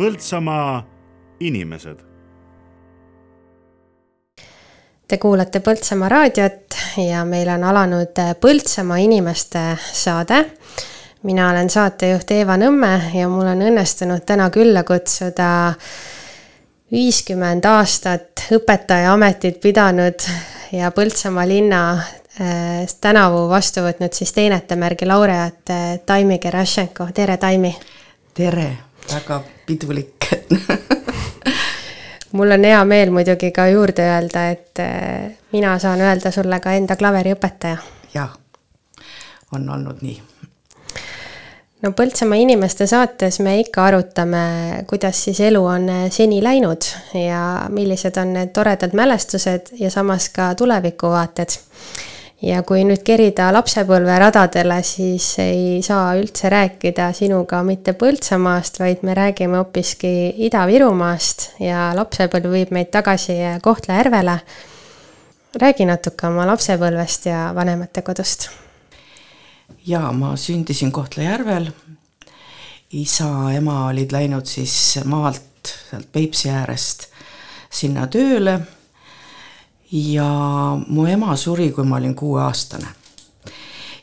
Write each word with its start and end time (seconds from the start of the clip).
Põltsamaa 0.00 0.80
inimesed. 1.44 1.98
Te 5.08 5.18
kuulate 5.20 5.60
Põltsamaa 5.60 6.08
raadiot 6.08 6.76
ja 7.04 7.20
meil 7.28 7.50
on 7.52 7.66
alanud 7.68 8.22
Põltsamaa 8.40 8.96
inimeste 9.04 9.60
saade. 9.92 10.38
mina 11.22 11.50
olen 11.50 11.68
saatejuht 11.70 12.30
Eeva 12.30 12.56
Nõmme 12.56 12.94
ja 13.12 13.28
mul 13.28 13.44
on 13.52 13.60
õnnestunud 13.60 14.24
täna 14.24 14.48
külla 14.50 14.86
kutsuda 14.88 15.74
viiskümmend 16.92 17.64
aastat 17.64 18.46
õpetajaametit 18.56 19.60
pidanud 19.60 20.28
ja 20.72 20.90
Põltsamaa 20.96 21.48
linna 21.48 21.92
äh, 21.92 22.88
tänavu 23.00 23.48
vastu 23.48 23.84
võtnud 23.84 24.16
siis 24.16 24.32
teenetemärgi 24.32 25.06
laureaat 25.06 25.76
äh, 25.76 25.98
Taimi 26.06 26.38
Gerašenko, 26.38 27.12
tere 27.12 27.36
Taimi! 27.36 27.76
tere, 28.34 28.70
väga 29.12 29.42
pidulik 29.66 30.30
mul 32.32 32.50
on 32.50 32.64
hea 32.64 32.84
meel 32.84 33.10
muidugi 33.10 33.50
ka 33.50 33.66
juurde 33.68 34.06
öelda, 34.06 34.48
et 34.50 34.78
äh, 34.78 35.30
mina 35.52 35.78
saan 35.78 36.00
öelda 36.00 36.30
sulle 36.30 36.60
ka 36.60 36.72
enda 36.72 36.96
klaveriõpetaja. 36.96 37.76
jah, 38.14 38.34
on 39.52 39.70
olnud 39.70 40.02
nii. 40.02 40.22
no 41.82 41.92
Põltsamaa 41.96 42.38
inimeste 42.38 42.86
saates 42.86 43.40
me 43.40 43.58
ikka 43.60 43.84
arutame, 43.84 44.44
kuidas 44.86 45.24
siis 45.24 45.40
elu 45.40 45.64
on 45.64 45.88
äh, 45.88 46.06
seni 46.10 46.42
läinud 46.44 46.86
ja 47.26 47.66
millised 47.68 48.16
on 48.16 48.32
need 48.38 48.54
toredad 48.54 48.94
mälestused 48.94 49.74
ja 49.78 49.90
samas 49.90 50.28
ka 50.28 50.54
tulevikuvaated 50.54 51.58
ja 52.42 52.62
kui 52.66 52.84
nüüd 52.88 53.02
kerida 53.04 53.50
lapsepõlveradadele, 53.54 54.80
siis 54.86 55.26
ei 55.42 55.80
saa 55.84 56.14
üldse 56.18 56.50
rääkida 56.52 57.10
sinuga 57.16 57.62
mitte 57.66 57.92
Põltsamaast, 57.98 58.80
vaid 58.80 59.04
me 59.06 59.14
räägime 59.16 59.60
hoopiski 59.60 60.32
Ida-Virumaast 60.48 61.60
ja 61.60 61.90
lapsepõlv 61.96 62.54
viib 62.54 62.72
meid 62.74 62.90
tagasi 62.94 63.36
Kohtla-Järvele. 63.62 64.38
räägi 65.60 65.84
natuke 65.84 66.26
oma 66.26 66.46
lapsepõlvest 66.46 67.26
ja 67.26 67.52
vanemate 67.54 68.02
kodust. 68.02 68.50
jaa, 69.86 70.12
ma 70.12 70.36
sündisin 70.36 70.92
Kohtla-Järvel. 70.92 71.70
isa, 72.92 73.52
ema 73.52 73.86
olid 73.86 74.12
läinud 74.12 74.46
siis 74.46 74.98
maalt, 75.04 75.76
sealt 75.90 76.12
Peipsi 76.12 76.48
äärest 76.50 77.06
sinna 77.70 78.06
tööle 78.06 78.60
ja 79.92 80.78
mu 80.86 81.06
ema 81.06 81.36
suri, 81.36 81.70
kui 81.72 81.84
ma 81.84 81.96
olin 81.96 82.14
kuueaastane. 82.14 82.86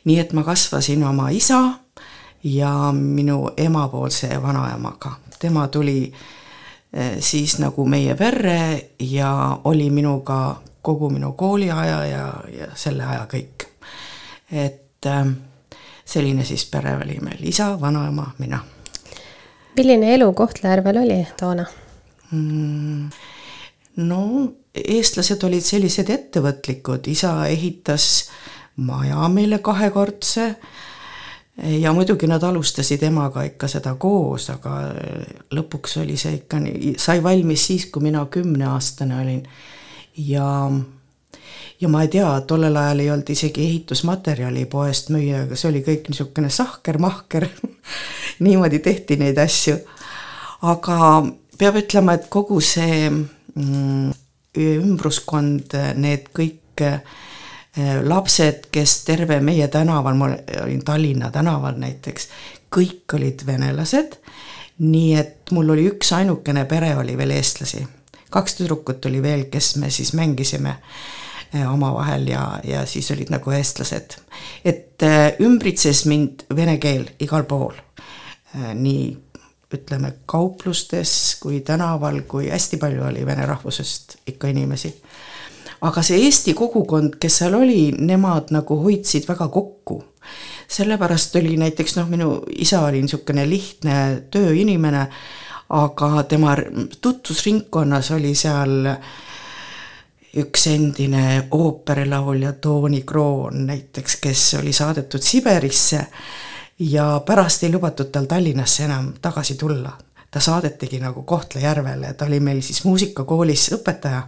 nii 0.04 0.20
et 0.20 0.34
ma 0.34 0.44
kasvasin 0.44 1.04
oma 1.04 1.30
isa 1.30 1.62
ja 2.44 2.92
minu 2.92 3.52
emapoolse 3.58 4.42
vanaemaga. 4.42 5.12
tema 5.40 5.68
tuli 5.68 6.14
eh, 6.94 7.16
siis 7.20 7.60
nagu 7.60 7.86
meie 7.86 8.16
perre 8.16 8.90
ja 9.00 9.60
oli 9.64 9.90
minuga 9.90 10.62
kogu 10.82 11.10
minu 11.10 11.32
kooliaja 11.32 12.06
ja, 12.06 12.34
ja 12.60 12.68
selle 12.76 13.04
aja 13.04 13.28
kõik. 13.34 13.68
et 14.52 15.06
eh, 15.06 15.26
selline 16.06 16.46
siis 16.46 16.66
pere 16.66 16.96
oli 16.96 17.20
meil, 17.22 17.40
isa, 17.42 17.82
vanaema, 17.82 18.32
mina. 18.38 18.60
milline 19.78 20.14
elu 20.16 20.34
Kohtla-Järvel 20.34 20.98
oli 20.98 21.28
toona 21.40 21.66
mm,? 22.32 23.10
No 23.98 24.22
eestlased 24.78 25.44
olid 25.44 25.66
sellised 25.66 26.10
ettevõtlikud, 26.14 27.08
isa 27.10 27.32
ehitas 27.50 28.28
maja 28.78 29.28
meile 29.34 29.60
kahekordse 29.66 30.52
ja 31.82 31.94
muidugi 31.94 32.28
nad 32.30 32.44
alustasid 32.44 33.02
emaga 33.04 33.44
ikka 33.48 33.70
seda 33.72 33.96
koos, 33.98 34.50
aga 34.54 34.76
lõpuks 35.58 35.98
oli 36.04 36.18
see 36.20 36.44
ikka 36.44 36.62
sai 37.02 37.24
valmis 37.24 37.66
siis, 37.72 37.88
kui 37.90 38.06
mina 38.06 38.26
kümneaastane 38.30 39.18
olin. 39.22 39.42
ja, 40.18 40.72
ja 41.82 41.90
ma 41.90 42.04
ei 42.06 42.12
tea, 42.14 42.30
tollel 42.48 42.78
ajal 42.78 43.00
ei 43.00 43.10
olnud 43.12 43.30
isegi 43.34 43.66
ehitusmaterjali 43.66 44.66
poest 44.70 45.10
müüa, 45.10 45.48
aga 45.48 45.58
see 45.58 45.72
oli 45.72 45.82
kõik 45.88 46.12
niisugune 46.12 46.54
sahker-mahker 46.54 47.48
niimoodi 48.46 48.80
tehti 48.80 49.18
neid 49.18 49.42
asju. 49.42 49.80
aga 50.62 51.26
peab 51.58 51.82
ütlema, 51.82 52.14
et 52.14 52.30
kogu 52.30 52.62
see 52.62 53.10
ümbruskond, 54.58 55.76
need 55.98 56.30
kõik 56.36 56.84
eh, 56.84 57.02
lapsed, 58.04 58.70
kes 58.74 59.04
terve 59.06 59.40
meie 59.44 59.68
tänaval, 59.68 60.18
ma 60.18 60.32
olin 60.64 60.84
Tallinna 60.86 61.32
tänaval 61.34 61.78
näiteks, 61.82 62.30
kõik 62.74 63.14
olid 63.14 63.46
venelased. 63.46 64.18
nii 64.78 65.14
et 65.18 65.52
mul 65.52 65.70
oli 65.74 65.88
üks 65.90 66.12
ainukene 66.14 66.66
pere 66.70 66.92
oli 66.96 67.16
veel 67.18 67.32
eestlasi, 67.34 67.80
kaks 68.30 68.60
tüdrukut 68.60 69.06
oli 69.10 69.22
veel, 69.22 69.48
kes 69.50 69.76
me 69.82 69.90
siis 69.90 70.14
mängisime 70.14 70.76
eh, 71.54 71.74
omavahel 71.74 72.28
ja, 72.28 72.60
ja 72.64 72.86
siis 72.86 73.12
olid 73.12 73.30
nagu 73.34 73.52
eestlased. 73.52 74.18
et 74.66 75.04
eh, 75.04 75.36
ümbritses 75.40 76.06
mind 76.06 76.46
vene 76.56 76.78
keel 76.78 77.10
igal 77.20 77.44
pool. 77.44 77.74
nii 78.58 79.18
ütleme 79.74 80.14
kauplustes 80.26 81.38
kui 81.42 81.62
tänaval, 81.62 82.22
kui 82.28 82.50
hästi 82.50 82.78
palju 82.78 83.04
oli 83.10 83.26
vene 83.26 83.46
rahvusest 83.46 84.18
ikka 84.28 84.48
inimesi. 84.48 84.94
aga 85.82 86.02
see 86.02 86.24
eesti 86.26 86.54
kogukond, 86.58 87.20
kes 87.20 87.38
seal 87.38 87.54
oli, 87.54 87.92
nemad 87.92 88.50
nagu 88.56 88.80
hoidsid 88.84 89.28
väga 89.28 89.48
kokku. 89.48 90.04
sellepärast 90.68 91.36
oli 91.36 91.58
näiteks 91.58 91.96
noh, 91.96 92.08
minu 92.10 92.44
isa 92.50 92.82
oli 92.82 93.02
niisugune 93.02 93.50
lihtne 93.50 94.24
tööinimene, 94.32 95.08
aga 95.70 96.24
tema 96.24 96.56
tutvusringkonnas 97.02 98.12
oli 98.12 98.36
seal 98.36 98.96
üks 100.38 100.68
endine 100.68 101.48
ooperilaulja 101.52 102.54
Tony 102.54 103.02
Kroon 103.02 103.66
näiteks, 103.68 104.16
kes 104.22 104.54
oli 104.60 104.74
saadetud 104.74 105.22
Siberisse 105.22 106.06
ja 106.80 107.22
pärast 107.26 107.64
ei 107.64 107.72
lubatud 107.72 108.06
tal 108.06 108.26
Tallinnasse 108.26 108.84
enam 108.84 109.14
tagasi 109.22 109.56
tulla. 109.56 109.98
ta 110.32 110.40
saadetigi 110.40 111.00
nagu 111.00 111.24
Kohtla-Järvele, 111.24 112.14
ta 112.14 112.26
oli 112.26 112.40
meil 112.40 112.62
siis 112.62 112.84
muusikakoolis 112.84 113.72
õpetaja. 113.74 114.24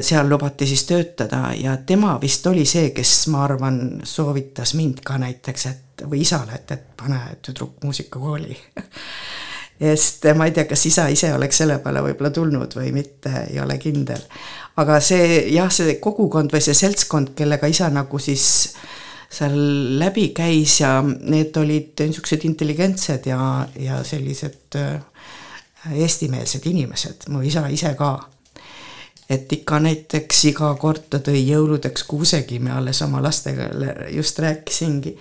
seal 0.00 0.28
lubati 0.28 0.66
siis 0.66 0.84
töötada 0.84 1.52
ja 1.56 1.76
tema 1.76 2.18
vist 2.20 2.46
oli 2.46 2.66
see, 2.66 2.90
kes 2.90 3.26
ma 3.26 3.44
arvan, 3.44 4.00
soovitas 4.02 4.74
mind 4.74 5.00
ka 5.04 5.18
näiteks, 5.18 5.66
et 5.66 6.02
või 6.10 6.20
isale, 6.20 6.52
et, 6.54 6.70
et 6.70 6.82
pane 6.96 7.20
tüdruk 7.42 7.78
muusikakooli 7.84 8.58
sest 9.80 10.26
ma 10.36 10.44
ei 10.44 10.52
tea, 10.52 10.64
kas 10.64 10.86
isa 10.86 11.06
ise 11.08 11.32
oleks 11.34 11.62
selle 11.62 11.78
peale 11.78 12.02
võib-olla 12.02 12.30
tulnud 12.30 12.76
või 12.76 12.92
mitte, 12.92 13.46
ei 13.50 13.60
ole 13.60 13.78
kindel. 13.78 14.20
aga 14.76 15.00
see 15.00 15.46
jah, 15.54 15.72
see 15.72 15.96
kogukond 15.96 16.52
või 16.52 16.60
see 16.60 16.74
seltskond, 16.74 17.32
kellega 17.34 17.66
isa 17.66 17.88
nagu 17.88 18.18
siis 18.18 18.74
äh, 18.74 19.03
seal 19.30 19.56
läbi 19.98 20.28
käis 20.36 20.80
ja 20.80 20.98
need 21.02 21.56
olid 21.56 22.04
niisugused 22.04 22.44
intelligentsed 22.46 23.26
ja, 23.26 23.66
ja 23.80 24.02
sellised 24.04 24.78
äh, 24.78 25.00
eestimeelsed 25.92 26.66
inimesed, 26.66 27.28
mu 27.28 27.42
isa 27.44 27.66
ise 27.68 27.94
ka. 27.98 28.30
et 29.30 29.52
ikka 29.52 29.78
näiteks 29.80 30.42
iga 30.50 30.74
kord 30.76 31.06
ta 31.10 31.18
tõi 31.24 31.40
jõuludeks 31.46 32.04
kuusekimme, 32.04 32.70
alles 32.76 33.00
oma 33.02 33.22
lastega 33.24 33.70
just 34.12 34.38
rääkisingi. 34.38 35.16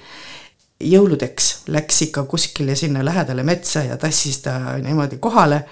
jõuludeks 0.83 1.51
läks 1.67 2.01
ikka 2.09 2.23
kuskile 2.23 2.75
sinna 2.75 3.05
lähedale 3.05 3.43
metsa 3.43 3.83
ja 3.83 3.97
tassis 3.97 4.41
ta 4.43 4.77
niimoodi 4.77 5.17
kohale, 5.17 5.63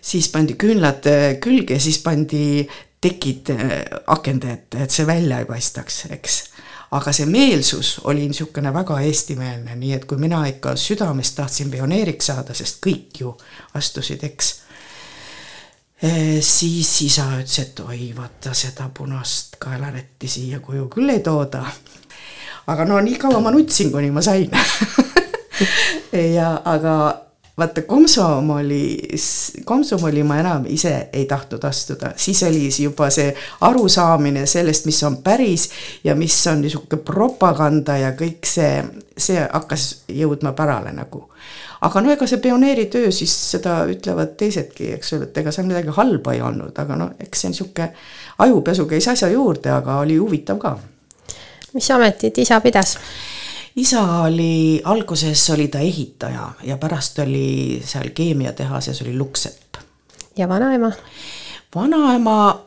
siis 0.00 0.28
pandi 0.28 0.54
küünlad 0.54 1.06
äh, 1.08 1.28
külge, 1.40 1.78
siis 1.78 1.98
pandi 1.98 2.68
tekid 3.00 3.50
äh, 3.50 3.78
akende 4.06 4.52
ette, 4.52 4.84
et 4.84 4.90
see 4.90 5.06
välja 5.06 5.40
ei 5.40 5.48
paistaks, 5.48 6.04
eks 6.10 6.42
aga 6.94 7.12
see 7.12 7.26
meelsus 7.26 7.96
oli 8.04 8.28
niisugune 8.28 8.70
väga 8.74 9.00
eestimeelne, 9.02 9.74
nii 9.76 9.92
et 9.96 10.04
kui 10.04 10.18
mina 10.20 10.44
ikka 10.46 10.76
südamest 10.78 11.36
tahtsin 11.36 11.70
pioneeriks 11.70 12.30
saada, 12.30 12.54
sest 12.54 12.78
kõik 12.84 13.20
ju 13.24 13.32
astusid, 13.74 14.22
eks. 14.28 14.52
Eh, 16.04 16.38
siis 16.42 16.90
isa 17.06 17.26
ütles, 17.38 17.58
et 17.62 17.80
oi, 17.80 18.12
vaata 18.16 18.54
seda 18.54 18.90
punast 18.94 19.56
kaelarätti 19.62 20.28
siia 20.28 20.60
koju 20.60 20.88
küll 20.92 21.10
ei 21.10 21.22
tooda. 21.24 21.64
aga 22.66 22.84
no 22.84 23.00
nii 23.00 23.18
kaua 23.18 23.40
ma 23.40 23.50
nutsin, 23.50 23.90
kuni 23.92 24.10
ma 24.10 24.22
sain 24.22 24.50
ja 26.36 26.60
aga 26.64 27.23
vaata 27.58 27.82
komsomoli, 27.82 28.98
komsomoli 29.64 30.22
ma 30.22 30.38
enam 30.38 30.64
ise 30.66 31.08
ei 31.12 31.26
tahtnud 31.26 31.64
astuda, 31.64 32.10
siis 32.16 32.42
oli 32.42 32.68
juba 32.82 33.10
see 33.10 33.34
arusaamine 33.60 34.46
sellest, 34.46 34.86
mis 34.86 35.02
on 35.02 35.16
päris 35.22 35.68
ja 36.04 36.14
mis 36.14 36.46
on 36.46 36.64
niisugune 36.64 37.02
propaganda 37.02 37.96
ja 37.98 38.10
kõik 38.18 38.46
see, 38.46 38.82
see 39.16 39.38
hakkas 39.52 40.04
jõudma 40.08 40.52
pärale 40.52 40.92
nagu. 40.92 41.28
aga 41.84 42.00
no 42.00 42.10
ega 42.10 42.26
see 42.26 42.40
pioneeritöö 42.40 43.12
siis 43.12 43.34
seda 43.50 43.84
ütlevad 43.86 44.34
teisedki, 44.40 44.92
eks 44.96 45.12
ole, 45.12 45.28
et 45.28 45.38
ega 45.38 45.52
seal 45.52 45.66
midagi 45.68 45.94
halba 45.94 46.32
ei 46.34 46.40
olnud, 46.42 46.74
aga 46.78 46.96
no 46.96 47.10
eks 47.20 47.44
see 47.44 47.52
niisugune 47.52 47.92
ajupesu 48.38 48.86
käis 48.90 49.08
asja 49.08 49.28
juurde, 49.30 49.70
aga 49.70 50.00
oli 50.02 50.16
huvitav 50.16 50.58
ka. 50.58 50.78
mis 51.74 51.90
ametit 51.90 52.38
isa 52.38 52.60
pidas? 52.60 52.98
Isa 53.76 54.02
oli, 54.22 54.80
alguses 54.84 55.50
oli 55.50 55.68
ta 55.68 55.78
ehitaja 55.78 56.50
ja 56.62 56.76
pärast 56.76 57.18
oli 57.18 57.82
seal 57.84 58.10
keemiatehases 58.14 59.02
oli 59.02 59.16
lukksepp. 59.18 59.76
ja 60.36 60.48
vanaema? 60.48 60.92
vanaema, 61.74 62.64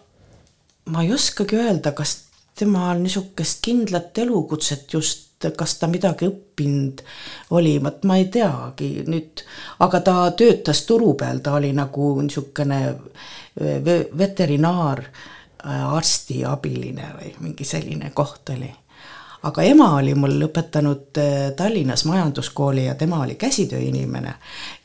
ma 0.85 1.03
ei 1.03 1.13
oskagi 1.13 1.55
öelda, 1.55 1.91
kas 1.91 2.17
temal 2.55 2.99
niisugust 2.99 3.59
kindlat 3.61 4.17
elukutset 4.17 4.93
just, 4.93 5.45
kas 5.57 5.77
ta 5.79 5.87
midagi 5.87 6.27
õppinud 6.27 7.03
oli, 7.55 7.77
vot 7.83 8.03
ma 8.03 8.17
ei 8.17 8.25
teagi 8.33 9.05
nüüd, 9.07 9.45
aga 9.79 10.01
ta 10.01 10.15
töötas 10.31 10.81
turu 10.89 11.13
peal, 11.13 11.39
ta 11.39 11.53
oli 11.59 11.71
nagu 11.77 12.15
niisugune 12.21 12.81
veterinaar, 14.17 15.03
arsti 15.67 16.43
abiline 16.45 17.13
või 17.15 17.31
mingi 17.39 17.65
selline 17.65 18.11
koht 18.15 18.49
oli 18.53 18.69
aga 19.43 19.63
ema 19.63 19.89
oli 19.95 20.13
mul 20.17 20.47
õpetanud 20.47 21.19
äh, 21.21 21.35
Tallinnas 21.55 22.05
majanduskooli 22.05 22.85
ja 22.85 22.95
tema 22.95 23.21
oli 23.23 23.35
käsitööinimene. 23.35 24.33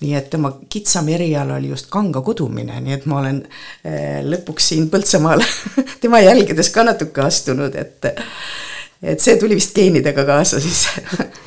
nii 0.01 0.15
et 0.15 0.31
tema 0.31 0.53
kitsam 0.69 1.09
eriala 1.09 1.57
oli 1.57 1.69
just 1.69 1.89
kanga 1.91 2.21
kudumine, 2.21 2.81
nii 2.81 2.93
et 2.99 3.07
ma 3.07 3.21
olen 3.21 3.43
äh, 3.87 4.21
lõpuks 4.27 4.73
siin 4.73 4.91
Põltsamaal 4.91 5.43
tema 6.03 6.21
jälgedes 6.21 6.71
ka 6.71 6.85
natuke 6.85 7.25
astunud, 7.25 7.75
et 7.75 8.13
et 9.03 9.21
see 9.21 9.37
tuli 9.37 9.57
vist 9.59 9.75
geenidega 9.75 10.25
kaasa 10.25 10.61
siis 10.61 10.87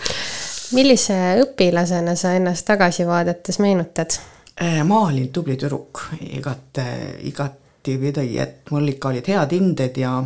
millise 0.77 1.17
õpilasena 1.43 2.15
sa 2.19 2.33
ennast 2.35 2.65
tagasi 2.65 3.05
vaadates 3.07 3.59
meenutad? 3.59 4.17
Äh, 4.61 4.81
ma 4.87 5.05
olin 5.05 5.29
tubli 5.29 5.57
tüdruk, 5.59 6.07
igat, 6.39 6.81
igatipidi, 7.27 8.39
et 8.39 8.71
mul 8.71 8.89
ikka 8.95 9.13
olid 9.13 9.29
head 9.29 9.53
hinded 9.53 10.01
ja 10.01 10.17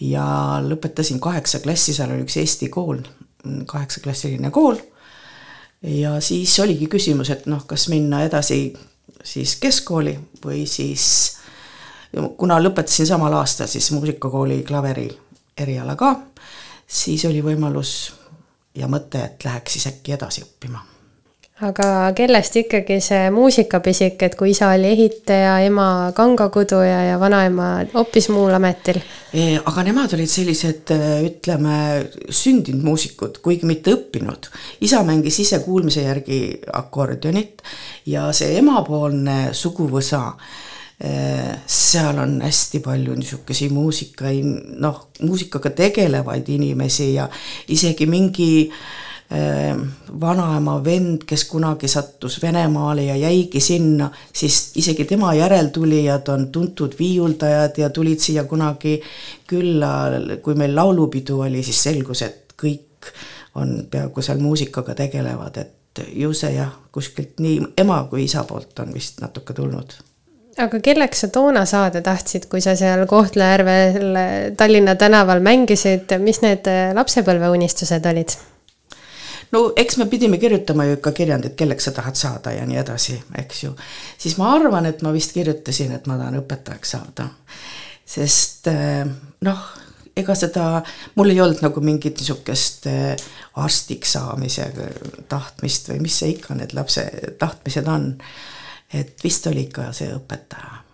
ja 0.00 0.26
lõpetasin 0.62 1.20
kaheksa 1.20 1.60
klassi, 1.64 1.94
seal 1.94 2.12
oli 2.12 2.26
üks 2.26 2.36
eesti 2.40 2.68
kool, 2.72 3.00
kaheksaklassiline 3.66 4.50
kool. 4.50 4.76
ja 5.82 6.20
siis 6.20 6.58
oligi 6.60 6.88
küsimus, 6.90 7.30
et 7.30 7.46
noh, 7.46 7.64
kas 7.66 7.88
minna 7.88 8.22
edasi 8.24 8.74
siis 9.24 9.56
keskkooli 9.60 10.16
või 10.44 10.64
siis 10.66 11.36
kuna 12.36 12.58
lõpetasin 12.62 13.06
samal 13.06 13.32
aastal 13.36 13.70
siis 13.70 13.90
muusikakooli 13.92 14.62
klaveri 14.68 15.08
eriala 15.58 15.96
ka, 15.96 16.14
siis 16.86 17.24
oli 17.24 17.42
võimalus 17.44 18.12
ja 18.74 18.88
mõte, 18.88 19.24
et 19.24 19.44
läheks 19.44 19.78
siis 19.78 19.88
äkki 19.92 20.16
edasi 20.16 20.44
õppima 20.44 20.95
aga 21.64 22.12
kellest 22.16 22.58
ikkagi 22.60 22.98
see 23.00 23.30
muusikapisik, 23.32 24.20
et 24.26 24.34
kui 24.36 24.50
isa 24.52 24.68
oli 24.74 24.90
ehitaja, 24.92 25.54
ema 25.64 26.12
kangakuduja 26.16 26.98
ja 27.08 27.20
vanaema 27.20 27.68
hoopis 27.94 28.28
muul 28.28 28.52
ametil? 28.58 29.00
Aga 29.64 29.84
nemad 29.86 30.12
olid 30.16 30.28
sellised, 30.28 30.92
ütleme, 31.24 31.78
sündinud 32.28 32.84
muusikud, 32.84 33.40
kuigi 33.44 33.68
mitte 33.68 33.94
õppinud. 33.96 34.50
isa 34.84 35.00
mängis 35.06 35.40
ise 35.40 35.62
kuulmise 35.64 36.04
järgi 36.04 36.60
akordionit 36.76 37.64
ja 38.06 38.28
see 38.36 38.58
emapoolne 38.58 39.54
suguvõsa, 39.56 40.22
e, 41.00 41.14
seal 41.64 42.20
on 42.20 42.36
hästi 42.44 42.82
palju 42.84 43.16
niisuguseid 43.16 43.72
muusika, 43.72 44.28
noh, 44.76 45.08
muusikaga 45.24 45.72
tegelevaid 45.72 46.52
inimesi 46.52 47.14
ja 47.14 47.28
isegi 47.72 48.06
mingi 48.12 48.50
äh, 48.68 49.05
vanaema 50.20 50.76
vend, 50.84 51.24
kes 51.26 51.44
kunagi 51.50 51.88
sattus 51.88 52.38
Venemaale 52.42 53.04
ja 53.04 53.16
jäigi 53.16 53.60
sinna, 53.60 54.10
siis 54.32 54.72
isegi 54.78 55.04
tema 55.04 55.34
järeltulijad 55.34 56.28
on 56.28 56.48
tuntud 56.52 56.94
viiuldajad 56.98 57.78
ja 57.78 57.90
tulid 57.90 58.22
siia 58.22 58.44
kunagi 58.44 59.00
külla, 59.46 59.90
kui 60.42 60.54
meil 60.54 60.76
laulupidu 60.76 61.40
oli, 61.40 61.62
siis 61.62 61.82
selgus, 61.82 62.22
et 62.22 62.54
kõik 62.62 63.10
on 63.54 63.86
peaaegu 63.90 64.22
seal 64.22 64.38
muusikaga 64.38 64.94
tegelevad, 64.94 65.56
et 65.58 66.04
ju 66.12 66.32
see 66.36 66.54
jah, 66.54 66.72
kuskilt 66.92 67.40
nii 67.42 67.72
ema 67.82 68.04
kui 68.10 68.24
isa 68.24 68.44
poolt 68.44 68.78
on 68.84 68.94
vist 68.94 69.20
natuke 69.24 69.56
tulnud. 69.56 69.98
Aga 70.62 70.78
kelleks 70.80 71.20
sa 71.20 71.28
toona 71.28 71.66
saada 71.68 72.00
tahtsid, 72.00 72.46
kui 72.48 72.62
sa 72.64 72.72
seal 72.76 73.02
Kohtla-Järvel 73.06 74.54
Tallinna 74.56 74.94
tänaval 74.96 75.42
mängisid, 75.44 76.14
mis 76.22 76.40
need 76.40 76.70
lapsepõlveunistused 76.96 78.06
olid? 78.08 78.36
No 79.52 79.62
eks 79.76 79.96
me 79.96 80.06
pidime 80.10 80.38
kirjutama 80.38 80.84
ju 80.84 80.98
ikka 80.98 81.12
kirjandit, 81.12 81.56
kelleks 81.56 81.88
sa 81.88 81.94
tahad 81.96 82.18
saada 82.18 82.52
ja 82.52 82.66
nii 82.66 82.78
edasi, 82.82 83.16
eks 83.38 83.64
ju. 83.64 83.72
siis 84.18 84.36
ma 84.40 84.52
arvan, 84.54 84.86
et 84.86 85.02
ma 85.02 85.12
vist 85.14 85.34
kirjutasin, 85.36 85.92
et 85.96 86.06
ma 86.06 86.18
tahan 86.18 86.40
õpetajaks 86.42 86.94
saada. 86.96 87.28
sest 88.06 88.70
eh, 88.72 89.04
noh, 89.46 89.66
ega 90.16 90.34
seda, 90.38 90.66
mul 91.14 91.34
ei 91.34 91.40
olnud 91.40 91.62
nagu 91.64 91.82
mingit 91.84 92.20
niisugust 92.20 92.86
eh, 92.90 93.12
arstiks 93.62 94.16
saamise 94.16 94.70
tahtmist 95.28 95.92
või 95.92 96.02
mis 96.06 96.18
see 96.22 96.34
ikka 96.36 96.56
need 96.58 96.74
lapse 96.76 97.06
tahtmised 97.38 97.88
on. 97.88 98.14
et 98.94 99.24
vist 99.24 99.46
oli 99.46 99.66
ikka 99.68 99.92
see 99.92 100.12
õpetaja 100.14 100.85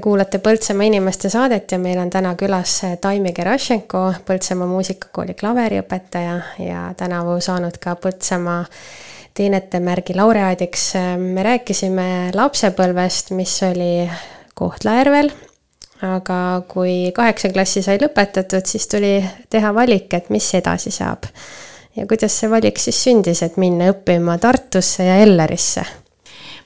Te 0.00 0.04
kuulate 0.06 0.38
Põltsamaa 0.40 0.86
inimeste 0.88 1.28
saadet 1.28 1.74
ja 1.74 1.78
meil 1.78 1.98
on 2.00 2.08
täna 2.08 2.30
külas 2.40 2.78
Taimi 3.04 3.34
Gerašenko, 3.36 3.98
Põltsamaa 4.24 4.64
muusikakooli 4.70 5.34
klaveriõpetaja 5.36 6.36
ja 6.64 6.84
tänavu 6.96 7.34
saanud 7.44 7.76
ka 7.76 7.92
Põltsamaa 8.00 8.62
teenetemärgi 9.36 10.16
laureaadiks. 10.16 10.84
me 11.18 11.42
rääkisime 11.44 12.06
lapsepõlvest, 12.32 13.34
mis 13.36 13.58
oli 13.68 14.08
Kohtla-Järvel 14.54 15.28
aga 16.08 16.62
kui 16.68 17.12
kaheksa 17.12 17.52
klassi 17.52 17.84
sai 17.84 18.00
lõpetatud, 18.00 18.64
siis 18.64 18.88
tuli 18.88 19.12
teha 19.50 19.74
valik, 19.74 20.08
et 20.14 20.30
mis 20.30 20.48
edasi 20.54 20.90
saab. 20.90 21.28
ja 21.96 22.06
kuidas 22.06 22.40
see 22.40 22.50
valik 22.50 22.78
siis 22.78 23.04
sündis, 23.04 23.42
et 23.42 23.60
minna 23.60 23.92
õppima 23.92 24.38
Tartusse 24.38 25.04
ja 25.04 25.20
Ellerisse? 25.20 25.84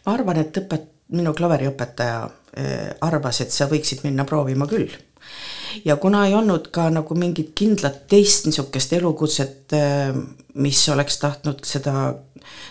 ma 0.07 0.15
arvan, 0.15 0.39
et 0.47 0.63
õpet-, 0.63 0.89
minu 1.09 1.35
klaveriõpetaja 1.35 2.44
arvas, 3.03 3.41
et 3.43 3.51
sa 3.51 3.67
võiksid 3.67 4.05
minna 4.05 4.25
proovima 4.25 4.69
küll. 4.71 4.93
ja 5.85 5.97
kuna 5.97 6.27
ei 6.27 6.35
olnud 6.35 6.69
ka 6.71 6.87
nagu 6.91 7.15
mingit 7.19 7.51
kindlat 7.59 8.05
teist 8.09 8.47
niisugust 8.47 8.93
elukutset, 8.93 9.73
eh, 9.73 10.15
mis 10.55 10.89
oleks 10.89 11.19
tahtnud 11.19 11.65
seda 11.67 12.15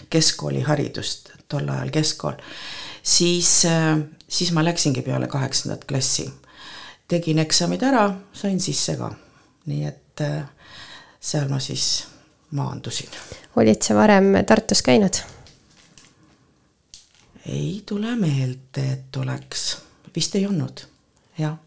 keskkooliharidust, 0.10 1.34
tol 1.52 1.68
ajal 1.68 1.92
keskkool, 1.92 2.40
siis, 3.04 3.66
eh, 3.66 3.98
siis 4.28 4.54
ma 4.56 4.63
läksingi 4.63 5.02
peale 5.02 5.28
kaheksandat 5.28 5.84
klassi 5.90 6.30
tegin 7.08 7.42
eksamid 7.44 7.84
ära, 7.86 8.08
sain 8.34 8.60
sisse 8.63 8.96
ka. 9.00 9.12
nii 9.63 9.86
et 9.88 10.22
äh, 10.22 10.42
seal 11.24 11.48
ma 11.48 11.60
siis 11.63 12.06
maandusin. 12.52 13.10
olid 13.56 13.82
sa 13.82 13.96
varem 13.96 14.34
Tartus 14.48 14.82
käinud? 14.84 15.22
Ei 17.46 17.84
tule 17.86 18.16
meelde, 18.16 18.86
et 18.94 19.18
oleks, 19.20 19.78
vist 20.16 20.36
ei 20.36 20.48
olnud, 20.48 20.86
jah. 21.38 21.58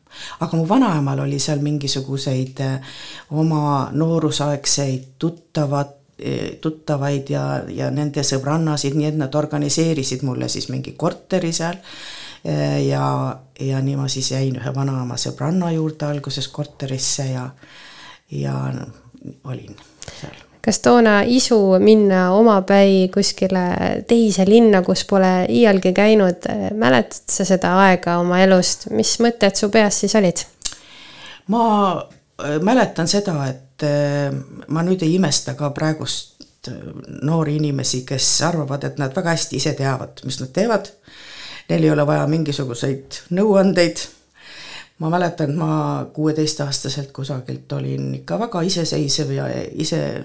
aga 0.41 0.57
mu 0.57 0.69
vanaemal 0.69 1.25
oli 1.27 1.39
seal 1.43 1.61
mingisuguseid 1.65 2.61
äh, 2.65 2.99
oma 3.31 3.91
noorusaegseid 3.93 5.09
tuttavad, 5.19 5.97
äh, 6.21 6.57
tuttavaid 6.61 7.31
ja, 7.31 7.47
ja 7.69 7.91
nende 7.91 8.25
sõbrannasid, 8.25 8.97
nii 8.97 9.11
et 9.11 9.19
nad 9.21 9.35
organiseerisid 9.35 10.25
mulle 10.25 10.49
siis 10.49 10.71
mingi 10.73 10.97
korteri 10.97 11.53
seal 11.53 11.83
Äh, 12.49 12.87
ja, 12.87 13.39
ja 13.61 13.81
nii 13.83 13.97
ma 13.99 14.09
siis 14.09 14.31
jäin 14.31 14.59
ühe 14.61 14.73
vanaema 14.75 15.17
sõbranna 15.19 15.73
juurde 15.75 16.07
alguses 16.07 16.47
korterisse 16.55 17.25
ja, 17.33 17.49
ja 18.31 18.55
olin 19.51 19.75
seal. 20.07 20.46
Kas 20.67 20.81
toona 20.83 21.21
isu 21.23 21.59
minna 21.79 22.33
omapäi 22.35 23.07
kuskile 23.15 24.03
teise 24.09 24.45
linna, 24.49 24.83
kus 24.83 25.05
pole 25.07 25.47
iialgi 25.49 25.93
käinud, 25.95 26.49
mäletad 26.75 27.31
sa 27.31 27.47
seda 27.47 27.77
aega 27.87 28.19
oma 28.19 28.43
elust, 28.43 28.89
mis 28.91 29.17
mõtted 29.23 29.55
su 29.59 29.71
peas 29.71 30.03
siis 30.03 30.17
olid? 30.19 30.43
ma 31.55 31.63
äh, 31.95 32.59
mäletan 32.63 33.09
seda, 33.09 33.37
et 33.47 33.87
äh, 33.87 34.35
ma 34.69 34.83
nüüd 34.83 35.07
ei 35.07 35.15
imesta 35.21 35.55
ka 35.55 35.71
praegust 35.71 36.35
noori 37.23 37.61
inimesi, 37.61 38.03
kes 38.03 38.27
arvavad, 38.43 38.83
et 38.89 38.97
nad 38.99 39.15
väga 39.15 39.37
hästi 39.37 39.61
ise 39.61 39.77
teavad, 39.79 40.19
mis 40.27 40.41
nad 40.43 40.51
teevad 40.51 40.91
neil 41.69 41.85
ei 41.85 41.91
ole 41.91 42.07
vaja 42.07 42.27
mingisuguseid 42.31 43.23
nõuandeid. 43.35 44.05
Ma 44.99 45.11
mäletan, 45.11 45.51
et 45.51 45.57
ma 45.57 46.07
kuueteistaastaselt 46.13 47.13
kusagilt 47.13 47.73
olin 47.73 48.15
ikka 48.15 48.39
väga 48.39 48.63
iseseisev 48.63 49.31
ja 49.31 49.49
ise 49.73 50.25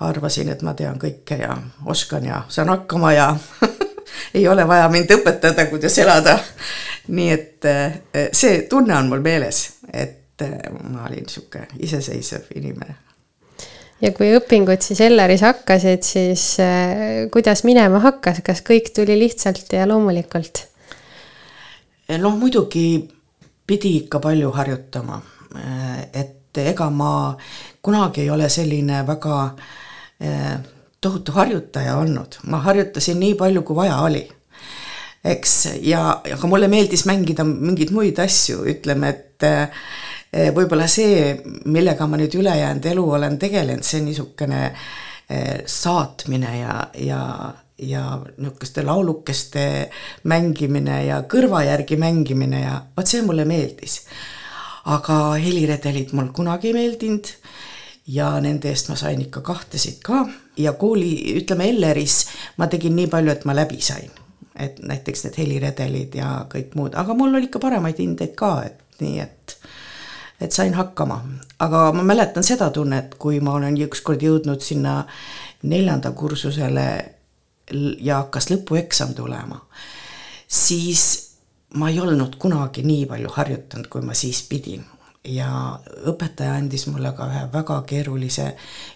arvasin, 0.00 0.52
et 0.52 0.62
ma 0.62 0.74
tean 0.78 0.98
kõike 0.98 1.40
ja 1.40 1.56
oskan 1.86 2.24
ja 2.24 2.42
saan 2.48 2.68
hakkama 2.68 3.12
ja 3.12 3.32
ei 4.38 4.46
ole 4.48 4.68
vaja 4.68 4.88
mind 4.88 5.10
õpetada, 5.18 5.66
kuidas 5.70 5.98
elada. 5.98 6.38
nii 7.08 7.28
et 7.32 7.64
eh, 7.64 8.00
see 8.32 8.62
tunne 8.70 8.94
on 8.96 9.08
mul 9.08 9.24
meeles, 9.24 9.64
et 9.92 10.42
eh, 10.44 10.56
ma 10.90 11.06
olin 11.08 11.24
niisugune 11.26 11.66
iseseisev 11.80 12.50
inimene 12.54 12.94
ja 14.02 14.12
kui 14.14 14.30
õpingud 14.36 14.84
siis 14.84 15.00
Elleris 15.02 15.42
hakkasid, 15.42 16.06
siis 16.06 16.44
äh, 16.62 17.26
kuidas 17.34 17.64
minema 17.66 17.98
hakkas, 18.04 18.42
kas 18.46 18.62
kõik 18.66 18.92
tuli 18.94 19.18
lihtsalt 19.18 19.72
ja 19.74 19.88
loomulikult? 19.90 20.66
noh, 22.08 22.36
muidugi 22.38 23.08
pidi 23.68 23.94
ikka 24.02 24.20
palju 24.24 24.50
harjutama, 24.56 25.20
et 26.12 26.58
ega 26.58 26.88
ma 26.90 27.12
kunagi 27.84 28.24
ei 28.24 28.32
ole 28.32 28.48
selline 28.50 29.02
väga 29.06 29.36
äh, 29.44 30.56
tohutu 31.00 31.36
harjutaja 31.36 31.98
olnud, 32.00 32.40
ma 32.50 32.62
harjutasin 32.64 33.20
nii 33.20 33.36
palju, 33.38 33.62
kui 33.62 33.76
vaja 33.76 34.00
oli. 34.06 34.24
Eks, 35.28 35.54
ja, 35.84 36.00
aga 36.22 36.48
mulle 36.48 36.68
meeldis 36.70 37.04
mängida 37.06 37.44
mingeid 37.44 37.90
muid 37.92 38.18
asju, 38.22 38.62
ütleme, 38.70 39.10
et 39.12 39.48
Eh, 40.28 40.50
võib-olla 40.52 40.84
see, 40.92 41.30
millega 41.72 42.04
ma 42.04 42.18
nüüd 42.20 42.34
ülejäänud 42.36 42.84
elu 42.90 43.04
olen 43.16 43.38
tegelenud, 43.40 43.84
see 43.86 44.02
niisugune 44.04 44.60
eh, 44.68 45.62
saatmine 45.64 46.50
ja, 46.58 46.74
ja, 47.00 47.20
ja 47.78 48.20
niisuguste 48.36 48.82
laulukeste 48.82 49.90
mängimine 50.24 51.04
ja 51.06 51.22
kõrva 51.22 51.62
järgi 51.66 51.96
mängimine 51.96 52.62
ja 52.62 52.82
vot 52.96 53.06
see 53.06 53.22
mulle 53.22 53.44
meeldis. 53.44 54.02
aga 54.88 55.34
heliredelid 55.36 56.12
mul 56.16 56.30
kunagi 56.32 56.70
ei 56.70 56.74
meeldinud 56.74 57.26
ja 58.08 58.30
nende 58.40 58.70
eest 58.72 58.88
ma 58.88 58.96
sain 58.96 59.20
ikka 59.20 59.40
kahtesid 59.44 59.98
ka 60.04 60.24
ja 60.56 60.72
kooli, 60.72 61.36
ütleme 61.42 61.68
Elleris 61.68 62.24
ma 62.56 62.66
tegin 62.66 62.96
nii 62.96 63.06
palju, 63.06 63.32
et 63.32 63.44
ma 63.44 63.54
läbi 63.54 63.80
sain. 63.80 64.10
et 64.58 64.78
näiteks 64.82 65.24
need 65.24 65.36
heliredelid 65.38 66.14
ja 66.18 66.46
kõik 66.50 66.72
muud, 66.74 66.96
aga 66.98 67.14
mul 67.14 67.34
oli 67.34 67.46
ikka 67.46 67.60
paremaid 67.62 68.00
hindeid 68.02 68.34
ka, 68.34 68.62
et 68.66 69.00
nii 69.00 69.20
et 69.22 69.58
et 70.40 70.52
sain 70.54 70.74
hakkama, 70.74 71.20
aga 71.58 71.92
ma 71.92 72.02
mäletan 72.02 72.46
seda 72.46 72.70
tunnet, 72.70 73.14
kui 73.18 73.40
ma 73.40 73.54
olen 73.58 73.76
ükskord 73.86 74.22
jõudnud 74.22 74.62
sinna 74.62 75.04
neljanda 75.62 76.10
kursusele 76.10 77.17
ja 78.00 78.22
hakkas 78.22 78.50
lõpueksam 78.52 79.14
tulema, 79.16 79.60
siis 80.48 81.06
ma 81.76 81.90
ei 81.90 82.00
olnud 82.00 82.38
kunagi 82.40 82.84
nii 82.86 83.06
palju 83.10 83.32
harjutanud, 83.34 83.88
kui 83.92 84.04
ma 84.04 84.16
siis 84.16 84.42
pidin. 84.48 84.84
Ja 85.28 85.50
õpetaja 86.08 86.54
andis 86.56 86.86
mulle 86.88 87.10
ka 87.12 87.26
ühe 87.28 87.42
väga 87.52 87.80
keerulise 87.88 88.46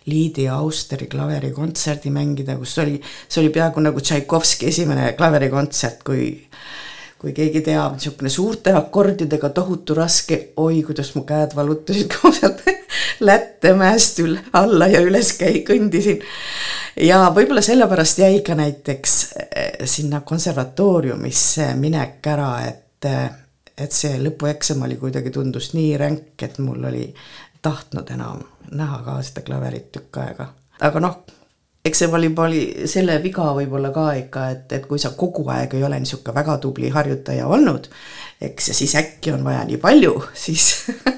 Liidi 0.09 0.47
Austeri 0.49 1.09
klaverikontserdi 1.11 2.13
mängida, 2.15 2.55
kus 2.57 2.79
oli, 2.81 3.01
see 3.29 3.43
oli 3.43 3.51
peaaegu 3.53 3.83
nagu 3.85 4.01
Tšaikovski 4.01 4.71
esimene 4.71 5.11
klaverikontsert, 5.19 6.01
kui 6.07 6.31
kui 7.23 7.33
keegi 7.37 7.61
teab, 7.63 7.95
niisugune 7.97 8.31
suurte 8.33 8.73
akordidega 8.75 9.53
tohutu 9.55 9.95
raske, 9.95 10.39
oi, 10.59 10.81
kuidas 10.83 11.13
mu 11.15 11.23
käed 11.27 11.55
valutasid, 11.55 12.11
kui 12.13 12.31
ma 12.31 12.39
sealt 12.39 12.65
Lätte 13.23 13.71
mäest 13.79 14.19
üle, 14.19 14.41
alla 14.59 14.89
ja 14.91 15.01
üles 15.07 15.31
käi-, 15.39 15.63
kõndisin. 15.67 16.23
ja 17.01 17.21
võib-olla 17.35 17.63
sellepärast 17.63 18.19
jäi 18.19 18.41
ka 18.45 18.57
näiteks 18.59 19.15
eh, 19.39 19.85
sinna 19.89 20.21
konservatooriumisse 20.27 21.71
minek 21.79 22.27
ära, 22.35 22.51
et, 22.67 23.07
eh, 23.07 23.29
et 23.79 23.95
see 23.95 24.19
lõpueksam 24.23 24.83
oli 24.89 24.99
kuidagi, 24.99 25.31
tundus 25.31 25.71
nii 25.77 25.95
ränk, 26.03 26.35
et 26.43 26.59
mul 26.59 26.91
oli 26.91 27.07
tahtnud 27.63 28.11
enam 28.11 28.43
näha 28.75 28.99
ka 29.07 29.21
seda 29.23 29.47
klaverit 29.47 29.93
tükk 29.95 30.19
aega. 30.25 30.51
aga 30.83 31.07
noh 31.07 31.23
eks 31.85 31.99
see 31.99 32.11
oli, 32.15 32.31
oli 32.39 32.61
selle 32.87 33.17
viga 33.23 33.49
võib-olla 33.57 33.91
ka 33.95 34.07
ikka, 34.21 34.43
et, 34.55 34.75
et 34.77 34.85
kui 34.87 35.01
sa 35.03 35.13
kogu 35.19 35.43
aeg 35.51 35.75
ei 35.75 35.83
ole 35.85 35.99
niisugune 36.01 36.35
väga 36.37 36.57
tubli 36.63 36.93
harjutaja 36.95 37.49
olnud, 37.51 37.89
eks 38.41 38.71
ja 38.71 38.77
siis 38.79 38.95
äkki 39.01 39.33
on 39.35 39.43
vaja 39.45 39.65
nii 39.67 39.81
palju, 39.83 40.15
siis 40.45 40.69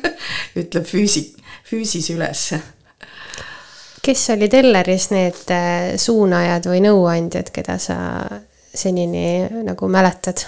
ütleb 0.61 0.87
füüsik, 0.89 1.37
füüsis 1.69 2.09
üles. 2.15 2.47
kes 4.05 4.25
olid 4.33 4.57
Elleris 4.57 5.11
need 5.13 5.53
äh, 5.53 5.95
suunajad 6.01 6.71
või 6.73 6.81
nõuandjad, 6.87 7.53
keda 7.53 7.77
sa 7.79 7.99
senini 8.75 9.45
nagu 9.69 9.89
mäletad? 9.89 10.47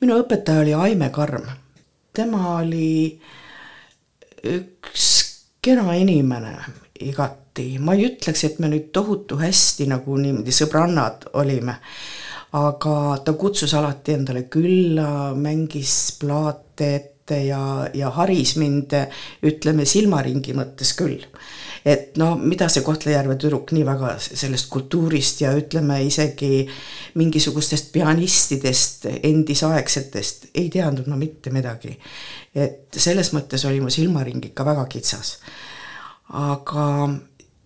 minu 0.00 0.20
õpetaja 0.22 0.62
oli 0.62 0.78
Aime 0.78 1.10
Karm. 1.10 1.50
tema 2.14 2.54
oli 2.60 3.18
üks 4.44 5.10
kena 5.64 5.94
inimene 5.98 6.83
igati, 7.00 7.78
ma 7.82 7.96
ei 7.96 8.06
ütleks, 8.06 8.44
et 8.46 8.60
me 8.62 8.70
nüüd 8.70 8.92
tohutu 8.94 9.38
hästi 9.40 9.88
nagu 9.90 10.18
niimoodi 10.20 10.54
sõbrannad 10.54 11.26
olime, 11.40 11.74
aga 12.54 12.94
ta 13.24 13.34
kutsus 13.38 13.74
alati 13.74 14.14
endale 14.14 14.44
külla, 14.50 15.34
mängis 15.34 16.14
plaate 16.20 16.90
ette 16.94 17.40
ja, 17.48 17.88
ja 17.96 18.12
haris 18.14 18.54
mind, 18.60 18.94
ütleme, 19.48 19.88
silmaringi 19.88 20.54
mõttes 20.54 20.94
küll. 20.94 21.24
Et 21.84 22.14
no 22.16 22.30
mida 22.40 22.70
see 22.72 22.80
Kohtla-Järve 22.84 23.34
tüdruk 23.36 23.74
nii 23.76 23.82
väga 23.84 24.14
sellest 24.22 24.70
kultuurist 24.72 25.42
ja 25.42 25.50
ütleme 25.52 25.98
isegi 26.06 26.62
mingisugustest 27.20 27.90
pianistidest 27.92 29.04
endisaegsetest 29.18 30.48
ei 30.54 30.70
teadnud 30.72 31.10
no 31.10 31.18
mitte 31.20 31.52
midagi. 31.52 31.98
et 32.54 32.96
selles 32.96 33.34
mõttes 33.34 33.66
oli 33.68 33.82
mu 33.82 33.90
silmaring 33.90 34.44
ikka 34.48 34.64
väga 34.64 34.86
kitsas 34.88 35.34
aga, 36.32 36.88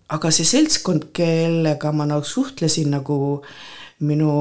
aga 0.09 0.31
see 0.31 0.47
seltskond, 0.47 1.09
kellega 1.15 1.91
ma 1.91 2.07
nagu 2.09 2.25
suhtlesin 2.25 2.91
nagu 2.97 3.41
minu 3.99 4.31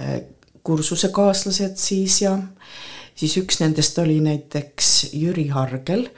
äh, 0.00 0.20
kursusekaaslased 0.66 1.76
siis 1.78 2.22
ja 2.22 2.38
siis 3.14 3.36
üks 3.40 3.60
nendest 3.62 3.98
oli 3.98 4.18
näiteks 4.20 5.12
Jüri 5.14 5.48
Hargel, 5.48 6.08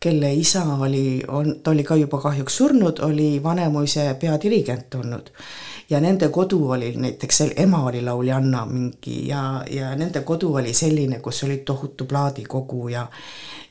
kelle 0.00 0.34
isa 0.34 0.62
oli, 0.78 1.22
on, 1.28 1.56
ta 1.62 1.72
oli 1.72 1.84
ka 1.84 1.96
juba 1.96 2.20
kahjuks 2.20 2.56
surnud, 2.60 3.00
oli 3.02 3.42
Vanemuise 3.42 4.14
peadirigent 4.20 4.94
olnud. 4.94 5.32
ja 5.90 6.00
nende 6.00 6.28
kodu 6.28 6.70
oli 6.70 6.92
näiteks, 6.96 7.40
ema 7.56 7.84
oli 7.86 8.02
lauljanna 8.02 8.64
mingi 8.66 9.28
ja, 9.28 9.64
ja 9.70 9.94
nende 9.96 10.20
kodu 10.20 10.54
oli 10.54 10.74
selline, 10.74 11.20
kus 11.20 11.44
oli 11.44 11.56
tohutu 11.56 12.04
plaadikogu 12.04 12.88
ja 12.88 13.06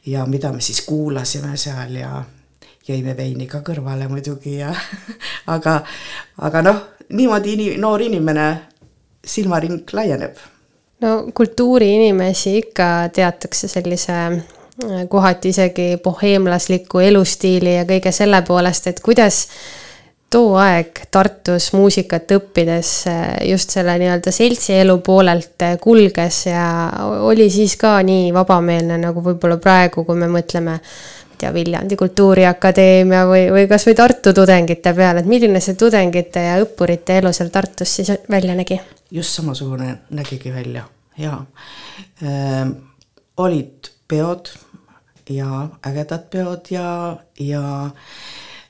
ja 0.05 0.25
mida 0.25 0.51
me 0.51 0.61
siis 0.61 0.81
kuulasime 0.85 1.57
seal 1.57 1.95
ja 1.95 2.23
jõime 2.87 3.15
veini 3.17 3.47
ka 3.49 3.61
kõrvale 3.65 4.07
muidugi 4.09 4.59
ja 4.59 4.73
aga, 5.55 5.79
aga 6.45 6.65
noh, 6.65 6.81
niimoodi 7.13 7.55
ini, 7.57 7.69
noor 7.81 8.03
inimene, 8.05 8.49
silmaring 9.25 9.93
laieneb. 9.93 10.35
no 11.01 11.15
kultuuriinimesi 11.33 12.57
ikka 12.57 12.89
teatakse 13.13 13.67
sellise 13.67 14.19
äh, 14.25 15.07
kohati 15.09 15.49
isegi 15.49 15.95
boheemlasliku 16.03 16.99
elustiili 16.99 17.75
ja 17.75 17.89
kõige 17.89 18.13
selle 18.13 18.41
poolest, 18.47 18.87
et 18.87 19.01
kuidas 19.01 19.47
too 20.29 20.55
aeg 20.59 21.05
Tartus 21.11 21.71
muusikat 21.73 22.31
õppides 22.37 22.93
äh, 23.09 23.25
just 23.49 23.73
selle 23.73 23.97
nii-öelda 24.01 24.33
seltsielu 24.35 24.97
poolelt 25.05 25.65
äh, 25.65 25.77
kulges 25.81 26.45
ja 26.49 26.65
oli 27.25 27.49
siis 27.49 27.77
ka 27.81 27.97
nii 28.05 28.33
vabameelne, 28.35 28.97
nagu 29.01 29.25
võib-olla 29.25 29.57
praegu, 29.61 30.05
kui 30.05 30.17
me 30.19 30.29
mõtleme 30.31 30.79
ei 31.35 31.41
tea, 31.43 31.53
Viljandi 31.53 31.97
Kultuuriakadeemia 31.99 33.25
või, 33.27 33.45
või 33.51 33.67
kasvõi 33.67 33.95
Tartu 33.95 34.33
tudengite 34.33 34.93
peale, 34.95 35.21
et 35.21 35.29
milline 35.29 35.59
see 35.63 35.75
tudengite 35.79 36.43
ja 36.47 36.59
õppurite 36.63 37.19
elu 37.19 37.33
seal 37.35 37.51
Tartus 37.53 37.97
siis 37.99 38.11
välja 38.31 38.55
nägi? 38.55 38.79
just 39.11 39.35
samasugune 39.37 39.97
nägigi 40.15 40.53
välja, 40.53 40.85
jaa 41.17 41.43
ehm,. 42.23 42.71
olid 43.37 43.91
peod 44.07 44.49
ja 45.29 45.67
ägedad 45.87 46.29
peod 46.31 46.71
ja, 46.71 47.17
ja 47.39 47.89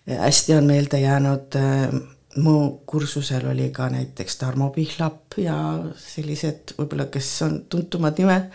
hästi 0.08 0.56
on 0.56 0.66
meelde 0.66 1.00
jäänud 1.00 1.56
äh, 1.56 2.02
mu 2.36 2.82
kursusel 2.86 3.48
oli 3.52 3.70
ka 3.70 3.90
näiteks 3.90 4.38
Tarmo 4.38 4.70
Pihlap 4.70 5.38
ja 5.38 5.56
sellised 6.00 6.76
võib-olla, 6.80 7.08
kes 7.12 7.30
on 7.46 7.62
tuntumad 7.70 8.20
nimed 8.20 8.50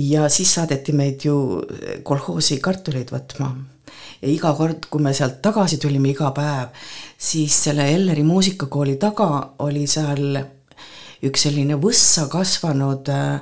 ja 0.00 0.28
siis 0.28 0.54
saadeti 0.54 0.94
meid 0.96 1.26
ju 1.26 1.36
kolhoosi 2.06 2.60
kartuleid 2.62 3.10
võtma. 3.12 3.50
ja 4.22 4.28
iga 4.28 4.54
kord, 4.54 4.86
kui 4.90 5.02
me 5.02 5.12
sealt 5.16 5.40
tagasi 5.42 5.80
tulime 5.82 6.12
iga 6.12 6.30
päev, 6.36 6.70
siis 7.18 7.56
selle 7.64 7.88
Elleri 7.94 8.22
muusikakooli 8.24 8.96
taga 9.00 9.30
oli 9.66 9.86
seal 9.90 10.40
üks 11.26 11.44
selline 11.44 11.76
võssa 11.80 12.26
kasvanud 12.32 13.08
äh, 13.12 13.40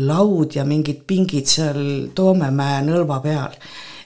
laud 0.00 0.56
ja 0.56 0.64
mingid 0.64 1.04
pingid 1.06 1.48
seal 1.50 2.08
Toomemäe 2.14 2.80
nõlva 2.86 3.20
peal. 3.22 3.56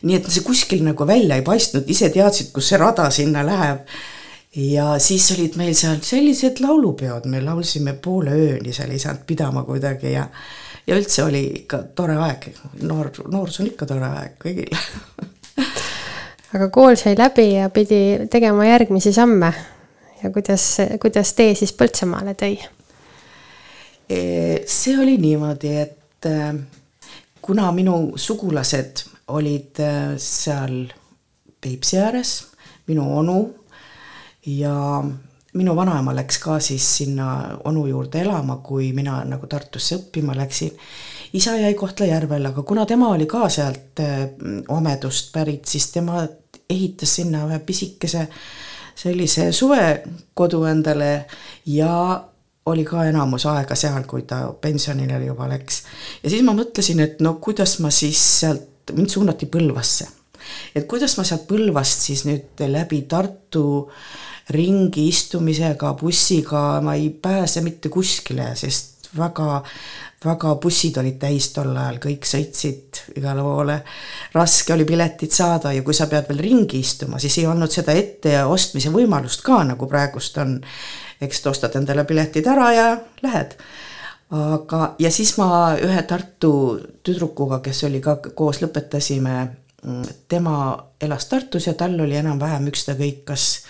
nii 0.06 0.18
et 0.18 0.28
see 0.30 0.44
kuskil 0.44 0.84
nagu 0.86 1.06
välja 1.08 1.38
ei 1.38 1.42
paistnud, 1.42 1.88
ise 1.88 2.10
teadsid, 2.14 2.52
kus 2.54 2.68
see 2.70 2.78
rada 2.78 3.08
sinna 3.10 3.42
läheb. 3.46 3.86
ja 4.56 4.98
siis 4.98 5.30
olid 5.36 5.56
meil 5.56 5.74
seal 5.74 6.00
sellised 6.02 6.60
laulupeod, 6.60 7.26
me 7.26 7.40
laulsime 7.40 7.94
poole 8.02 8.32
ööni 8.32 8.72
seal, 8.72 8.90
ei 8.90 8.98
saanud 8.98 9.26
pidama 9.26 9.64
kuidagi 9.64 10.12
ja 10.12 10.26
ja 10.86 10.96
üldse 10.96 11.24
oli 11.24 11.42
ikka 11.62 11.82
tore 11.94 12.16
aeg, 12.22 12.48
noor, 12.82 13.10
noorus 13.28 13.60
on 13.60 13.70
ikka 13.70 13.88
tore 13.90 14.06
aeg 14.06 14.36
kõigil 14.42 14.72
aga 16.56 16.68
kool 16.72 16.96
sai 16.98 17.16
läbi 17.18 17.50
ja 17.56 17.68
pidi 17.70 18.28
tegema 18.30 18.66
järgmisi 18.66 19.12
samme. 19.12 19.52
ja 20.22 20.30
kuidas, 20.30 20.76
kuidas 21.00 21.34
tee 21.34 21.54
siis 21.54 21.72
Põltsamaale 21.76 22.34
tõi? 22.38 22.56
E, 24.08 24.20
see 24.66 24.96
oli 24.98 25.16
niimoodi, 25.18 25.72
et 25.76 26.28
e, 26.30 26.36
kuna 27.42 27.70
minu 27.74 28.16
sugulased 28.16 29.04
olid 29.34 29.82
e, 29.82 29.92
seal 30.22 30.86
Peipsi 31.60 31.98
ääres, 31.98 32.32
minu 32.86 33.06
onu 33.18 33.40
ja 34.46 35.02
minu 35.56 35.76
vanaema 35.76 36.14
läks 36.16 36.38
ka 36.42 36.58
siis 36.60 36.86
sinna 36.98 37.58
onu 37.64 37.86
juurde 37.86 38.20
elama, 38.20 38.58
kui 38.64 38.92
mina 38.92 39.18
nagu 39.24 39.46
Tartusse 39.46 39.96
õppima 39.96 40.36
läksin. 40.36 40.72
isa 41.32 41.56
jäi 41.56 41.74
Kohtla-Järvele, 41.74 42.48
aga 42.48 42.62
kuna 42.62 42.86
tema 42.86 43.08
oli 43.08 43.26
ka 43.26 43.48
sealt 43.48 44.00
Omedust 44.68 45.32
pärit, 45.32 45.64
siis 45.64 45.90
tema 45.92 46.26
ehitas 46.70 47.14
sinna 47.16 47.46
ühe 47.46 47.58
pisikese 47.58 48.28
sellise 48.96 49.52
suvekodu 49.52 50.64
endale 50.64 51.26
ja 51.66 52.24
oli 52.66 52.84
ka 52.84 53.04
enamus 53.06 53.46
aega 53.46 53.74
seal, 53.74 54.04
kui 54.08 54.22
ta 54.22 54.52
pensionile 54.60 55.24
juba 55.24 55.48
läks. 55.48 55.82
ja 56.22 56.30
siis 56.30 56.42
ma 56.42 56.52
mõtlesin, 56.52 57.00
et 57.00 57.20
no 57.20 57.34
kuidas 57.40 57.78
ma 57.80 57.90
siis 57.90 58.22
sealt, 58.40 58.92
mind 58.92 59.10
suunati 59.10 59.46
Põlvasse. 59.46 60.08
et 60.74 60.86
kuidas 60.86 61.16
ma 61.18 61.24
sealt 61.24 61.48
Põlvast 61.48 62.08
siis 62.10 62.24
nüüd 62.28 62.66
läbi 62.68 63.02
Tartu 63.08 63.66
äh, 63.88 64.26
ringi 64.54 65.08
istumisega, 65.10 65.94
bussiga 65.98 66.80
ma 66.84 66.94
ei 66.94 67.10
pääse 67.10 67.62
mitte 67.66 67.90
kuskile, 67.92 68.52
sest 68.54 69.08
väga, 69.16 69.62
väga 70.24 70.52
bussid 70.62 70.98
olid 71.00 71.18
täis 71.22 71.48
tol 71.54 71.72
ajal, 71.74 71.98
kõik 72.02 72.28
sõitsid 72.28 73.00
igale 73.18 73.42
poole. 73.42 73.80
raske 74.34 74.74
oli 74.74 74.84
piletit 74.84 75.32
saada 75.32 75.72
ja 75.72 75.82
kui 75.82 75.94
sa 75.94 76.06
pead 76.06 76.28
veel 76.30 76.44
ringi 76.46 76.80
istuma, 76.82 77.18
siis 77.18 77.38
ei 77.38 77.46
olnud 77.46 77.72
seda 77.72 77.96
ette 77.96 78.38
ostmise 78.44 78.92
võimalust 78.94 79.42
ka, 79.46 79.62
nagu 79.64 79.88
praegust 79.90 80.38
on. 80.38 80.60
eks 81.20 81.46
ostad 81.46 81.76
endale 81.76 82.04
piletid 82.04 82.46
ära 82.46 82.72
ja 82.72 82.88
lähed 83.22 83.56
aga, 84.30 84.94
ja 84.98 85.10
siis 85.10 85.36
ma 85.38 85.76
ühe 85.80 86.02
Tartu 86.02 86.52
tüdrukuga, 87.02 87.60
kes 87.64 87.84
oli 87.88 88.00
ka 88.04 88.18
koos, 88.34 88.60
lõpetasime, 88.62 89.36
tema 90.28 90.56
elas 91.00 91.28
Tartus 91.30 91.66
ja 91.66 91.74
tal 91.78 91.98
oli 92.00 92.16
enam-vähem 92.18 92.66
ükskõik, 92.72 93.22
kas 93.28 93.62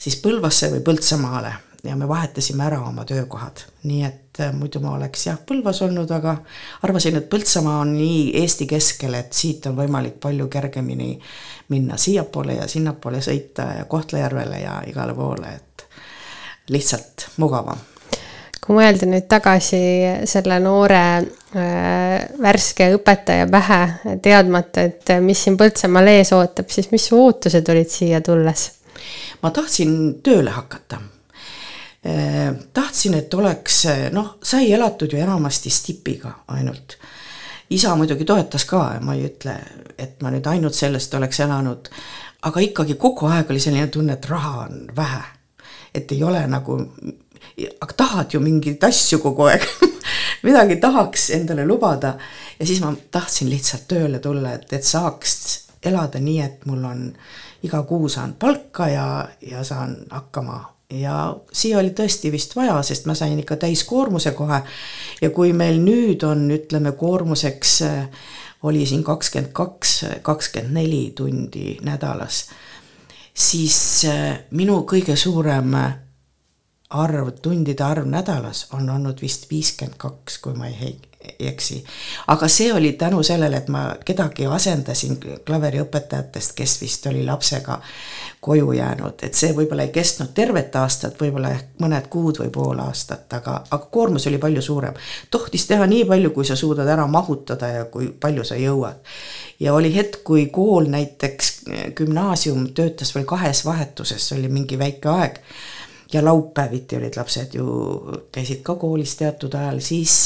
siis 0.00 0.16
Põlvasse 0.22 0.70
või 0.72 0.84
Põltsamaale 0.84 1.52
ja 1.84 1.96
me 1.96 2.08
vahetasime 2.08 2.64
ära 2.64 2.80
oma 2.84 3.04
töökohad, 3.04 3.64
nii 3.88 4.02
et 4.04 4.40
äh, 4.40 4.52
muidu 4.56 4.80
ma 4.84 4.94
oleks 4.96 5.26
jah, 5.26 5.38
Põlvas 5.46 5.82
olnud, 5.86 6.10
aga 6.12 6.36
arvasin, 6.86 7.16
et 7.20 7.28
Põltsamaa 7.32 7.80
on 7.84 7.94
nii 7.96 8.24
Eesti 8.42 8.68
keskel, 8.68 9.16
et 9.16 9.32
siit 9.36 9.66
on 9.70 9.78
võimalik 9.78 10.20
palju 10.20 10.48
kergemini 10.52 11.14
minna 11.72 11.96
siiapoole 12.00 12.58
ja 12.60 12.68
sinnapoole 12.68 13.22
sõita 13.24 13.70
ja 13.78 13.86
Kohtla-Järvele 13.88 14.60
ja 14.60 14.80
igale 14.90 15.14
poole, 15.16 15.54
et 15.56 15.86
lihtsalt 16.70 17.30
mugavam 17.42 17.88
kui 18.60 18.76
mõelda 18.76 19.06
nüüd 19.08 19.24
tagasi 19.26 19.78
selle 20.28 20.58
noore 20.62 21.04
äh, 21.16 22.26
värske 22.44 22.90
õpetaja 22.94 23.46
pähe, 23.50 23.80
teadmata, 24.22 24.84
et 24.84 25.14
mis 25.24 25.46
siin 25.46 25.56
Põltsamaal 25.58 26.12
ees 26.12 26.34
ootab, 26.36 26.68
siis 26.70 26.92
mis 26.92 27.08
su 27.08 27.18
ootused 27.18 27.72
olid 27.72 27.88
siia 27.90 28.20
tulles? 28.20 28.68
Ma 29.42 29.50
tahtsin 29.50 30.20
tööle 30.22 30.50
hakata. 30.50 31.00
Äh, 32.06 32.54
tahtsin, 32.72 33.14
et 33.14 33.34
oleks, 33.34 33.82
noh, 34.12 34.36
sai 34.42 34.72
elatud 34.72 35.12
ju 35.12 35.18
enamasti 35.20 35.70
stipiga 35.70 36.32
ainult. 36.48 36.98
isa 37.70 37.94
muidugi 37.96 38.24
toetas 38.24 38.64
ka, 38.64 38.98
ma 39.00 39.14
ei 39.14 39.28
ütle, 39.28 39.54
et 39.98 40.22
ma 40.22 40.30
nüüd 40.34 40.46
ainult 40.50 40.74
sellest 40.74 41.14
oleks 41.14 41.40
elanud, 41.40 41.90
aga 42.42 42.60
ikkagi 42.60 42.96
kogu 42.98 43.28
aeg 43.30 43.50
oli 43.50 43.60
selline 43.60 43.86
tunne, 43.92 44.16
et 44.16 44.26
raha 44.26 44.64
on 44.64 44.86
vähe. 44.96 45.22
et 45.94 46.12
ei 46.12 46.22
ole 46.22 46.46
nagu, 46.46 46.78
aga 47.80 47.94
tahad 47.96 48.34
ju 48.34 48.40
mingeid 48.40 48.84
asju 48.84 49.18
kogu 49.18 49.48
aeg 49.50 49.64
midagi 50.46 50.76
tahaks 50.76 51.30
endale 51.30 51.66
lubada 51.66 52.14
ja 52.58 52.66
siis 52.66 52.80
ma 52.80 52.94
tahtsin 53.10 53.50
lihtsalt 53.50 53.88
tööle 53.88 54.18
tulla, 54.18 54.54
et, 54.54 54.72
et 54.72 54.84
saaks 54.84 55.69
elada 55.84 56.20
nii, 56.20 56.40
et 56.40 56.66
mul 56.66 56.84
on 56.84 57.06
äh, 57.08 57.50
iga 57.62 57.82
kuu 57.82 58.08
saan 58.08 58.34
palka 58.38 58.88
ja, 58.88 59.28
ja 59.50 59.64
saan 59.64 59.96
hakkama 60.10 60.74
ja 60.90 61.36
siia 61.52 61.78
oli 61.78 61.92
tõesti 61.94 62.32
vist 62.32 62.56
vaja, 62.56 62.80
sest 62.82 63.06
ma 63.06 63.14
sain 63.14 63.38
ikka 63.38 63.56
täiskoormuse 63.56 64.32
kohe. 64.32 64.62
ja 65.20 65.30
kui 65.30 65.52
meil 65.52 65.80
nüüd 65.84 66.24
on, 66.26 66.48
ütleme 66.50 66.92
koormuseks 66.92 67.82
äh, 67.86 68.08
oli 68.62 68.86
siin 68.86 69.04
kakskümmend 69.04 69.52
kaks, 69.52 70.04
kakskümmend 70.22 70.74
neli 70.74 71.12
tundi 71.16 71.78
nädalas, 71.84 72.46
siis 73.34 74.04
äh, 74.08 74.40
minu 74.50 74.82
kõige 74.88 75.16
suurem 75.16 75.76
arv, 76.90 77.30
tundide 77.42 77.84
arv 77.84 78.08
nädalas 78.08 78.66
on 78.74 78.90
olnud 78.90 79.20
vist 79.22 79.50
viiskümmend 79.52 80.00
kaks, 80.00 80.40
kui 80.40 80.56
ma 80.56 80.72
ei 80.72 80.80
ei 81.20 81.48
eksi. 81.48 81.84
aga 82.26 82.48
see 82.48 82.72
oli 82.72 82.92
tänu 82.92 83.22
sellele, 83.22 83.56
et 83.56 83.68
ma 83.68 83.94
kedagi 84.04 84.46
asendasin 84.46 85.18
klaveriõpetajatest, 85.46 86.54
kes 86.56 86.80
vist 86.80 87.06
oli 87.06 87.24
lapsega 87.24 87.80
koju 88.40 88.72
jäänud, 88.72 89.20
et 89.22 89.34
see 89.36 89.52
võib-olla 89.56 89.84
ei 89.84 89.92
kestnud 89.92 90.32
tervet 90.34 90.76
aastat, 90.80 91.18
võib-olla 91.20 91.50
ehk 91.52 91.82
mõned 91.82 92.06
kuud 92.12 92.40
või 92.40 92.48
pool 92.52 92.80
aastat, 92.80 93.26
aga, 93.36 93.58
aga 93.70 93.90
koormus 93.92 94.26
oli 94.30 94.38
palju 94.38 94.62
suurem. 94.62 94.94
tohtis 95.30 95.66
teha 95.66 95.86
nii 95.86 96.04
palju, 96.08 96.30
kui 96.30 96.44
sa 96.48 96.56
suudad 96.56 96.88
ära 96.88 97.06
mahutada 97.06 97.68
ja 97.68 97.84
kui 97.84 98.08
palju 98.08 98.44
sa 98.44 98.56
jõuad. 98.56 99.04
ja 99.60 99.74
oli 99.74 99.94
hetk, 99.94 100.22
kui 100.24 100.46
kool 100.46 100.88
näiteks, 100.88 101.52
gümnaasium 101.96 102.72
töötas 102.74 103.14
veel 103.14 103.24
kahes 103.24 103.64
vahetuses, 103.64 104.32
oli 104.32 104.48
mingi 104.48 104.78
väike 104.78 105.08
aeg 105.08 105.40
ja 106.12 106.24
laupäeviti 106.24 106.96
olid 106.96 107.16
lapsed 107.16 107.54
ju, 107.54 107.66
käisid 108.32 108.62
ka 108.66 108.74
koolis 108.80 109.16
teatud 109.16 109.54
ajal, 109.54 109.80
siis 109.84 110.16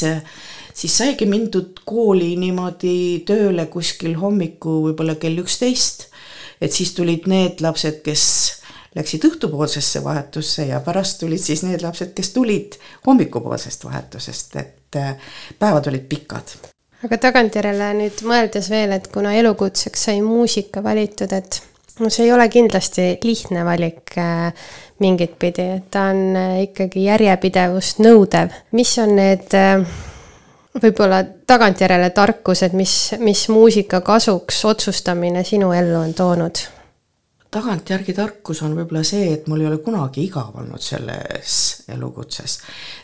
siis 0.75 0.97
saigi 0.97 1.25
mindud 1.29 1.81
kooli 1.87 2.33
niimoodi 2.39 3.23
tööle 3.27 3.67
kuskil 3.71 4.17
hommikul 4.19 4.89
võib-olla 4.89 5.15
kell 5.21 5.39
üksteist. 5.43 6.09
et 6.61 6.71
siis 6.71 6.93
tulid 6.95 7.27
need 7.27 7.61
lapsed, 7.61 7.99
kes 8.03 8.25
läksid 8.95 9.25
õhtupoolsesse 9.27 10.03
vahetusse 10.03 10.69
ja 10.69 10.79
pärast 10.83 11.19
tulid 11.19 11.41
siis 11.43 11.65
need 11.67 11.83
lapsed, 11.83 12.13
kes 12.15 12.31
tulid 12.35 12.77
hommikupoolsest 13.07 13.83
vahetusest, 13.85 14.55
et 14.55 14.99
äh, 14.99 15.15
päevad 15.59 15.91
olid 15.91 16.07
pikad. 16.09 16.55
aga 17.03 17.17
tagantjärele 17.27 17.91
nüüd 17.99 18.23
mõeldes 18.27 18.69
veel, 18.71 18.95
et 18.95 19.11
kuna 19.11 19.35
elukutseks 19.35 20.07
sai 20.07 20.21
muusika 20.23 20.83
valitud, 20.83 21.35
et 21.35 21.61
no 21.99 22.09
see 22.09 22.25
ei 22.27 22.31
ole 22.35 22.47
kindlasti 22.51 23.09
lihtne 23.23 23.65
valik 23.67 24.15
äh, 24.17 24.53
mingit 24.99 25.39
pidi, 25.39 25.67
et 25.79 25.87
ta 25.91 26.09
on 26.13 26.35
äh, 26.39 26.59
ikkagi 26.67 27.05
järjepidevust 27.05 28.03
nõudev. 28.03 28.53
mis 28.71 28.97
on 28.99 29.15
need 29.15 29.55
võib-olla 30.81 31.23
tagantjärele 31.47 32.09
tarkused, 32.15 32.73
mis, 32.75 33.15
mis 33.19 33.47
muusika 33.49 34.01
kasuks 34.01 34.63
otsustamine 34.65 35.43
sinu 35.43 35.71
ellu 35.75 35.99
on 35.99 36.13
toonud? 36.13 36.65
tagantjärgi 37.55 38.13
tarkus 38.13 38.59
on 38.65 38.73
võib-olla 38.75 39.03
see, 39.07 39.29
et 39.31 39.45
mul 39.47 39.61
ei 39.63 39.69
ole 39.69 39.77
kunagi 39.83 40.25
igav 40.25 40.57
olnud 40.59 40.81
selles 40.83 41.53
elukutses. 41.93 42.57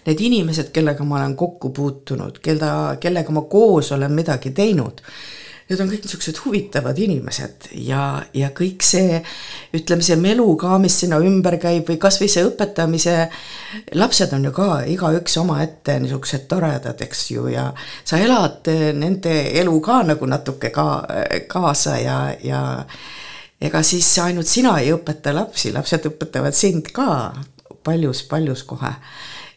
Need 0.08 0.24
inimesed, 0.28 0.74
kellega 0.76 1.06
ma 1.08 1.22
olen 1.22 1.38
kokku 1.40 1.72
puutunud, 1.76 2.42
keda, 2.44 2.72
kellega 3.00 3.32
ma 3.32 3.46
koos 3.52 3.94
olen 3.96 4.12
midagi 4.12 4.52
teinud, 4.56 5.00
need 5.72 5.82
on 5.82 5.90
kõik 5.92 6.04
niisugused 6.06 6.42
huvitavad 6.44 7.00
inimesed 7.00 7.70
ja, 7.86 8.04
ja 8.36 8.52
kõik 8.56 8.84
see, 8.86 9.22
ütleme, 9.78 10.04
see 10.06 10.18
melu 10.20 10.46
ka, 10.60 10.76
mis 10.84 11.00
sinna 11.04 11.22
ümber 11.24 11.58
käib 11.62 11.88
või 11.90 12.00
kasvõi 12.02 12.30
see 12.32 12.44
õpetamise, 12.50 13.16
lapsed 13.96 14.36
on 14.36 14.50
ju 14.50 14.54
ka 14.56 14.70
igaüks 14.92 15.40
omaette 15.42 15.98
niisugused 16.04 16.46
toredad, 16.52 17.02
eks 17.08 17.26
ju, 17.32 17.48
ja 17.54 17.70
sa 18.04 18.20
elad 18.20 18.68
nende 18.98 19.34
elu 19.64 19.80
ka 19.84 20.02
nagu 20.12 20.30
natuke 20.30 20.74
ka 20.76 20.88
kaasa 21.52 21.98
ja, 22.04 22.20
ja 22.44 22.62
ega 23.62 23.84
siis 23.86 24.10
ainult 24.24 24.50
sina 24.50 24.78
ei 24.82 24.92
õpeta 24.94 25.34
lapsi, 25.36 25.72
lapsed 25.74 26.10
õpetavad 26.12 26.58
sind 26.58 26.92
ka 26.96 27.32
paljus-paljus 27.86 28.64
kohe. 28.70 28.94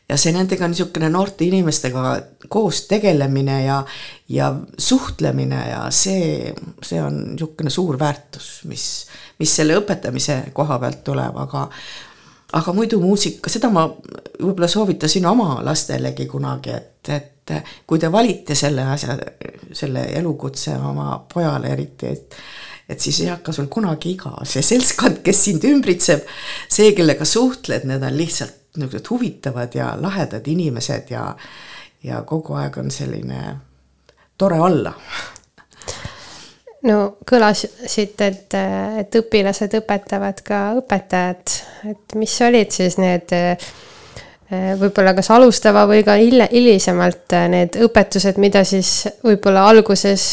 ja 0.09 0.19
see 0.21 0.35
nendega 0.37 0.67
niisugune 0.69 1.09
noorte 1.09 1.47
inimestega 1.47 2.03
koos 2.53 2.83
tegelemine 2.91 3.63
ja, 3.65 3.79
ja 4.29 4.55
suhtlemine 4.79 5.61
ja 5.69 5.85
see, 5.93 6.55
see 6.83 7.03
on 7.03 7.21
niisugune 7.35 7.71
suur 7.71 7.99
väärtus, 8.01 8.63
mis, 8.71 8.87
mis 9.39 9.53
selle 9.57 9.77
õpetamise 9.81 10.41
koha 10.57 10.79
pealt 10.81 11.05
tuleb, 11.05 11.37
aga 11.45 11.69
aga 12.55 12.73
muidu 12.73 13.01
muusika, 13.03 13.51
seda 13.51 13.69
ma 13.73 13.85
võib-olla 13.91 14.69
soovitasin 14.71 15.27
oma 15.27 15.59
lastelegi 15.67 16.27
kunagi, 16.31 16.71
et, 16.71 17.11
et 17.11 17.55
kui 17.87 18.01
te 18.01 18.11
valite 18.13 18.55
selle 18.57 18.87
asja, 18.95 19.17
selle 19.75 20.07
elukutse 20.21 20.77
oma 20.79 21.19
pojale 21.33 21.75
eriti, 21.75 22.13
et 22.13 22.39
et 22.89 23.01
siis 23.01 23.23
ei 23.25 23.31
hakka 23.33 23.53
sul 23.57 23.71
kunagi 23.73 24.11
igav, 24.13 24.43
see 24.45 24.61
seltskond, 24.65 25.23
kes 25.25 25.39
sind 25.47 25.65
ümbritseb, 25.65 26.27
see, 26.69 26.91
kellega 26.97 27.25
suhtled, 27.25 27.87
need 27.89 28.05
on 28.05 28.17
lihtsalt 28.17 28.61
niisugused 28.77 29.09
huvitavad 29.09 29.75
ja 29.75 29.95
lahedad 30.01 30.45
inimesed 30.51 31.13
ja 31.15 31.31
ja 32.05 32.21
kogu 32.29 32.59
aeg 32.61 32.77
on 32.83 32.91
selline 32.93 33.41
tore 34.39 34.61
olla. 34.61 34.93
No 36.85 36.99
kõlas 37.25 37.65
siit, 37.87 38.21
et, 38.21 38.55
et 39.01 39.17
õpilased 39.17 39.73
õpetavad 39.81 40.43
ka 40.45 40.61
õpetajat, 40.83 41.57
et 41.95 42.17
mis 42.21 42.35
olid 42.45 42.75
siis 42.77 42.99
need 43.01 43.33
Äh, 44.53 44.75
võib-olla 44.77 45.15
kas 45.17 45.31
alustava 45.33 45.87
või 45.89 46.03
ka 46.05 46.19
hilja, 46.21 46.47
hilisemalt 46.53 47.33
äh, 47.33 47.47
need 47.49 47.79
õpetused, 47.81 48.37
mida 48.43 48.61
siis 48.69 49.07
võib-olla 49.25 49.63
alguses 49.71 50.25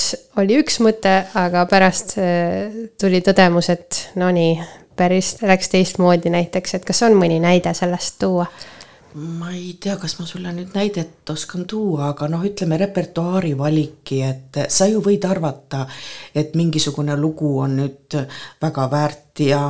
oli 0.42 0.58
üks 0.60 0.82
mõte, 0.84 1.14
aga 1.40 1.64
pärast 1.72 2.18
äh, 2.20 2.90
tuli 3.00 3.22
tõdemus, 3.24 3.70
et 3.72 4.02
no 4.20 4.28
nii, 4.36 4.58
päris 5.00 5.38
läks 5.46 5.72
teistmoodi 5.72 6.34
näiteks, 6.34 6.76
et 6.76 6.86
kas 6.86 7.00
on 7.08 7.16
mõni 7.16 7.40
näide 7.40 7.72
sellest 7.78 8.20
tuua? 8.20 8.50
Ma 9.14 9.52
ei 9.52 9.78
tea, 9.82 9.98
kas 10.00 10.18
ma 10.20 10.26
sulle 10.26 10.54
nüüd 10.56 10.76
näidet 10.76 11.30
oskan 11.30 11.66
tuua, 11.70 12.12
aga 12.14 12.30
noh, 12.32 12.44
ütleme 12.48 12.78
repertuaari 12.80 13.54
valiki, 13.60 14.22
et 14.24 14.62
sa 14.72 14.88
ju 14.88 15.02
võid 15.04 15.26
arvata, 15.28 15.86
et 16.36 16.56
mingisugune 16.56 17.18
lugu 17.20 17.58
on 17.66 17.76
nüüd 17.82 18.20
väga 18.62 18.88
väärt 18.92 19.44
ja, 19.44 19.64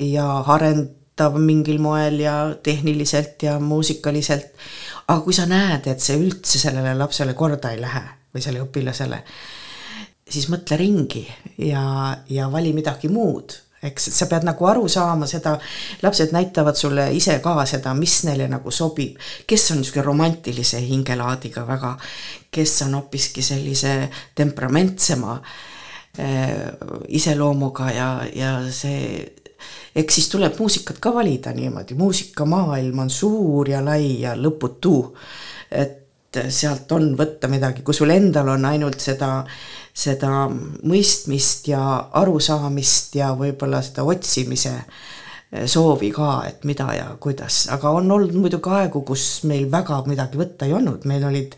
ja 0.00 0.28
arend-, 0.56 0.94
huvitav 1.16 1.38
mingil 1.40 1.78
moel 1.80 2.20
ja 2.20 2.54
tehniliselt 2.62 3.42
ja 3.42 3.58
muusikaliselt. 3.58 4.52
aga 5.08 5.20
kui 5.20 5.32
sa 5.32 5.46
näed, 5.46 5.86
et 5.86 6.00
see 6.00 6.16
üldse 6.18 6.58
sellele 6.58 6.94
lapsele 6.98 7.32
korda 7.34 7.70
ei 7.70 7.80
lähe 7.80 8.02
või 8.34 8.42
selle 8.42 8.60
õpilasele, 8.60 9.22
siis 10.28 10.48
mõtle 10.50 10.76
ringi 10.76 11.26
ja, 11.58 12.16
ja 12.28 12.50
vali 12.52 12.72
midagi 12.72 13.08
muud 13.08 13.54
eks, 13.82 14.08
sa 14.16 14.26
pead 14.30 14.46
nagu 14.46 14.66
aru 14.66 14.88
saama 14.88 15.28
seda, 15.30 15.56
lapsed 16.02 16.32
näitavad 16.34 16.78
sulle 16.78 17.10
ise 17.16 17.38
ka 17.44 17.54
seda, 17.68 17.94
mis 17.94 18.22
neile 18.28 18.48
nagu 18.50 18.70
sobib, 18.70 19.18
kes 19.46 19.70
on 19.74 19.82
niisugune 19.82 20.06
romantilise 20.06 20.80
hingelaadiga 20.82 21.66
väga, 21.68 21.96
kes 22.50 22.82
on 22.86 22.96
hoopiski 22.98 23.44
sellise 23.44 23.96
temperamentsema 24.34 25.36
äh, 25.36 26.54
iseloomuga 27.08 27.90
ja, 27.92 28.10
ja 28.34 28.54
see 28.70 29.26
eks 29.96 30.18
siis 30.18 30.28
tuleb 30.32 30.58
muusikat 30.58 30.98
ka 31.00 31.12
valida 31.14 31.52
niimoodi, 31.56 31.96
muusikamaailm 31.96 32.98
on 33.06 33.10
suur 33.10 33.68
ja 33.70 33.84
lai 33.84 34.20
ja 34.20 34.34
lõputu. 34.36 34.98
et 35.70 36.02
sealt 36.52 36.92
on 36.92 37.14
võtta 37.16 37.48
midagi, 37.48 37.82
kui 37.82 37.94
sul 37.96 38.12
endal 38.12 38.48
on 38.52 38.64
ainult 38.68 39.00
seda, 39.00 39.44
seda 39.96 40.46
mõistmist 40.50 41.70
ja 41.70 41.82
arusaamist 42.20 43.16
ja 43.16 43.32
võib-olla 43.38 43.80
seda 43.84 44.04
otsimise 44.04 44.74
soovi 45.70 46.10
ka, 46.12 46.42
et 46.48 46.64
mida 46.68 46.88
ja 46.96 47.06
kuidas, 47.22 47.64
aga 47.72 47.92
on 47.96 48.10
olnud 48.12 48.34
muidugi 48.36 48.70
aegu, 48.76 49.00
kus 49.06 49.44
meil 49.48 49.68
väga 49.72 50.02
midagi 50.08 50.40
võtta 50.40 50.66
ei 50.66 50.74
olnud, 50.76 51.06
meil 51.08 51.24
olid, 51.24 51.54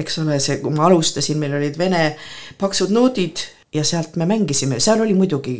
eks 0.00 0.20
ole, 0.22 0.38
see, 0.40 0.60
kui 0.62 0.72
ma 0.72 0.86
alustasin, 0.88 1.40
meil 1.42 1.56
olid 1.58 1.76
vene 1.78 2.04
paksud 2.60 2.94
noodid 2.94 3.42
ja 3.74 3.84
sealt 3.84 4.16
me 4.16 4.28
mängisime, 4.30 4.78
seal 4.80 5.02
oli 5.02 5.16
muidugi 5.18 5.58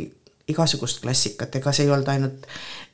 igasugust 0.49 1.03
klassikat, 1.03 1.57
ega 1.59 1.73
see 1.73 1.87
ei 1.87 1.93
olnud 1.93 2.09
ainult 2.13 2.47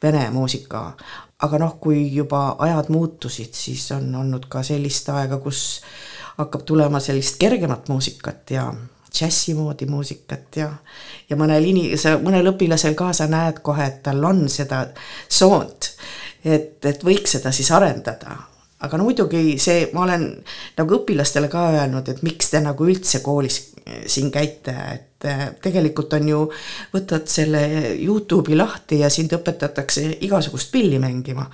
vene 0.02 0.28
muusika. 0.34 0.94
aga 1.40 1.58
noh, 1.58 1.78
kui 1.80 2.02
juba 2.12 2.56
ajad 2.60 2.90
muutusid, 2.92 3.54
siis 3.56 3.86
on 3.96 4.14
olnud 4.14 4.44
ka 4.52 4.62
sellist 4.62 5.08
aega, 5.08 5.38
kus 5.40 5.80
hakkab 6.36 6.66
tulema 6.68 7.00
sellist 7.00 7.38
kergemat 7.40 7.88
muusikat 7.88 8.50
ja 8.50 8.66
džässi 9.10 9.54
moodi 9.58 9.86
muusikat 9.90 10.56
ja, 10.56 10.68
ja 11.30 11.36
mõnel 11.36 11.66
ini-, 11.72 11.96
sa 11.98 12.16
mõnel 12.22 12.52
õpilasel 12.52 12.94
ka 12.98 13.12
sa 13.16 13.26
näed 13.30 13.62
kohe, 13.66 13.86
et 13.86 14.02
tal 14.06 14.22
on 14.24 14.46
seda 14.48 14.84
soont, 15.28 15.90
et, 16.44 16.78
et 16.84 17.04
võiks 17.04 17.36
seda 17.38 17.52
siis 17.52 17.70
arendada. 17.74 18.36
aga 18.80 18.96
no 18.96 19.04
muidugi 19.04 19.58
see, 19.60 19.90
ma 19.92 20.06
olen 20.06 20.30
nagu 20.78 20.94
õpilastele 21.00 21.50
ka 21.52 21.66
öelnud, 21.74 22.08
et 22.08 22.22
miks 22.22 22.48
te 22.50 22.62
nagu 22.64 22.86
üldse 22.88 23.20
koolis 23.20 23.58
siin 24.06 24.30
käite, 24.30 24.74
et 24.94 25.24
eh, 25.28 25.44
tegelikult 25.62 26.12
on 26.18 26.28
ju, 26.28 26.40
võtad 26.94 27.28
selle 27.30 27.62
Youtube'i 27.98 28.58
lahti 28.58 29.00
ja 29.02 29.10
sind 29.12 29.32
õpetatakse 29.36 30.06
igasugust 30.26 30.72
pilli 30.72 30.98
mängima. 30.98 31.50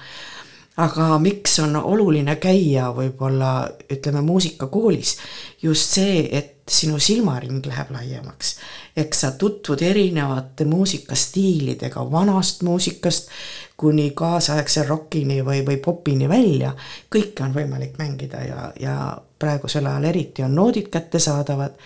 aga 0.76 1.18
miks 1.18 1.54
on 1.64 1.76
oluline 1.76 2.34
käia 2.36 2.90
võib-olla 2.92 3.70
ütleme 3.90 4.20
muusikakoolis, 4.20 5.16
just 5.62 5.94
see, 5.96 6.28
et 6.36 6.55
sinu 6.68 6.98
silmaring 6.98 7.66
läheb 7.66 7.90
laiemaks. 7.90 8.56
eks 8.96 9.20
sa 9.20 9.30
tutvud 9.30 9.82
erinevate 9.82 10.64
muusikastiilidega, 10.64 12.10
vanast 12.10 12.62
muusikast 12.62 13.28
kuni 13.76 14.10
kaasaegse 14.10 14.82
rokini 14.88 15.44
või, 15.44 15.62
või 15.66 15.76
popini 15.76 16.28
välja, 16.28 16.72
kõike 17.14 17.44
on 17.44 17.54
võimalik 17.54 17.98
mängida 17.98 18.42
ja, 18.42 18.72
ja 18.80 18.96
praegusel 19.38 19.86
ajal 19.86 20.04
eriti 20.04 20.42
on 20.42 20.54
noodid 20.54 20.88
kättesaadavad 20.88 21.76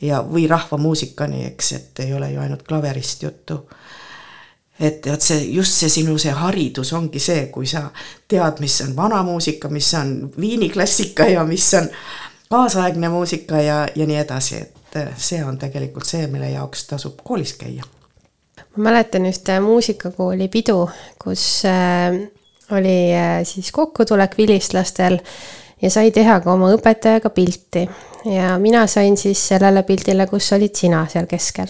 ja, 0.00 0.22
või 0.22 0.48
rahvamuusikani, 0.48 1.44
eks, 1.46 1.72
et 1.72 2.04
ei 2.04 2.14
ole 2.14 2.32
ju 2.32 2.40
ainult 2.40 2.66
klaverist 2.68 3.22
juttu. 3.22 3.68
et, 4.80 5.06
et 5.06 5.22
see, 5.22 5.44
just 5.54 5.72
see 5.72 5.88
sinu 5.88 6.18
see 6.18 6.32
haridus 6.32 6.92
ongi 6.92 7.18
see, 7.18 7.46
kui 7.54 7.66
sa 7.66 7.88
tead, 8.28 8.60
mis 8.60 8.80
on 8.80 8.96
vana 8.96 9.22
muusika, 9.22 9.68
mis 9.68 9.94
on 9.94 10.32
Viini 10.40 10.68
klassika 10.70 11.26
ja 11.26 11.44
mis 11.44 11.74
on 11.74 11.88
kaasaegne 12.50 13.08
muusika 13.08 13.60
ja, 13.60 13.86
ja 13.94 14.06
nii 14.06 14.16
edasi, 14.16 14.62
et 14.62 14.98
see 15.16 15.44
on 15.44 15.58
tegelikult 15.58 16.08
see, 16.08 16.26
mille 16.26 16.50
jaoks 16.50 16.86
tasub 16.88 17.20
koolis 17.24 17.54
käia. 17.60 17.84
ma 18.76 18.90
mäletan 18.90 19.26
ühte 19.28 19.60
muusikakooli 19.60 20.48
pidu, 20.48 20.88
kus 21.22 21.62
äh, 21.68 22.18
oli 22.70 23.14
äh, 23.14 23.40
siis 23.44 23.72
kokkutulek 23.72 24.38
vilistlastel 24.38 25.18
ja 25.82 25.90
sai 25.90 26.10
teha 26.10 26.40
ka 26.40 26.52
oma 26.52 26.70
õpetajaga 26.74 27.30
pilti 27.30 27.88
ja 28.24 28.58
mina 28.58 28.86
sain 28.86 29.16
siis 29.16 29.48
sellele 29.48 29.82
pildile, 29.82 30.26
kus 30.26 30.52
olid 30.52 30.74
sina 30.74 31.06
seal 31.10 31.26
keskel. 31.26 31.68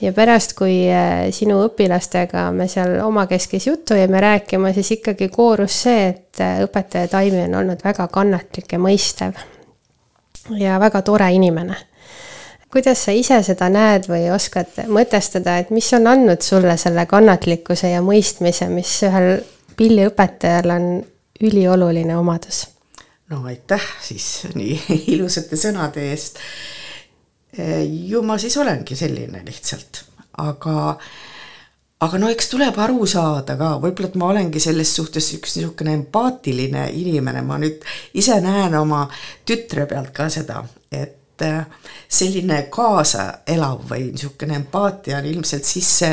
ja 0.00 0.12
pärast, 0.16 0.54
kui 0.56 0.86
äh, 0.88 1.28
sinu 1.34 1.60
õpilastega 1.66 2.48
me 2.56 2.68
seal 2.68 2.98
omakeskis 3.04 3.66
juttu 3.66 3.94
jäime 3.94 4.20
rääkima, 4.20 4.72
siis 4.72 4.90
ikkagi 4.96 5.28
koorus 5.28 5.82
see, 5.82 6.06
et 6.08 6.40
äh, 6.40 6.62
õpetaja 6.64 7.08
Taimi 7.08 7.44
on 7.48 7.58
olnud 7.62 7.84
väga 7.84 8.08
kannatlik 8.08 8.72
ja 8.72 8.78
mõistev. 8.78 9.36
Ja 10.58 10.80
väga 10.80 11.02
tore 11.02 11.32
inimene 11.34 11.76
kuidas 12.70 13.04
sa 13.04 13.14
ise 13.14 13.40
seda 13.42 13.68
näed 13.72 14.06
või 14.10 14.28
oskad 14.34 14.78
mõtestada, 14.90 15.58
et 15.58 15.72
mis 15.74 15.88
on 15.96 16.06
andnud 16.10 16.42
sulle 16.44 16.76
selle 16.78 17.06
kannatlikkuse 17.10 17.90
ja 17.90 18.02
mõistmise, 18.04 18.68
mis 18.70 18.92
ühel 19.06 19.40
pilliõpetajal 19.78 20.76
on 20.76 20.90
ülioluline 21.40 22.16
omadus? 22.16 22.66
no 23.30 23.44
aitäh 23.46 23.82
siis 24.02 24.46
nii 24.54 24.78
ilusate 25.14 25.58
sõnade 25.58 26.06
eest. 26.10 26.38
ju 28.10 28.22
ma 28.22 28.38
siis 28.38 28.56
olengi 28.58 28.96
selline 28.96 29.42
lihtsalt, 29.46 30.04
aga 30.38 30.96
aga 32.00 32.18
no 32.20 32.30
eks 32.32 32.48
tuleb 32.54 32.78
aru 32.80 33.06
saada 33.08 33.56
ka, 33.60 33.74
võib-olla 33.82 34.08
et 34.08 34.18
ma 34.20 34.32
olengi 34.32 34.60
selles 34.62 34.92
suhtes 34.96 35.26
üks 35.36 35.56
niisugune 35.58 35.92
empaatiline 35.98 36.88
inimene, 36.96 37.42
ma 37.44 37.58
nüüd 37.60 37.82
ise 38.16 38.40
näen 38.44 38.76
oma 38.78 39.04
tütre 39.46 39.84
pealt 39.90 40.12
ka 40.16 40.30
seda, 40.32 40.62
et 40.88 41.44
äh, 41.44 41.58
selline 42.08 42.62
kaaselav 42.72 43.82
või 43.90 44.06
niisugune 44.14 44.56
empaatia 44.62 45.18
on 45.18 45.28
ilmselt 45.28 45.68
sisse 45.68 46.10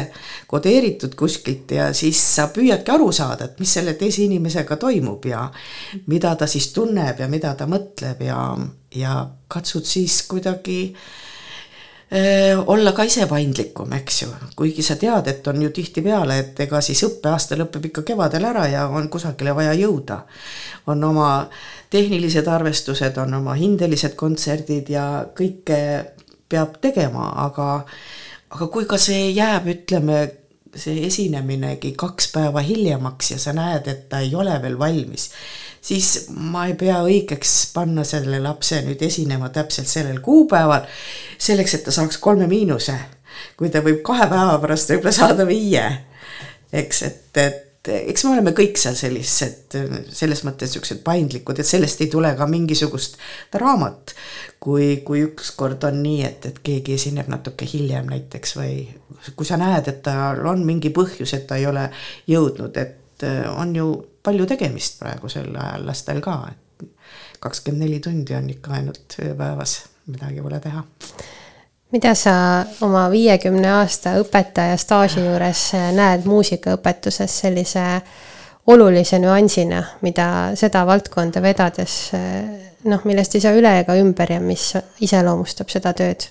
kodeeritud 0.52 1.15
kuskilt 1.19 1.71
ja 1.78 1.88
siis 1.95 2.19
sa 2.36 2.50
püüadki 2.52 2.91
aru 2.91 3.08
saada, 3.15 3.47
et 3.47 3.63
mis 3.63 3.78
selle 3.80 3.95
teise 4.00 4.26
inimesega 4.26 4.76
toimub 4.82 5.23
ja 5.32 5.45
mida 6.12 6.36
ta 6.36 6.50
siis 6.52 6.73
tunneb 6.76 7.23
ja 7.23 7.32
mida 7.32 7.56
ta 7.56 7.69
mõtleb 7.69 8.28
ja, 8.28 8.41
ja 8.95 9.15
katsud 9.47 9.88
siis 9.88 10.19
kuidagi 10.28 10.82
äh, 10.91 11.08
olla 12.65 12.91
ka 12.96 13.04
ise 13.04 13.26
paindlikum, 13.28 13.91
eks 13.98 14.22
ju, 14.22 14.28
kuigi 14.56 14.84
sa 14.86 14.96
tead, 14.96 15.28
et 15.28 15.48
on 15.48 15.62
ju 15.62 15.70
tihtipeale, 15.76 16.38
et 16.39 16.60
ega 16.63 16.80
siis 16.82 17.02
õppeaasta 17.04 17.58
lõpeb 17.60 17.89
ikka 17.89 18.06
kevadel 18.08 18.48
ära 18.48 18.63
ja 18.72 18.86
on 18.88 19.10
kusagile 19.12 19.56
vaja 19.56 19.74
jõuda. 19.76 20.22
on 20.88 21.04
oma 21.04 21.50
tehnilised 21.89 22.48
arvestused, 22.48 23.17
on 23.17 23.34
oma 23.34 23.54
hindelised 23.60 24.15
kontserdid 24.15 24.89
ja 24.89 25.26
kõike 25.36 25.80
peab 26.50 26.80
tegema, 26.82 27.34
aga 27.43 27.84
aga 28.50 28.67
kui 28.72 28.86
ka 28.88 28.98
see 28.98 29.32
jääb, 29.36 29.67
ütleme, 29.67 30.22
see 30.75 31.06
esineminegi 31.08 31.93
kaks 31.97 32.32
päeva 32.34 32.63
hiljemaks 32.65 33.32
ja 33.32 33.39
sa 33.39 33.53
näed, 33.56 33.88
et 33.88 34.10
ta 34.10 34.19
ei 34.25 34.36
ole 34.36 34.58
veel 34.62 34.80
valmis 34.80 35.30
siis 35.88 36.27
ma 36.30 36.65
ei 36.67 36.75
pea 36.80 36.99
õigeks 37.06 37.53
panna 37.75 38.03
selle 38.08 38.39
lapse 38.43 38.82
nüüd 38.86 39.01
esinema 39.08 39.49
täpselt 39.53 39.88
sellel 39.89 40.19
kuupäeval, 40.25 40.88
selleks, 41.38 41.77
et 41.77 41.86
ta 41.88 41.93
saaks 41.95 42.19
kolme 42.23 42.47
miinuse, 42.49 42.97
kui 43.60 43.71
ta 43.73 43.84
võib 43.86 44.01
kahe 44.06 44.27
päeva 44.32 44.58
pärast 44.63 44.91
võib-olla 44.91 45.15
saada 45.15 45.47
viie. 45.47 45.86
eks, 46.73 47.01
et, 47.08 47.39
et 47.39 47.66
eks 47.93 48.26
me 48.26 48.34
oleme 48.36 48.54
kõik 48.58 48.80
seal 48.80 48.95
sellised, 48.97 49.78
selles 50.13 50.43
mõttes 50.47 50.71
niisugused 50.71 51.02
paindlikud, 51.06 51.60
et 51.60 51.67
sellest 51.67 52.02
ei 52.04 52.12
tule 52.12 52.34
ka 52.38 52.47
mingisugust 52.50 53.17
draamat. 53.54 54.15
kui, 54.60 55.02
kui 55.06 55.21
ükskord 55.21 55.84
on 55.88 56.02
nii, 56.04 56.21
et, 56.26 56.45
et 56.50 56.58
keegi 56.65 56.95
esineb 56.97 57.30
natuke 57.32 57.65
hiljem 57.69 58.10
näiteks 58.10 58.56
või 58.58 58.88
kui 59.36 59.45
sa 59.45 59.58
näed, 59.62 59.88
et 59.88 60.02
tal 60.04 60.41
on 60.50 60.65
mingi 60.65 60.89
põhjus, 60.93 61.34
et 61.38 61.45
ta 61.47 61.60
ei 61.62 61.67
ole 61.69 61.86
jõudnud, 62.28 62.78
et 62.82 63.28
on 63.54 63.76
ju 63.76 63.88
palju 64.23 64.45
tegemist 64.50 65.00
praegusel 65.00 65.54
ajal 65.56 65.86
lastel 65.88 66.21
ka, 66.26 66.39
et 66.52 66.88
kakskümmend 67.39 67.86
neli 67.86 68.00
tundi 68.04 68.36
on 68.36 68.50
ikka 68.50 68.80
ainult 68.80 69.19
ööpäevas, 69.23 69.80
midagi 70.10 70.43
pole 70.43 70.60
teha. 70.63 70.84
Mida 71.91 72.13
sa 72.15 72.65
oma 72.86 73.08
viiekümne 73.12 73.69
aasta 73.80 74.17
õpetaja 74.21 74.78
staaži 74.80 75.23
juures 75.23 75.69
näed 75.95 76.26
muusikaõpetuses 76.28 77.39
sellise 77.43 77.86
olulise 78.67 79.19
nüansina, 79.23 79.84
mida 80.04 80.28
seda 80.60 80.84
valdkonda 80.88 81.41
vedades 81.41 82.00
noh, 82.88 83.04
millest 83.08 83.36
ei 83.38 83.43
saa 83.43 83.56
üle 83.58 83.71
ega 83.82 83.95
ümber 84.00 84.34
ja 84.36 84.41
mis 84.43 84.71
iseloomustab 85.04 85.71
seda 85.71 85.93
tööd? 85.97 86.28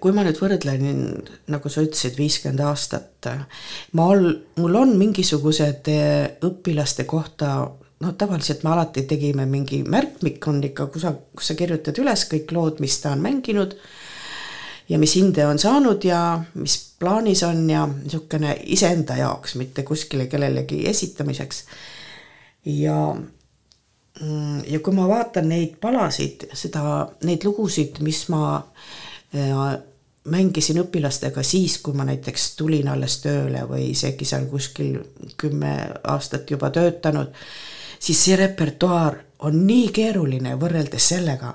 Kui 0.00 0.14
ma 0.14 0.22
nüüd 0.24 0.38
võrdlen, 0.38 0.84
nagu 1.50 1.70
sa 1.72 1.82
ütlesid, 1.84 2.14
viiskümmend 2.16 2.62
aastat, 2.64 3.28
ma 3.98 4.06
ol-, 4.14 4.36
mul 4.62 4.78
on 4.78 4.94
mingisugused 4.96 5.90
eh, 5.90 6.38
õpilaste 6.46 7.04
kohta 7.10 7.56
noh, 8.02 8.14
tavaliselt 8.18 8.64
me 8.66 8.72
alati 8.74 9.04
tegime 9.08 9.46
mingi 9.46 9.82
märkmik 9.86 10.48
on 10.50 10.62
ikka 10.66 10.88
kusa-, 10.92 11.14
kus 11.36 11.52
sa 11.52 11.58
kirjutad 11.58 11.98
üles 12.02 12.26
kõik 12.30 12.54
lood, 12.56 12.80
mis 12.82 12.98
ta 13.02 13.14
on 13.16 13.22
mänginud 13.24 13.76
ja 14.88 14.98
mis 14.98 15.14
hinde 15.16 15.46
on 15.46 15.60
saanud 15.62 16.04
ja 16.04 16.22
mis 16.58 16.76
plaanis 16.98 17.42
on 17.46 17.62
ja 17.70 17.86
niisugune 17.86 18.56
iseenda 18.74 19.16
jaoks, 19.20 19.54
mitte 19.60 19.86
kuskile 19.86 20.26
kellelegi 20.26 20.82
esitamiseks. 20.88 21.64
ja, 22.64 23.14
mm, 24.20 24.64
ja 24.66 24.80
kui 24.80 24.94
ma 24.94 25.08
vaatan 25.08 25.48
neid 25.48 25.78
palasid, 25.80 26.48
seda, 26.54 27.08
neid 27.24 27.46
lugusid, 27.46 28.02
mis 28.02 28.26
ma 28.30 28.60
mängisin 30.30 30.78
õpilastega 30.82 31.42
siis, 31.42 31.78
kui 31.82 31.96
ma 31.98 32.04
näiteks 32.06 32.52
tulin 32.56 32.88
alles 32.92 33.18
tööle 33.24 33.64
või 33.68 33.90
isegi 33.90 34.26
seal 34.28 34.46
kuskil 34.50 34.98
kümme 35.40 35.72
aastat 36.04 36.50
juba 36.50 36.70
töötanud, 36.70 37.32
siis 38.02 38.24
see 38.24 38.36
repertuaar 38.36 39.18
on 39.46 39.62
nii 39.66 39.90
keeruline 39.94 40.56
võrreldes 40.58 41.08
sellega, 41.14 41.52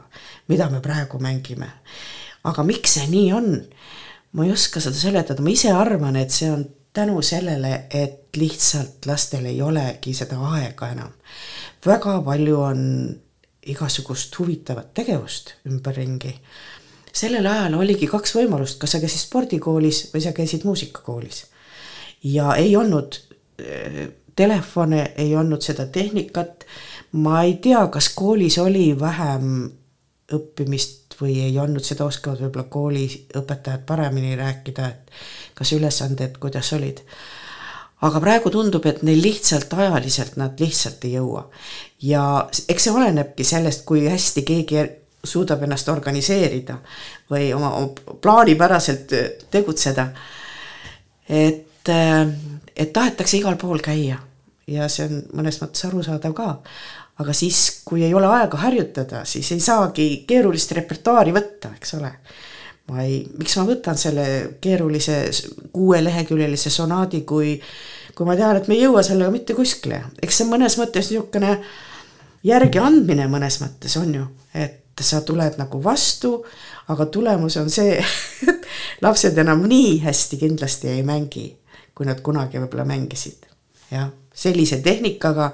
mida 0.48 0.70
me 0.72 0.82
praegu 0.84 1.20
mängime. 1.20 1.70
aga 2.44 2.64
miks 2.64 2.98
see 2.98 3.08
nii 3.12 3.32
on? 3.34 3.52
ma 4.32 4.46
ei 4.46 4.52
oska 4.52 4.80
seda 4.84 4.96
seletada, 4.96 5.44
ma 5.44 5.50
ise 5.50 5.72
arvan, 5.72 6.16
et 6.16 6.32
see 6.32 6.50
on 6.52 6.66
tänu 6.94 7.22
sellele, 7.22 7.88
et 7.90 8.36
lihtsalt 8.38 9.06
lastel 9.06 9.46
ei 9.46 9.62
olegi 9.62 10.14
seda 10.14 10.40
aega 10.54 10.92
enam. 10.96 11.14
väga 11.86 12.22
palju 12.26 12.60
on 12.62 12.82
igasugust 13.68 14.40
huvitavat 14.40 14.94
tegevust 14.94 15.56
ümberringi 15.68 16.34
sellel 17.18 17.48
ajal 17.50 17.80
oligi 17.80 18.08
kaks 18.10 18.36
võimalust, 18.38 18.78
kas 18.82 18.96
sa 18.96 19.02
käisid 19.02 19.24
spordikoolis 19.24 20.08
või 20.14 20.24
sa 20.24 20.34
käisid 20.38 20.66
muusikakoolis. 20.68 21.46
ja 22.24 22.56
ei 22.56 22.76
olnud 22.76 23.20
äh, 23.62 24.08
telefone, 24.38 25.12
ei 25.18 25.36
olnud 25.36 25.66
seda 25.66 25.86
tehnikat. 25.86 26.66
ma 27.12 27.42
ei 27.44 27.56
tea, 27.64 27.82
kas 27.88 28.10
koolis 28.16 28.58
oli 28.62 28.92
vähem 29.00 29.70
õppimist 30.34 31.16
või 31.22 31.40
ei 31.46 31.56
olnud, 31.60 31.84
seda 31.84 32.06
oskavad 32.06 32.42
võib-olla 32.44 32.68
kooliõpetajad 32.70 33.86
paremini 33.88 34.36
rääkida, 34.36 34.88
et 34.88 35.12
kas 35.58 35.72
ülesanded, 35.74 36.38
kuidas 36.42 36.74
olid. 36.76 37.02
aga 38.02 38.20
praegu 38.22 38.50
tundub, 38.54 38.86
et 38.86 39.02
neil 39.04 39.22
lihtsalt 39.22 39.74
ajaliselt 39.74 40.36
nad 40.38 40.60
lihtsalt 40.60 41.06
ei 41.06 41.16
jõua. 41.16 41.48
ja 42.02 42.50
eks 42.70 42.84
see 42.84 42.94
olenebki 42.94 43.44
sellest, 43.44 43.86
kui 43.86 44.06
hästi 44.08 44.44
keegi 44.44 44.84
suudab 45.24 45.64
ennast 45.64 45.90
organiseerida 45.90 46.78
või 47.32 47.54
oma, 47.54 47.74
oma 47.76 48.16
plaanipäraselt 48.22 49.14
tegutseda. 49.52 50.12
et, 51.30 51.90
et 52.76 52.94
tahetakse 52.94 53.38
igal 53.38 53.56
pool 53.56 53.80
käia 53.80 54.27
ja 54.68 54.88
see 54.92 55.08
on 55.08 55.22
mõnes 55.40 55.60
mõttes 55.62 55.86
arusaadav 55.88 56.36
ka. 56.38 56.50
aga 57.18 57.34
siis, 57.34 57.82
kui 57.86 58.04
ei 58.06 58.14
ole 58.14 58.28
aega 58.30 58.60
harjutada, 58.62 59.24
siis 59.26 59.50
ei 59.56 59.62
saagi 59.64 60.08
keerulist 60.30 60.72
repertuaari 60.78 61.34
võtta, 61.34 61.74
eks 61.78 61.94
ole. 61.98 62.12
ma 62.92 63.04
ei, 63.04 63.22
miks 63.40 63.58
ma 63.58 63.68
võtan 63.68 63.98
selle 64.00 64.26
keerulise 64.62 65.20
kuueleheküljelise 65.74 66.70
sonaadi, 66.70 67.22
kui, 67.28 67.58
kui 68.16 68.26
ma 68.28 68.36
tean, 68.36 68.58
et 68.60 68.68
me 68.68 68.78
ei 68.78 68.86
jõua 68.86 69.04
sellega 69.04 69.32
mitte 69.34 69.56
kuskile, 69.58 70.04
eks 70.22 70.42
see 70.42 70.50
mõnes 70.50 70.78
mõttes 70.80 71.12
niisugune 71.12 71.58
järgiandmine 72.48 73.28
mõnes 73.32 73.60
mõttes 73.64 73.98
on 74.00 74.14
ju, 74.16 74.28
et 74.54 74.84
sa 75.04 75.22
tuled 75.22 75.58
nagu 75.60 75.82
vastu, 75.84 76.40
aga 76.90 77.06
tulemus 77.14 77.58
on 77.62 77.70
see, 77.70 77.98
et 78.48 78.70
lapsed 79.06 79.38
enam 79.38 79.66
nii 79.70 80.00
hästi 80.06 80.40
kindlasti 80.42 80.90
ei 80.96 81.04
mängi, 81.06 81.50
kui 81.98 82.08
nad 82.08 82.22
kunagi 82.26 82.62
võib-olla 82.62 82.86
mängisid. 82.88 83.46
jah, 83.92 84.10
sellise 84.38 84.82
tehnikaga, 84.86 85.52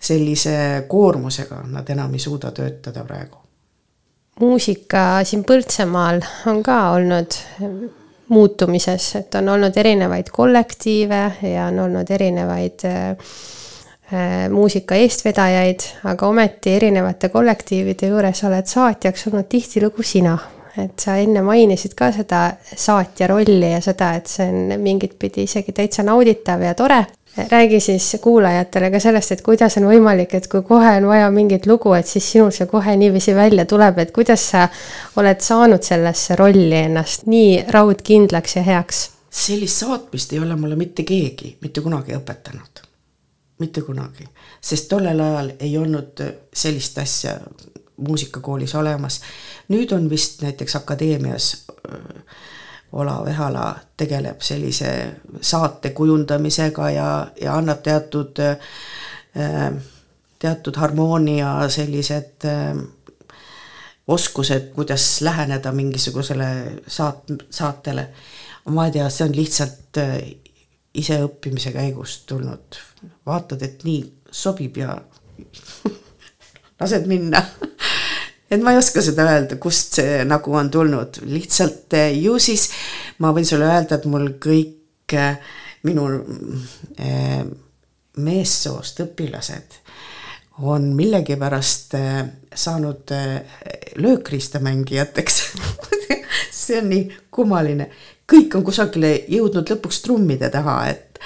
sellise 0.00 0.84
koormusega 0.88 1.62
nad 1.72 1.88
enam 1.90 2.14
ei 2.14 2.22
suuda 2.22 2.50
töötada 2.52 3.04
praegu. 3.04 3.36
muusika 4.40 5.24
siin 5.24 5.44
Põltsamaal 5.44 6.20
on 6.46 6.62
ka 6.62 6.80
olnud 6.90 7.38
muutumises, 8.28 9.14
et 9.16 9.34
on 9.34 9.48
olnud 9.48 9.76
erinevaid 9.76 10.28
kollektiive 10.32 11.22
ja 11.42 11.70
on 11.72 11.78
olnud 11.88 12.10
erinevaid 12.10 12.84
äh, 12.84 13.16
Äh, 14.12 14.46
muusika 14.48 14.96
eestvedajaid, 14.96 15.82
aga 16.08 16.28
ometi 16.32 16.72
erinevate 16.72 17.28
kollektiivide 17.28 18.08
juures 18.08 18.40
oled 18.48 18.64
saatjaks 18.64 19.26
olnud 19.28 19.50
tihtilugu 19.52 20.02
sina. 20.02 20.38
et 20.78 21.02
sa 21.02 21.16
enne 21.18 21.40
mainisid 21.42 21.96
ka 21.98 22.12
seda 22.14 22.40
saatja 22.62 23.26
rolli 23.26 23.72
ja 23.72 23.80
seda, 23.82 24.12
et 24.14 24.30
see 24.30 24.46
on 24.46 24.80
mingit 24.80 25.16
pidi 25.18 25.42
isegi 25.42 25.74
täitsa 25.74 26.04
nauditav 26.06 26.62
ja 26.62 26.74
tore. 26.78 27.02
Räägi 27.50 27.80
siis 27.80 28.16
kuulajatele 28.20 28.90
ka 28.90 29.00
sellest, 29.00 29.32
et 29.32 29.42
kuidas 29.42 29.76
on 29.80 29.88
võimalik, 29.90 30.34
et 30.34 30.48
kui 30.48 30.62
kohe 30.62 30.96
on 31.00 31.06
vaja 31.10 31.30
mingit 31.30 31.66
lugu, 31.66 31.92
et 31.96 32.06
siis 32.06 32.32
sinul 32.32 32.50
see 32.54 32.66
kohe 32.70 32.96
niiviisi 32.96 33.34
välja 33.34 33.64
tuleb, 33.68 33.98
et 33.98 34.12
kuidas 34.14 34.48
sa 34.50 34.68
oled 35.16 35.40
saanud 35.44 35.82
sellesse 35.82 36.36
rolli 36.36 36.82
ennast 36.84 37.26
nii 37.26 37.64
raudkindlaks 37.68 38.56
ja 38.56 38.66
heaks? 38.72 39.06
sellist 39.30 39.84
saatmist 39.84 40.32
ei 40.32 40.38
ole 40.40 40.56
mulle 40.56 40.76
mitte 40.76 41.04
keegi 41.06 41.56
mitte 41.60 41.80
kunagi 41.84 42.16
õpetanud 42.16 42.80
mitte 43.58 43.82
kunagi, 43.82 44.24
sest 44.60 44.88
tollel 44.88 45.20
ajal 45.20 45.50
ei 45.60 45.76
olnud 45.78 46.22
sellist 46.54 46.98
asja 46.98 47.34
muusikakoolis 47.96 48.74
olemas. 48.74 49.20
nüüd 49.68 49.92
on 49.92 50.10
vist 50.10 50.42
näiteks 50.42 50.76
akadeemias 50.76 51.66
äh, 51.68 52.00
Olav 52.92 53.26
Ehala 53.28 53.74
tegeleb 53.96 54.40
sellise 54.40 54.90
saate 55.40 55.90
kujundamisega 55.90 56.90
ja, 56.90 57.08
ja 57.40 57.56
annab 57.56 57.82
teatud, 57.84 58.40
äh, 58.40 59.72
teatud 60.38 60.76
harmoonia 60.76 61.68
sellised 61.68 62.44
äh, 62.48 62.80
oskused, 64.08 64.70
kuidas 64.74 65.20
läheneda 65.20 65.72
mingisugusele 65.72 66.48
saat-, 66.86 67.32
saatele. 67.50 68.08
ma 68.68 68.86
ei 68.86 68.92
tea, 68.92 69.08
see 69.10 69.24
on 69.24 69.36
lihtsalt 69.36 69.98
iseõppimise 70.98 71.72
käigus 71.72 72.18
tulnud, 72.28 72.76
vaatad, 73.26 73.62
et 73.64 73.84
nii 73.84 74.02
sobib 74.30 74.76
ja 74.80 74.96
lased 76.80 77.06
minna 77.08 77.42
et 78.50 78.62
ma 78.64 78.72
ei 78.72 78.80
oska 78.80 79.02
seda 79.04 79.26
öelda, 79.28 79.58
kust 79.60 79.98
see 80.00 80.22
nagu 80.28 80.54
on 80.56 80.70
tulnud, 80.72 81.20
lihtsalt 81.28 81.96
eh, 81.98 82.12
ju 82.16 82.38
siis 82.42 82.68
ma 83.22 83.32
võin 83.36 83.46
sulle 83.48 83.68
öelda, 83.68 83.98
et 83.98 84.06
mul 84.08 84.30
kõik 84.40 85.16
eh, 85.16 85.56
minu 85.88 86.06
eh, 86.98 87.42
meessoost 88.18 89.04
õpilased 89.04 89.82
on 90.66 90.88
millegipärast 90.98 91.92
saanud 92.50 93.12
löökriistamängijateks. 94.02 95.36
See 96.58 96.80
on 96.80 96.88
nii 96.90 97.04
kummaline, 97.30 97.86
kõik 98.26 98.56
on 98.58 98.64
kusagile 98.66 99.12
jõudnud 99.30 99.70
lõpuks 99.70 100.02
trummide 100.02 100.50
taha, 100.50 100.80
et 100.90 101.22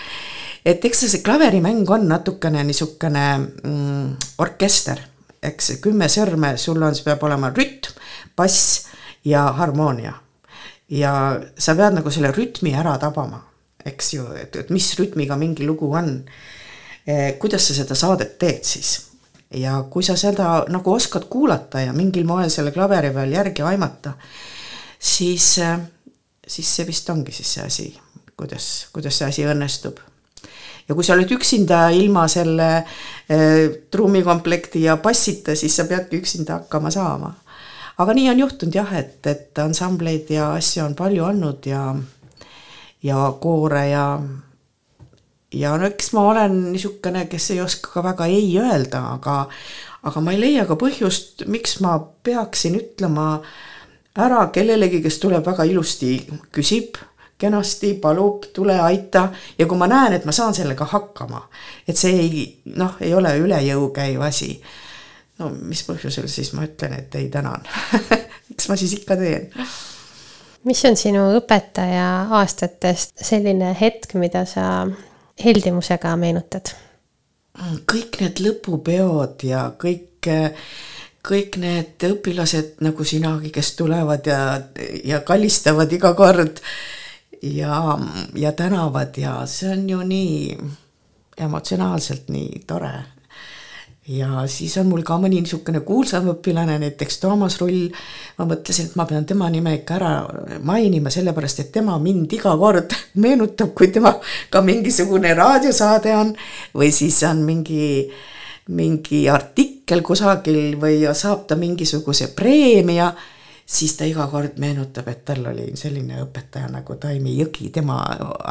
et 0.68 0.85
eks 0.85 1.00
see 1.08 1.22
klaverimäng 1.24 1.88
on 1.90 2.04
natukene 2.06 2.61
niisugune 2.68 3.24
mm, 3.40 4.04
orkester 4.44 5.00
eks 5.42 5.76
kümme 5.83 6.09
sõrme, 6.12 6.55
sul 6.61 6.83
on, 6.83 6.94
see 6.94 7.07
peab 7.07 7.22
olema 7.26 7.50
rütm, 7.55 7.96
bass 8.38 8.87
ja 9.24 9.48
harmoonia. 9.59 10.14
ja 10.92 11.12
sa 11.59 11.74
pead 11.74 11.96
nagu 11.96 12.11
selle 12.12 12.33
rütmi 12.37 12.74
ära 12.76 12.98
tabama, 13.00 13.40
eks 13.85 14.12
ju, 14.14 14.26
et, 14.37 14.57
et 14.57 14.70
mis 14.70 14.90
rütmiga 14.98 15.38
mingi 15.40 15.64
lugu 15.66 15.88
on. 15.96 16.18
Eh, 17.07 17.38
kuidas 17.40 17.64
sa 17.66 17.74
seda 17.74 17.96
saadet 17.98 18.38
teed 18.38 18.62
siis? 18.64 19.09
ja 19.52 19.83
kui 19.90 20.05
sa 20.07 20.14
seda 20.16 20.62
nagu 20.72 20.92
oskad 20.94 21.26
kuulata 21.28 21.83
ja 21.83 21.92
mingil 21.92 22.24
moel 22.24 22.48
selle 22.50 22.70
klaveri 22.72 23.11
peal 23.12 23.35
järgi 23.35 23.64
aimata, 23.68 24.14
siis, 24.98 25.59
eh, 25.59 25.76
siis 26.46 26.76
see 26.76 26.87
vist 26.88 27.11
ongi 27.11 27.35
siis 27.35 27.55
see 27.57 27.66
asi, 27.66 27.88
kuidas, 28.37 28.70
kuidas 28.94 29.18
see 29.18 29.28
asi 29.28 29.44
õnnestub 29.48 30.00
ja 30.88 30.94
kui 30.94 31.04
sa 31.06 31.14
oled 31.16 31.30
üksinda 31.36 31.86
ilma 31.94 32.26
selle 32.30 32.70
eh, 32.78 33.68
trummikomplekti 33.90 34.84
ja 34.86 34.96
bassita, 35.02 35.56
siis 35.56 35.76
sa 35.76 35.86
peadki 35.88 36.20
üksinda 36.22 36.60
hakkama 36.60 36.90
saama. 36.90 37.34
aga 37.98 38.14
nii 38.16 38.30
on 38.30 38.38
juhtunud 38.38 38.74
jah, 38.74 38.94
et, 38.98 39.26
et 39.26 39.58
ansambleid 39.62 40.30
ja 40.32 40.52
asju 40.56 40.84
on 40.84 40.94
palju 40.98 41.24
olnud 41.24 41.66
ja, 41.68 41.82
ja 43.02 43.26
koore 43.40 43.84
ja, 43.90 44.06
ja 45.54 45.76
no 45.78 45.86
eks 45.86 46.12
ma 46.16 46.26
olen 46.32 46.58
niisugune, 46.72 47.26
kes 47.30 47.50
ei 47.54 47.60
oska 47.60 47.92
ka 47.94 48.06
väga 48.10 48.26
ei 48.26 48.48
öelda, 48.58 49.04
aga, 49.18 49.36
aga 50.02 50.24
ma 50.24 50.34
ei 50.34 50.40
leia 50.40 50.66
ka 50.66 50.78
põhjust, 50.80 51.46
miks 51.46 51.78
ma 51.84 51.98
peaksin 52.24 52.80
ütlema 52.80 53.36
ära 54.18 54.46
kellelegi, 54.52 55.00
kes 55.04 55.20
tuleb 55.22 55.46
väga 55.46 55.64
ilusti, 55.68 56.16
küsib 56.52 56.98
kenasti, 57.42 57.94
palub, 58.00 58.46
tule 58.55 58.78
aita 58.81 59.26
ja 59.59 59.66
kui 59.66 59.78
ma 59.78 59.88
näen, 59.90 60.16
et 60.16 60.26
ma 60.28 60.35
saan 60.35 60.55
sellega 60.57 60.87
hakkama, 60.92 61.42
et 61.88 61.98
see 61.98 62.14
ei 62.20 62.44
noh, 62.78 62.96
ei 63.02 63.14
ole 63.14 63.35
üle 63.42 63.59
jõu 63.66 63.90
käiv 63.94 64.22
asi. 64.26 64.55
no 65.38 65.50
mis 65.59 65.83
põhjusel 65.88 66.28
siis 66.31 66.52
ma 66.57 66.66
ütlen, 66.68 66.94
et 66.98 67.14
ei, 67.18 67.28
tänan 67.33 67.66
eks 68.52 68.68
ma 68.70 68.78
siis 68.78 68.94
ikka 69.00 69.16
teen. 69.20 69.50
mis 70.68 70.85
on 70.88 70.96
sinu 70.96 71.26
õpetaja 71.38 72.09
aastatest 72.38 73.18
selline 73.31 73.74
hetk, 73.81 74.14
mida 74.14 74.44
sa 74.46 74.87
heldimusega 75.42 76.16
meenutad? 76.16 76.74
kõik 77.88 78.16
need 78.22 78.40
lõpupeod 78.40 79.44
ja 79.44 79.66
kõik 79.78 80.09
kõik 81.22 81.57
need 81.62 82.02
õpilased 82.02 82.81
nagu 82.83 83.05
sinagi, 83.07 83.52
kes 83.55 83.76
tulevad 83.78 84.26
ja, 84.26 84.40
ja 85.07 85.20
kallistavad 85.26 85.92
iga 85.94 86.14
kord 86.18 86.59
ja, 87.42 87.98
ja 88.35 88.52
tänavad 88.52 89.16
ja 89.16 89.46
see 89.46 89.72
on 89.72 89.88
ju 89.90 90.02
nii 90.07 90.59
emotsionaalselt 91.38 92.28
nii 92.28 92.62
tore. 92.66 92.92
ja 94.09 94.46
siis 94.46 94.74
on 94.78 94.88
mul 94.90 95.05
ka 95.07 95.14
mõni 95.22 95.38
niisugune 95.40 95.81
kuulsam 95.87 96.26
õpilane, 96.33 96.74
näiteks 96.83 97.20
Toomas 97.22 97.61
Rull. 97.61 97.88
ma 98.38 98.46
mõtlesin, 98.46 98.90
et 98.90 98.96
ma 98.96 99.07
pean 99.07 99.26
tema 99.26 99.50
nime 99.50 99.74
ikka 99.78 99.94
ära 99.94 100.12
mainima, 100.62 101.11
sellepärast 101.11 101.61
et 101.61 101.72
tema 101.72 101.98
mind 101.98 102.33
iga 102.33 102.57
kord 102.59 102.94
meenutab, 103.22 103.74
kui 103.74 103.88
tema 103.94 104.14
ka 104.50 104.62
mingisugune 104.62 105.35
raadiosaade 105.35 106.16
on 106.16 106.35
või 106.74 106.92
siis 106.92 107.22
on 107.26 107.42
mingi 107.46 108.11
mingi 108.68 109.26
artikkel 109.28 110.02
kusagil 110.07 110.76
või 110.78 111.02
saab 111.18 111.48
ta 111.50 111.57
mingisuguse 111.59 112.28
preemia 112.37 113.11
siis 113.72 113.94
ta 113.96 114.06
iga 114.08 114.26
kord 114.30 114.58
meenutab, 114.61 115.08
et 115.08 115.24
tal 115.24 115.46
oli 115.52 115.70
selline 115.78 116.20
õpetaja 116.26 116.68
nagu 116.72 116.96
Taimi 117.00 117.37
Jõgi, 117.38 117.70
tema 117.72 118.00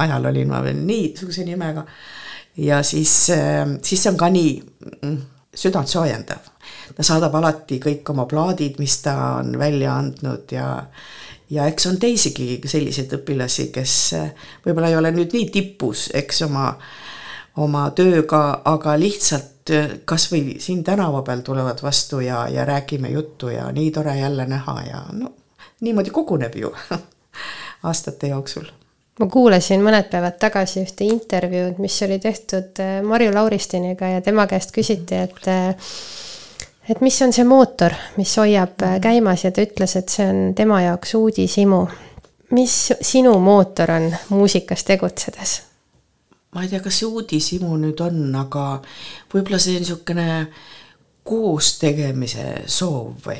ajal 0.04 0.30
olin 0.32 0.50
ma 0.50 0.62
veel 0.66 0.82
niisuguse 0.86 1.46
nimega. 1.46 1.86
ja 2.58 2.82
siis, 2.84 3.30
äh, 3.30 3.66
siis 3.84 4.04
see 4.04 4.12
on 4.12 4.18
ka 4.18 4.30
nii 4.30 4.56
mm, 5.02 5.18
südantsoojendav. 5.54 6.50
ta 6.96 7.04
saadab 7.04 7.36
alati 7.36 7.80
kõik 7.80 8.10
oma 8.12 8.26
plaadid, 8.26 8.80
mis 8.80 9.02
ta 9.02 9.16
on 9.40 9.58
välja 9.60 9.98
andnud 9.98 10.52
ja 10.52 10.72
ja 11.52 11.68
eks 11.68 11.86
on 11.90 12.00
teisigi 12.00 12.62
selliseid 12.66 13.12
õpilasi, 13.20 13.70
kes 13.76 13.96
äh, 14.18 14.34
võib-olla 14.66 14.90
ei 14.90 14.98
ole 14.98 15.12
nüüd 15.16 15.36
nii 15.36 15.50
tipus, 15.52 16.10
eks 16.14 16.46
oma, 16.48 16.72
oma 17.58 17.90
tööga, 17.96 18.62
aga 18.66 18.96
lihtsalt 19.00 19.72
kasvõi 20.06 20.58
siin 20.60 20.84
tänava 20.84 21.22
peal 21.22 21.44
tulevad 21.46 21.84
vastu 21.84 22.20
ja, 22.20 22.48
ja 22.50 22.66
räägime 22.66 23.12
juttu 23.12 23.50
ja 23.50 23.72
nii 23.72 23.92
tore 23.92 24.18
jälle 24.18 24.46
näha 24.46 24.82
ja 24.88 25.04
no 25.12 25.32
niimoodi 25.82 26.10
koguneb 26.10 26.56
ju 26.56 26.74
aastate 27.84 28.28
jooksul. 28.28 28.66
ma 29.20 29.28
kuulasin 29.28 29.84
mõned 29.84 30.08
päevad 30.10 30.38
tagasi 30.42 30.82
ühte 30.86 31.06
intervjuud, 31.06 31.78
mis 31.84 31.98
oli 32.06 32.20
tehtud 32.20 32.80
äh, 32.82 33.02
Marju 33.06 33.34
Lauristiniga 33.34 34.08
ja 34.16 34.22
tema 34.22 34.48
käest 34.48 34.74
küsiti, 34.76 35.18
et 35.28 35.48
äh, 35.48 35.92
et 36.90 37.02
mis 37.02 37.22
on 37.22 37.34
see 37.34 37.46
mootor, 37.46 37.94
mis 38.18 38.34
hoiab 38.38 38.82
äh, 38.88 39.00
käimas 39.02 39.46
ja 39.46 39.52
ta 39.52 39.66
ütles, 39.66 39.98
et 40.00 40.10
see 40.10 40.30
on 40.30 40.56
tema 40.56 40.82
jaoks 40.82 41.14
uudishimu. 41.16 41.86
mis 42.52 42.78
sinu 43.02 43.40
mootor 43.40 43.92
on 43.92 44.10
muusikas 44.30 44.84
tegutsedes? 44.84 45.62
Ma 46.52 46.64
ei 46.64 46.70
tea, 46.70 46.82
kas 46.84 47.00
see 47.00 47.08
uudishimu 47.08 47.72
nüüd 47.80 48.02
on, 48.04 48.20
aga 48.36 48.66
võib-olla 49.32 49.60
see 49.62 49.80
niisugune 49.80 50.28
koos 51.28 51.76
tegemise 51.80 52.66
soov 52.72 53.28
või. 53.28 53.40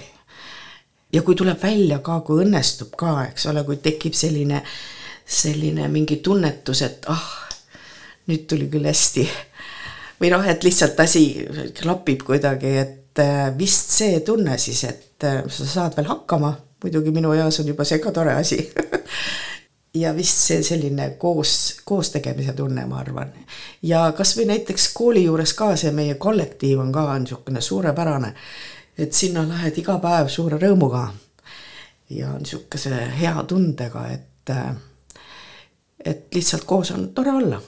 ja 1.12 1.24
kui 1.28 1.36
tuleb 1.36 1.60
välja 1.60 2.00
ka, 2.00 2.22
kui 2.26 2.46
õnnestub 2.46 2.96
ka, 2.98 3.18
eks 3.32 3.50
ole, 3.52 3.66
kui 3.68 3.82
tekib 3.84 4.16
selline, 4.16 4.62
selline 5.26 5.90
mingi 5.92 6.22
tunnetus, 6.24 6.86
et 6.88 7.08
ah, 7.12 7.28
nüüd 8.32 8.48
tuli 8.48 8.70
küll 8.72 8.88
hästi. 8.88 9.28
või 10.22 10.32
noh, 10.32 10.48
et 10.48 10.64
lihtsalt 10.64 11.00
asi 11.04 11.26
klapib 11.82 12.24
kuidagi, 12.24 12.76
et 12.80 13.20
äh, 13.20 13.50
vist 13.58 13.92
see 13.98 14.22
tunne 14.24 14.56
siis, 14.58 14.86
et 14.88 15.28
äh, 15.28 15.44
sa 15.52 15.68
saad 15.68 16.00
veel 16.00 16.08
hakkama, 16.14 16.56
muidugi 16.82 17.12
minu 17.12 17.36
eas 17.36 17.60
on 17.60 17.68
juba 17.74 17.84
see 17.84 18.00
ka 18.00 18.16
tore 18.16 18.40
asi 18.40 18.64
ja 19.94 20.14
vist 20.16 20.46
see 20.48 20.64
selline 20.64 21.10
koos, 21.20 21.82
koostegemise 21.86 22.54
tunne, 22.54 22.86
ma 22.88 23.02
arvan. 23.02 23.34
ja 23.84 24.12
kasvõi 24.18 24.46
näiteks 24.48 24.92
kooli 24.94 25.26
juures 25.26 25.54
ka 25.54 25.74
see 25.76 25.92
meie 25.92 26.16
kollektiiv 26.16 26.80
on 26.80 26.92
ka 26.92 27.06
niisugune 27.20 27.62
suurepärane, 27.62 28.34
et 28.98 29.14
sinna 29.14 29.44
lähed 29.48 29.78
iga 29.78 29.98
päev 30.00 30.32
suure 30.32 30.60
rõõmuga 30.62 31.10
ja 32.10 32.32
niisuguse 32.38 32.96
hea 33.20 33.44
tundega, 33.48 34.08
et, 34.16 34.56
et 36.06 36.26
lihtsalt 36.36 36.64
koos 36.64 36.96
on 36.96 37.12
tore 37.16 37.36
olla 37.44 37.62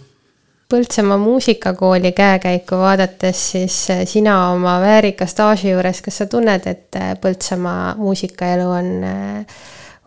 Põltsamaa 0.73 1.19
muusikakooli 1.21 2.11
käekäiku 2.17 2.79
vaadates, 2.81 3.41
siis 3.51 3.75
sina 4.09 4.51
oma 4.51 4.79
väärika 4.81 5.27
staaži 5.29 5.69
juures, 5.69 5.99
kas 6.01 6.17
sa 6.17 6.25
tunned, 6.25 6.65
et 6.65 6.97
Põltsamaa 7.21 7.93
muusikaelu 7.99 8.69
on, 8.69 8.89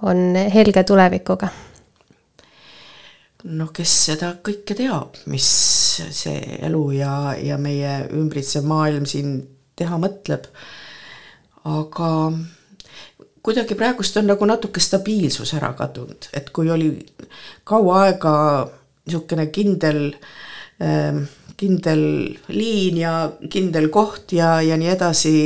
on 0.03 0.35
helge 0.55 0.83
tulevikuga? 0.83 1.53
Noh, 3.47 3.71
kes 3.75 3.93
seda 4.09 4.33
kõike 4.45 4.77
teab, 4.79 5.17
mis 5.31 5.47
see 6.15 6.59
elu 6.67 6.83
ja, 6.97 7.15
ja 7.39 7.59
meie 7.61 7.99
ümbritsev 8.17 8.67
maailm 8.69 9.07
siin 9.09 9.39
teha 9.77 9.99
mõtleb. 10.01 10.49
aga 11.67 12.11
kuidagi 13.43 13.75
praegust 13.79 14.17
on 14.19 14.29
nagu 14.31 14.47
natuke 14.47 14.81
stabiilsus 14.83 15.55
ära 15.55 15.73
kadunud, 15.79 16.29
et 16.35 16.51
kui 16.51 16.71
oli 16.71 16.91
kaua 17.65 18.05
aega 18.07 18.37
niisugune 19.07 19.47
kindel 19.55 20.01
äh, 20.83 21.19
kindel 21.57 22.03
liin 22.53 22.99
ja 23.01 23.15
kindel 23.51 23.89
koht 23.93 24.35
ja, 24.37 24.59
ja 24.63 24.77
nii 24.77 24.91
edasi 24.93 25.37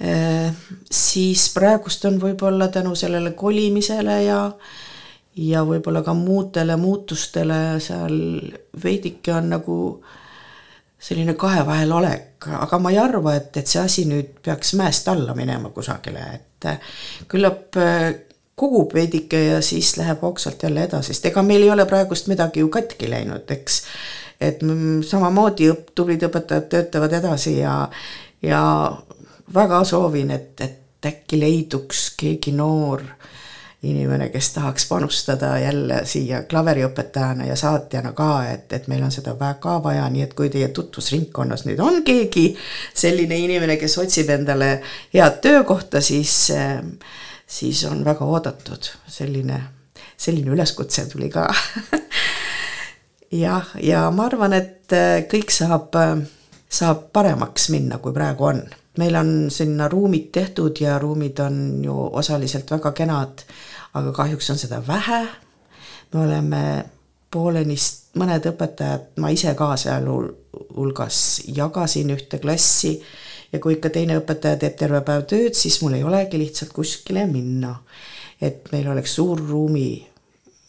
äh,, 0.00 0.54
siis 0.90 1.48
praegust 1.54 2.06
on 2.08 2.18
võib-olla 2.22 2.70
tänu 2.72 2.94
sellele 2.98 3.34
kolimisele 3.36 4.22
ja 4.24 4.40
ja 5.36 5.62
võib-olla 5.64 6.02
ka 6.04 6.14
muudele 6.16 6.76
muutustele 6.76 7.80
seal 7.80 8.18
veidike 8.82 9.32
on 9.34 9.48
nagu 9.54 9.76
selline 11.02 11.34
kahe 11.34 11.64
vahel 11.66 11.92
olek, 11.92 12.46
aga 12.62 12.78
ma 12.78 12.92
ei 12.92 12.98
arva, 13.02 13.34
et, 13.34 13.56
et 13.58 13.66
see 13.66 13.80
asi 13.82 14.04
nüüd 14.06 14.36
peaks 14.44 14.74
mäest 14.78 15.08
alla 15.10 15.34
minema 15.34 15.72
kusagile, 15.74 16.26
et 16.36 16.68
küllap 17.32 17.74
kogub 18.54 18.94
veidike 18.94 19.40
ja 19.48 19.62
siis 19.64 19.96
läheb 19.98 20.20
hoogsalt 20.22 20.62
jälle 20.62 20.84
edasi, 20.86 21.10
sest 21.10 21.26
ega 21.32 21.42
meil 21.42 21.64
ei 21.64 21.72
ole 21.74 21.86
praegust 21.90 22.28
midagi 22.30 22.62
ju 22.62 22.68
katki 22.70 23.10
läinud, 23.10 23.50
eks. 23.50 23.80
et 24.40 24.62
samamoodi 25.08 25.72
õp-, 25.72 25.90
tublid 25.94 26.22
õpetajad 26.28 26.68
töötavad 26.70 27.16
edasi 27.18 27.56
ja, 27.58 27.74
ja 28.42 28.62
väga 29.54 29.82
soovin, 29.88 30.30
et, 30.30 30.54
et 30.60 31.10
äkki 31.10 31.40
leiduks 31.40 32.12
keegi 32.20 32.54
noor 32.54 33.02
inimene, 33.82 34.28
kes 34.30 34.52
tahaks 34.54 34.86
panustada 34.86 35.56
jälle 35.58 36.02
siia 36.06 36.42
klaveriõpetajana 36.46 37.48
ja 37.48 37.56
saatjana 37.58 38.12
ka, 38.14 38.30
et, 38.52 38.72
et 38.72 38.86
meil 38.88 39.02
on 39.02 39.10
seda 39.10 39.34
väga 39.38 39.80
vaja, 39.82 40.04
nii 40.10 40.22
et 40.22 40.36
kui 40.38 40.52
teie 40.54 40.68
tutvusringkonnas 40.70 41.66
nüüd 41.66 41.82
on 41.82 42.02
keegi 42.06 42.52
selline 42.94 43.40
inimene, 43.42 43.76
kes 43.80 43.98
otsib 43.98 44.30
endale 44.30 44.76
head 45.14 45.42
töökohta, 45.42 46.00
siis 46.00 46.36
äh, 46.54 46.78
siis 47.52 47.84
on 47.84 48.04
väga 48.04 48.24
oodatud, 48.24 48.88
selline, 49.06 49.60
selline 50.16 50.50
üleskutse 50.54 51.06
tuli 51.10 51.28
ka. 51.30 51.48
Jah, 53.42 53.68
ja 53.80 54.06
ma 54.12 54.26
arvan, 54.28 54.56
et 54.56 54.92
äh, 54.92 55.24
kõik 55.28 55.52
saab, 55.52 55.94
äh, 55.96 56.16
saab 56.68 57.08
paremaks 57.12 57.70
minna, 57.72 57.98
kui 57.98 58.14
praegu 58.16 58.50
on. 58.52 58.62
meil 59.00 59.14
on 59.16 59.28
sinna 59.48 59.86
ruumid 59.88 60.26
tehtud 60.32 60.76
ja 60.80 60.98
ruumid 61.00 61.38
on 61.40 61.54
ju 61.84 61.94
osaliselt 62.12 62.70
väga 62.70 62.90
kenad, 62.92 63.44
aga 63.94 64.12
kahjuks 64.12 64.50
on 64.50 64.58
seda 64.58 64.82
vähe. 64.86 65.26
me 66.12 66.20
oleme 66.20 66.84
poolenist, 67.32 68.12
mõned 68.20 68.44
õpetajad, 68.50 69.12
ma 69.24 69.30
ise 69.32 69.54
ka 69.56 69.72
sealhulgas 69.80 71.18
jagasin 71.48 72.12
ühte 72.12 72.38
klassi 72.42 72.98
ja 73.52 73.60
kui 73.60 73.78
ikka 73.78 73.90
teine 73.94 74.18
õpetaja 74.20 74.58
teeb 74.60 74.76
terve 74.76 75.00
päev 75.06 75.24
tööd, 75.28 75.56
siis 75.56 75.80
mul 75.82 75.96
ei 75.96 76.04
olegi 76.04 76.40
lihtsalt 76.40 76.72
kuskile 76.76 77.26
minna. 77.26 77.76
et 78.42 78.72
meil 78.72 78.88
oleks 78.90 79.14
suur 79.14 79.38
ruumi 79.38 80.02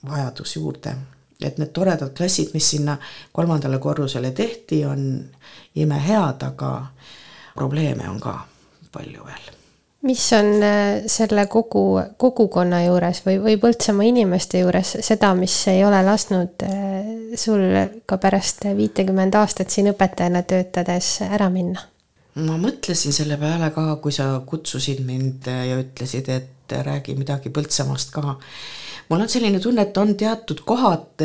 vajadus 0.06 0.56
juurde, 0.56 0.94
et 1.42 1.58
need 1.58 1.72
toredad 1.74 2.14
klassid, 2.14 2.52
mis 2.54 2.70
sinna 2.70 2.98
kolmandale 3.32 3.80
korrusele 3.80 4.32
tehti, 4.32 4.86
on 4.86 5.26
imehead, 5.76 6.44
aga 6.44 6.72
probleeme 7.56 8.10
on 8.10 8.22
ka 8.22 8.38
palju 8.92 9.26
veel 9.26 9.62
mis 10.04 10.34
on 10.34 10.64
äh, 10.64 11.04
selle 11.08 11.45
kogu, 11.47 12.01
kogukonna 12.18 12.84
juures 12.84 13.24
või, 13.26 13.38
või 13.43 13.56
Põltsamaa 13.62 14.08
inimeste 14.10 14.60
juures 14.64 14.97
seda, 15.06 15.32
mis 15.38 15.56
ei 15.72 15.84
ole 15.88 16.01
lasknud 16.04 16.66
äh, 16.68 17.10
sul 17.39 17.64
ka 18.06 18.20
pärast 18.22 18.68
viitekümmend 18.78 19.36
aastat 19.39 19.72
siin 19.72 19.91
õpetajana 19.93 20.43
töötades 20.47 21.16
ära 21.30 21.49
minna? 21.54 21.88
ma 22.34 22.58
mõtlesin 22.58 23.14
selle 23.14 23.38
peale 23.38 23.70
ka, 23.76 23.88
kui 24.01 24.12
sa 24.12 24.26
kutsusid 24.45 25.04
mind 25.06 25.45
ja 25.47 25.78
ütlesid, 25.78 26.30
et 26.34 26.74
räägi 26.74 27.14
midagi 27.16 27.51
Põltsamaast 27.54 28.12
ka. 28.12 28.38
mul 29.10 29.22
on 29.22 29.30
selline 29.30 29.60
tunne, 29.62 29.86
et 29.86 29.97
on 29.97 30.16
teatud 30.18 30.64
kohad, 30.66 31.22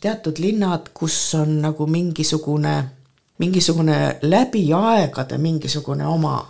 teatud 0.00 0.40
linnad, 0.42 0.90
kus 0.94 1.36
on 1.38 1.60
nagu 1.62 1.86
mingisugune, 1.86 2.74
mingisugune 3.38 4.00
läbi 4.26 4.64
aegade 4.74 5.38
mingisugune 5.38 6.06
oma 6.06 6.40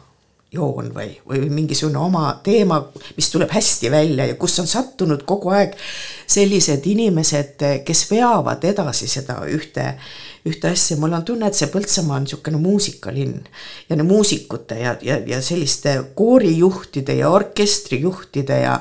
joon 0.53 0.90
või, 0.94 1.12
või 1.28 1.46
mingisugune 1.51 1.98
oma 1.98 2.24
teema, 2.42 2.80
mis 3.16 3.30
tuleb 3.30 3.53
hästi 3.55 3.90
välja 3.90 4.26
ja 4.26 4.38
kus 4.40 4.59
on 4.59 4.66
sattunud 4.66 5.22
kogu 5.28 5.53
aeg 5.55 5.76
sellised 6.30 6.86
inimesed, 6.90 7.62
kes 7.86 8.03
veavad 8.11 8.64
edasi 8.66 9.07
seda 9.11 9.40
ühte 9.51 9.86
ühte 10.48 10.70
asja, 10.72 10.96
mul 10.96 11.12
on 11.12 11.24
tunne, 11.26 11.51
et 11.51 11.57
see 11.59 11.68
Põltsamaa 11.68 12.16
on 12.16 12.24
niisugune 12.24 12.61
muusikalinn 12.62 13.42
ja 13.90 14.05
muusikute 14.05 14.78
ja, 14.80 14.94
ja, 15.05 15.18
ja 15.26 15.40
selliste 15.44 15.98
koorijuhtide 16.16 17.18
ja 17.18 17.28
orkestrijuhtide 17.28 18.61
ja 18.62 18.78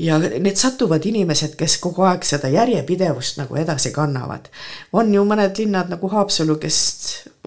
ja 0.00 0.18
need 0.18 0.56
satuvad 0.56 1.04
inimesed, 1.04 1.54
kes 1.60 1.76
kogu 1.82 2.06
aeg 2.08 2.24
seda 2.24 2.48
järjepidevust 2.48 3.36
nagu 3.40 3.56
edasi 3.60 3.92
kannavad. 3.92 4.48
on 4.92 5.12
ju 5.14 5.24
mõned 5.28 5.58
linnad 5.58 5.92
nagu 5.92 6.08
Haapsalu, 6.08 6.56
kes 6.56 6.78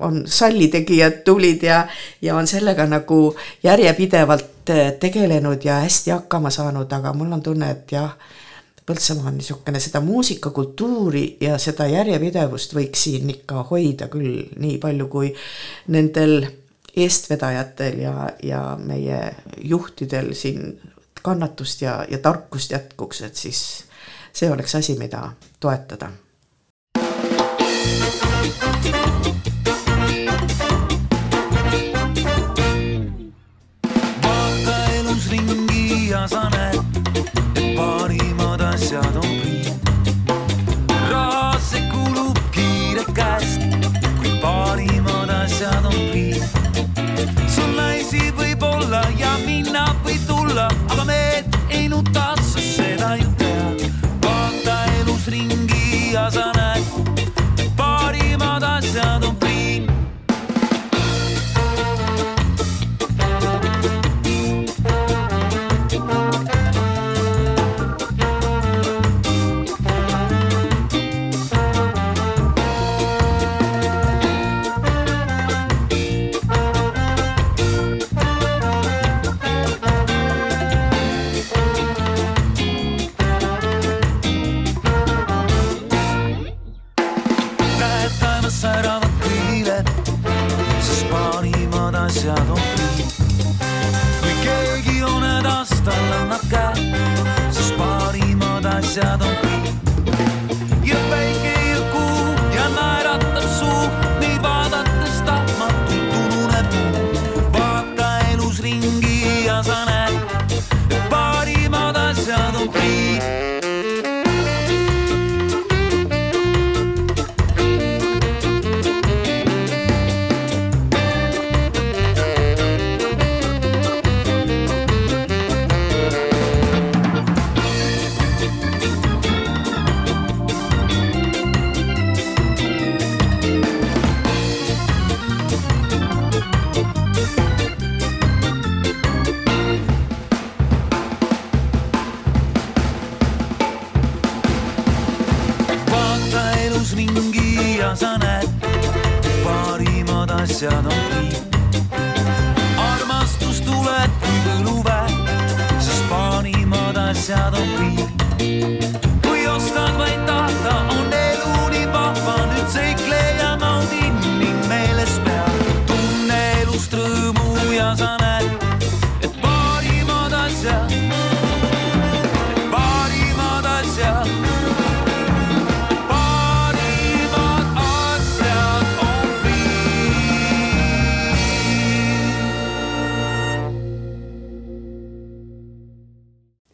on 0.02 0.24
sallitegijad, 0.28 1.24
tulid 1.26 1.64
ja, 1.64 1.88
ja 2.22 2.36
on 2.38 2.48
sellega 2.48 2.86
nagu 2.86 3.36
järjepidevalt 3.64 4.70
tegelenud 5.00 5.66
ja 5.66 5.82
hästi 5.82 6.12
hakkama 6.12 6.50
saanud, 6.50 6.92
aga 6.94 7.14
mul 7.14 7.32
on 7.32 7.42
tunne, 7.44 7.72
et 7.72 7.92
jah 7.92 8.16
Põltsamaa 8.84 9.30
on 9.30 9.38
niisugune, 9.40 9.80
seda 9.80 10.02
muusikakultuuri 10.04 11.38
ja 11.42 11.56
seda 11.58 11.86
järjepidevust 11.88 12.74
võiks 12.76 13.06
siin 13.06 13.30
ikka 13.32 13.62
hoida 13.70 14.10
küll 14.12 14.42
nii 14.60 14.76
palju, 14.84 15.08
kui 15.08 15.30
nendel 15.96 16.42
eestvedajatel 16.92 18.02
ja, 18.04 18.16
ja 18.44 18.60
meie 18.76 19.22
juhtidel 19.64 20.34
siin 20.36 20.76
kannatust 21.24 21.82
ja, 21.82 22.06
ja 22.10 22.18
tarkust 22.18 22.72
jätkuks, 22.72 23.22
et 23.22 23.36
siis 23.36 23.64
see 24.34 24.52
oleks 24.52 24.76
asi, 24.76 24.98
mida 25.00 25.32
toetada. 25.60 26.12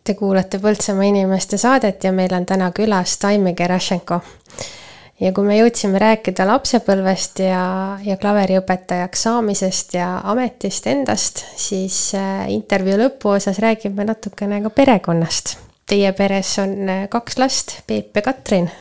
Te 0.10 0.16
kuulate 0.18 0.58
Põltsamaa 0.58 1.06
inimeste 1.06 1.58
saadet 1.62 2.02
ja 2.04 2.10
meil 2.10 2.32
on 2.34 2.46
täna 2.50 2.72
külas 2.74 3.12
Taimi 3.22 3.52
Gerašenko. 3.54 4.16
ja 5.22 5.30
kui 5.38 5.46
me 5.46 5.60
jõudsime 5.60 6.02
rääkida 6.02 6.48
lapsepõlvest 6.50 7.44
ja, 7.44 7.60
ja 8.02 8.16
klaveriõpetajaks 8.18 9.28
saamisest 9.28 9.94
ja 10.00 10.08
ametist 10.32 10.90
endast, 10.90 11.44
siis 11.62 12.00
äh, 12.18 12.50
intervjuu 12.50 12.98
lõpuosas 13.04 13.62
räägime 13.62 14.08
natukene 14.10 14.64
ka 14.66 14.74
perekonnast. 14.74 15.60
Teie 15.86 16.10
peres 16.18 16.58
on 16.58 16.90
äh, 16.90 17.06
kaks 17.10 17.38
last, 17.38 17.78
Peep 17.86 18.18
ja 18.18 18.26
Katrin. 18.32 18.72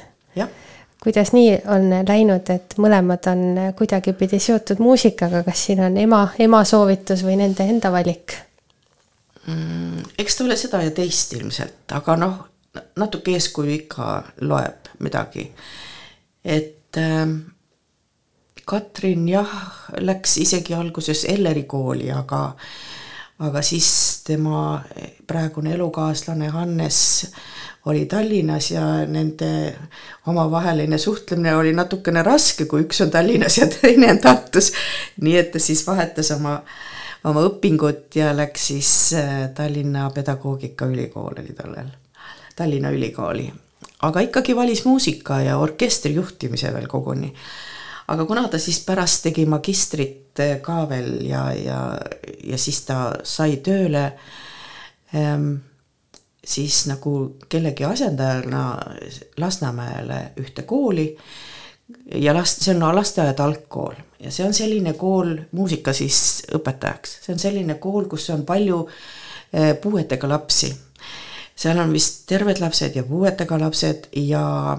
kuidas 1.04 1.36
nii 1.36 1.58
on 1.68 1.90
läinud, 2.08 2.48
et 2.56 2.80
mõlemad 2.80 3.28
on 3.28 3.48
äh, 3.58 3.72
kuidagipidi 3.76 4.40
seotud 4.40 4.80
muusikaga, 4.80 5.44
kas 5.44 5.68
siin 5.68 5.84
on 5.84 6.00
ema, 6.08 6.28
ema 6.38 6.64
soovitus 6.64 7.20
või 7.28 7.36
nende 7.44 7.68
enda 7.68 7.92
valik? 7.92 8.47
Eks 10.18 10.36
ta 10.36 10.44
ole 10.44 10.56
seda 10.56 10.82
ja 10.84 10.90
teist 10.94 11.32
ilmselt, 11.38 11.84
aga 11.96 12.16
noh, 12.20 12.34
natuke 13.00 13.32
eeskuju 13.36 13.74
ikka 13.74 14.08
loeb 14.40 14.90
midagi. 15.04 15.52
et 16.44 16.96
ähm, 16.96 17.38
Katrin 18.68 19.28
jah, 19.28 19.52
läks 20.04 20.36
isegi 20.42 20.74
alguses 20.76 21.24
Elleri 21.24 21.64
kooli, 21.64 22.10
aga 22.12 22.42
aga 23.38 23.62
siis 23.62 23.88
tema 24.26 24.82
praegune 25.26 25.72
elukaaslane 25.76 26.48
Hannes 26.50 26.98
oli 27.86 28.06
Tallinnas 28.06 28.70
ja 28.70 29.06
nende 29.06 29.74
omavaheline 30.26 30.98
suhtlemine 30.98 31.54
oli 31.56 31.72
natukene 31.72 32.22
raske, 32.26 32.66
kui 32.66 32.82
üks 32.84 33.00
on 33.04 33.12
Tallinnas 33.14 33.58
ja 33.58 33.68
teine 33.70 34.10
on 34.10 34.18
Tartus. 34.18 34.72
nii 35.20 35.36
et 35.38 35.52
ta 35.54 35.62
siis 35.62 35.86
vahetas 35.86 36.30
oma, 36.34 36.58
oma 37.24 37.44
õpingut 37.48 38.14
ja 38.18 38.32
läks 38.36 38.68
siis 38.70 38.90
äh, 39.18 39.48
Tallinna 39.54 40.10
Pedagoogikaülikool 40.14 41.40
oli 41.42 41.54
tollel, 41.56 41.90
Tallinna 42.56 42.90
Ülikooli. 42.94 43.48
aga 44.02 44.20
ikkagi 44.20 44.56
valis 44.56 44.84
muusika 44.84 45.40
ja 45.40 45.58
orkestri 45.58 46.14
juhtimise 46.14 46.72
veel 46.74 46.86
koguni. 46.86 47.32
Aga 48.08 48.24
kuna 48.24 48.48
ta 48.48 48.58
siis 48.58 48.80
pärast 48.86 49.22
tegi 49.22 49.44
magistrit 49.46 50.40
eh, 50.40 50.60
ka 50.64 50.86
veel 50.88 51.26
ja, 51.26 51.52
ja, 51.52 51.80
ja 52.44 52.58
siis 52.58 52.80
ta 52.86 53.12
sai 53.22 53.58
tööle 53.64 54.04
ähm, 55.14 55.56
siis 56.44 56.86
nagu 56.88 57.36
kellegi 57.48 57.84
asendajana 57.84 58.62
Lasnamäele 59.36 60.20
ühte 60.40 60.62
kooli 60.62 61.10
ja 62.14 62.34
last, 62.34 62.62
see 62.64 62.74
on 62.74 62.96
lasteaed 62.96 63.40
algkool 63.44 64.07
ja 64.20 64.30
see 64.34 64.46
on 64.46 64.54
selline 64.54 64.92
kool 64.98 65.36
muusika 65.52 65.92
siis 65.92 66.42
õpetajaks, 66.54 67.18
see 67.24 67.34
on 67.36 67.42
selline 67.42 67.78
kool, 67.82 68.08
kus 68.10 68.28
on 68.34 68.44
palju 68.48 68.82
eh, 69.52 69.74
puuetega 69.80 70.28
lapsi. 70.28 70.72
seal 71.58 71.78
on 71.78 71.92
vist 71.92 72.26
terved 72.26 72.60
lapsed 72.60 72.96
ja 72.96 73.02
puuetega 73.02 73.58
lapsed 73.60 74.08
ja 74.16 74.78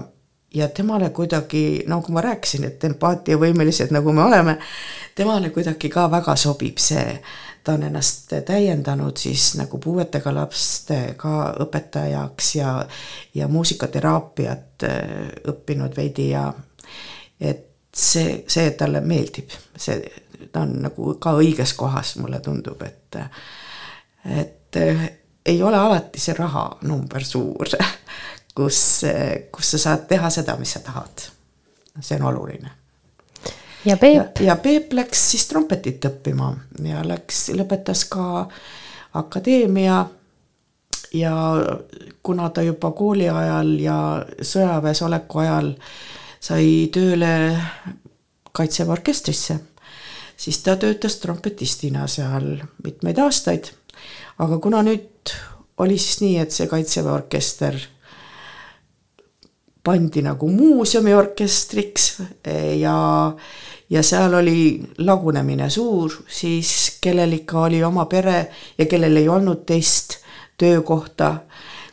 ja 0.54 0.68
temale 0.68 1.10
kuidagi, 1.10 1.84
nagu 1.86 2.12
ma 2.12 2.20
rääkisin, 2.20 2.64
et 2.66 2.84
empaatiavõimelised, 2.84 3.92
nagu 3.94 4.12
me 4.12 4.24
oleme, 4.24 4.56
temale 5.14 5.50
kuidagi 5.54 5.88
ka 5.88 6.08
väga 6.10 6.34
sobib 6.36 6.80
see, 6.82 7.20
ta 7.64 7.76
on 7.76 7.84
ennast 7.86 8.32
täiendanud 8.46 9.16
siis 9.20 9.52
nagu 9.60 9.78
puuetega 9.78 10.32
lastega 10.34 11.36
õpetajaks 11.62 12.54
ja, 12.56 12.74
ja 13.34 13.48
muusikateraapiat 13.48 14.88
äh, 14.88 15.28
õppinud 15.52 15.96
veidi 15.96 16.30
ja 16.32 16.48
et 17.40 17.69
see, 17.96 18.44
see 18.48 18.70
talle 18.78 19.00
meeldib, 19.00 19.50
see, 19.76 20.00
ta 20.52 20.64
on 20.64 20.76
nagu 20.86 21.14
ka 21.20 21.34
õiges 21.38 21.74
kohas, 21.78 22.16
mulle 22.20 22.40
tundub, 22.44 22.82
et, 22.82 23.18
et 24.24 24.76
äh, 24.76 25.08
ei 25.46 25.62
ole 25.62 25.76
alati 25.76 26.20
see 26.20 26.34
rahanumber 26.36 27.24
suur 27.24 27.68
kus, 28.54 29.02
kus 29.52 29.70
sa 29.74 29.78
saad 29.78 30.06
teha 30.08 30.30
seda, 30.30 30.56
mis 30.60 30.72
sa 30.76 30.82
tahad. 30.84 31.26
see 32.00 32.16
on 32.20 32.26
oluline. 32.26 32.70
ja 33.84 33.96
Peep? 33.96 34.40
ja 34.40 34.56
Peep 34.56 34.92
läks 34.92 35.30
siis 35.30 35.46
trompetit 35.48 36.04
õppima 36.04 36.52
ja 36.84 37.02
läks, 37.06 37.48
lõpetas 37.56 38.04
ka 38.08 38.48
akadeemia. 39.14 40.06
ja 41.14 41.34
kuna 42.22 42.50
ta 42.50 42.62
juba 42.62 42.90
kooli 42.90 43.28
ajal 43.28 43.78
ja 43.80 43.98
sõjaväes 44.42 45.02
oleku 45.02 45.38
ajal 45.38 45.74
sai 46.40 46.88
tööle 46.92 47.32
kaitseväe 48.56 48.96
orkestrisse, 48.96 49.58
siis 50.40 50.58
ta 50.64 50.76
töötas 50.80 51.18
trompetistina 51.20 52.06
seal 52.08 52.56
mitmeid 52.84 53.18
aastaid. 53.20 53.72
aga 54.38 54.58
kuna 54.58 54.82
nüüd 54.82 55.34
oli 55.78 55.98
siis 55.98 56.20
nii, 56.20 56.38
et 56.40 56.52
see 56.52 56.68
kaitseväe 56.68 57.12
orkester 57.12 57.76
pandi 59.84 60.22
nagu 60.22 60.48
muuseumiorkestriks 60.52 62.06
ja, 62.80 62.96
ja 63.90 64.02
seal 64.02 64.34
oli 64.40 64.80
lagunemine 64.98 65.70
suur, 65.70 66.12
siis 66.28 66.98
kellel 67.00 67.32
ikka 67.40 67.66
oli 67.68 67.82
oma 67.84 68.04
pere 68.06 68.50
ja 68.78 68.86
kellel 68.86 69.16
ei 69.16 69.28
olnud 69.28 69.64
teist 69.68 70.18
töökohta 70.60 71.34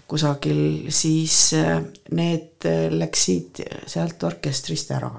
kusagil, 0.08 0.88
siis 0.93 1.53
äh, 1.58 1.82
need 2.16 2.66
äh, 2.66 2.88
läksid 2.93 3.62
sealt 3.89 4.24
orkestrist 4.24 4.91
ära. 4.95 5.12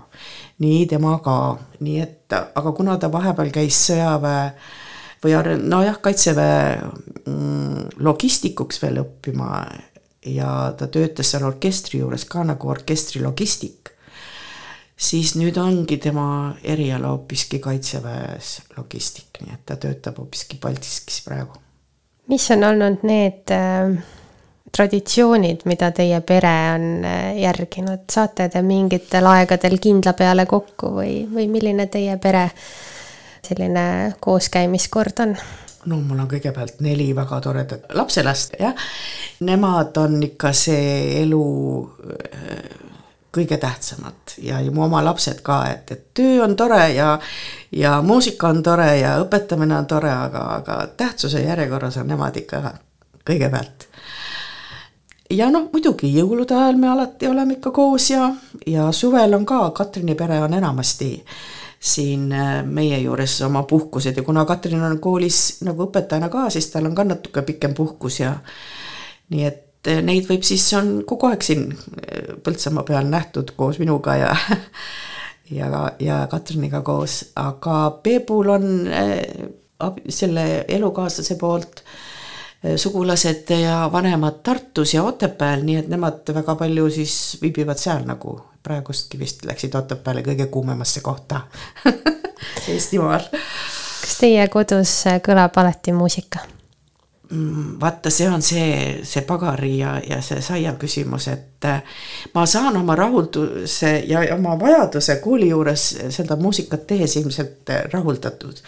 nii 0.59 0.87
tema 0.91 1.19
ka, 1.25 1.59
nii 1.81 1.99
et 2.03 2.33
aga 2.35 2.73
kuna 2.73 2.97
ta 2.99 3.13
vahepeal 3.13 3.53
käis 3.55 3.79
sõjaväe 3.91 4.49
või 5.23 5.35
nojah, 5.67 6.01
kaitseväe 6.03 6.81
mm, 7.27 8.01
logistikuks 8.07 8.83
veel 8.83 9.03
õppima 9.03 9.63
ja 10.27 10.73
ta 10.79 10.89
töötas 10.91 11.33
seal 11.33 11.47
orkestri 11.49 12.01
juures 12.03 12.25
ka 12.29 12.45
nagu 12.47 12.71
orkestri 12.71 13.23
logistik, 13.23 13.93
siis 14.97 15.35
nüüd 15.39 15.59
ongi 15.61 15.99
tema 16.03 16.55
eriala 16.63 17.13
hoopiski 17.15 17.61
kaitseväes 17.63 18.55
logistik, 18.77 19.43
nii 19.43 19.55
et 19.55 19.65
ta 19.67 19.77
töötab 19.77 20.19
hoopiski 20.23 20.59
Paldiskis 20.63 21.23
praegu. 21.27 21.59
mis 22.29 22.51
on 22.51 22.65
olnud 22.65 23.05
need 23.09 23.53
äh, 23.55 23.99
traditsioonid, 24.75 25.65
mida 25.65 25.91
teie 25.97 26.21
pere 26.27 26.55
on 26.75 26.89
äh, 27.05 27.39
järginud, 27.43 28.07
saate 28.13 28.49
te 28.53 28.63
mingitel 28.63 29.27
aegadel 29.31 29.79
kindla 29.83 30.15
peale 30.19 30.47
kokku 30.47 30.93
või, 30.99 31.23
või 31.33 31.49
milline 31.53 31.89
teie 31.93 32.17
pere 32.23 32.49
selline 33.49 34.15
kooskäimiskord 34.21 35.25
on? 35.25 35.37
no 35.89 36.01
mul 36.05 36.19
on 36.21 36.29
kõigepealt 36.29 36.83
neli 36.85 37.13
väga 37.17 37.39
toredat 37.41 37.87
lapselast, 37.97 38.59
jah. 38.61 38.75
Nemad 39.47 39.97
on 40.03 40.19
ikka 40.27 40.53
see 40.53 41.23
elu 41.23 41.45
äh, 42.13 42.87
kõige 43.35 43.59
tähtsamad 43.61 44.37
ja, 44.43 44.61
ja 44.61 44.73
mu 44.75 44.85
oma 44.87 45.03
lapsed 45.05 45.43
ka, 45.47 45.63
et, 45.73 45.91
et 45.93 46.05
töö 46.17 46.43
on 46.45 46.57
tore 46.57 46.83
ja 46.95 47.19
ja 47.73 47.99
muusika 48.03 48.49
on 48.49 48.63
tore 48.63 48.89
ja 48.99 49.19
õpetamine 49.23 49.77
on 49.79 49.87
tore, 49.87 50.11
aga, 50.13 50.45
aga 50.61 50.79
tähtsuse 50.97 51.43
järjekorras 51.45 52.01
on 52.01 52.09
nemad 52.09 52.37
ikka 52.37 52.63
kõigepealt. 53.29 53.88
Ja 55.31 55.51
noh, 55.51 55.69
muidugi 55.73 56.11
jõulude 56.15 56.57
ajal 56.57 56.77
me 56.81 56.89
alati 56.89 57.29
oleme 57.29 57.59
ikka 57.59 57.71
koos 57.71 58.11
ja, 58.11 58.33
ja 58.67 58.93
suvel 58.93 59.35
on 59.35 59.47
ka, 59.47 59.71
Katrini 59.71 60.15
pere 60.15 60.41
on 60.43 60.55
enamasti 60.55 61.15
äh, 61.15 61.39
siin 61.81 62.33
äh, 62.33 62.67
meie 62.67 62.99
juures 62.99 63.41
oma 63.43 63.63
puhkused 63.63 64.17
ja 64.17 64.23
kuna 64.23 64.45
Katrin 64.45 64.83
on 64.83 64.99
koolis 65.01 65.61
nagu 65.67 65.87
õpetajana 65.87 66.29
ka, 66.33 66.49
siis 66.51 66.71
tal 66.73 66.89
on 66.91 66.97
ka 66.99 67.05
natuke 67.07 67.43
pikem 67.47 67.75
puhkus 67.75 68.21
ja 68.21 68.33
nii 69.31 69.45
et 69.47 69.91
äh, 69.91 70.03
neid 70.03 70.27
võib 70.27 70.43
siis, 70.47 70.67
on 70.75 71.05
kogu 71.07 71.31
aeg 71.31 71.47
siin 71.47 71.69
äh, 71.71 72.35
Põltsamaa 72.43 72.87
peal 72.89 73.07
nähtud 73.11 73.55
koos 73.57 73.79
minuga 73.79 74.17
ja 74.19 74.33
ja, 75.59 75.71
ja 76.03 76.25
Katriniga 76.31 76.83
koos, 76.83 77.21
aga 77.39 77.79
Peebul 78.03 78.51
on 78.57 78.69
selle 80.11 80.65
elukaaslase 80.69 81.39
poolt 81.39 81.85
sugulased 82.77 83.51
ja 83.51 83.89
vanemad 83.93 84.43
Tartus 84.43 84.95
ja 84.95 85.03
Otepääl, 85.03 85.63
nii 85.63 85.77
et 85.77 85.89
nemad 85.89 86.35
väga 86.35 86.55
palju 86.59 86.91
siis 86.91 87.39
viibivad 87.43 87.79
seal 87.79 88.03
nagu 88.07 88.41
praegustki 88.63 89.19
vist 89.19 89.45
läksid 89.47 89.75
Otepääle 89.75 90.23
kõige 90.27 90.47
kuumemasse 90.51 91.01
kohta 91.01 91.41
Eestimaal. 92.75 93.31
kas 93.31 94.17
teie 94.21 94.47
kodus 94.49 95.01
kõlab 95.25 95.59
alati 95.63 95.95
muusika? 95.95 96.43
Mm, 97.31 97.75
vaata, 97.81 98.11
see 98.11 98.29
on 98.33 98.43
see, 98.43 99.01
see 99.05 99.21
pagari 99.29 99.75
ja, 99.79 99.99
ja 100.01 100.23
see 100.25 100.41
saia 100.41 100.73
küsimus, 100.81 101.27
et 101.29 101.67
äh, 101.69 101.83
ma 102.33 102.47
saan 102.49 102.79
oma 102.81 102.97
rahulduse 102.97 103.91
ja 104.09 104.23
oma 104.33 104.55
vajaduse 104.61 105.19
kooli 105.21 105.51
juures 105.51 105.85
seda 106.15 106.39
muusikat 106.41 106.87
tehes 106.89 107.19
ilmselt 107.21 107.69
rahuldatud. 107.93 108.63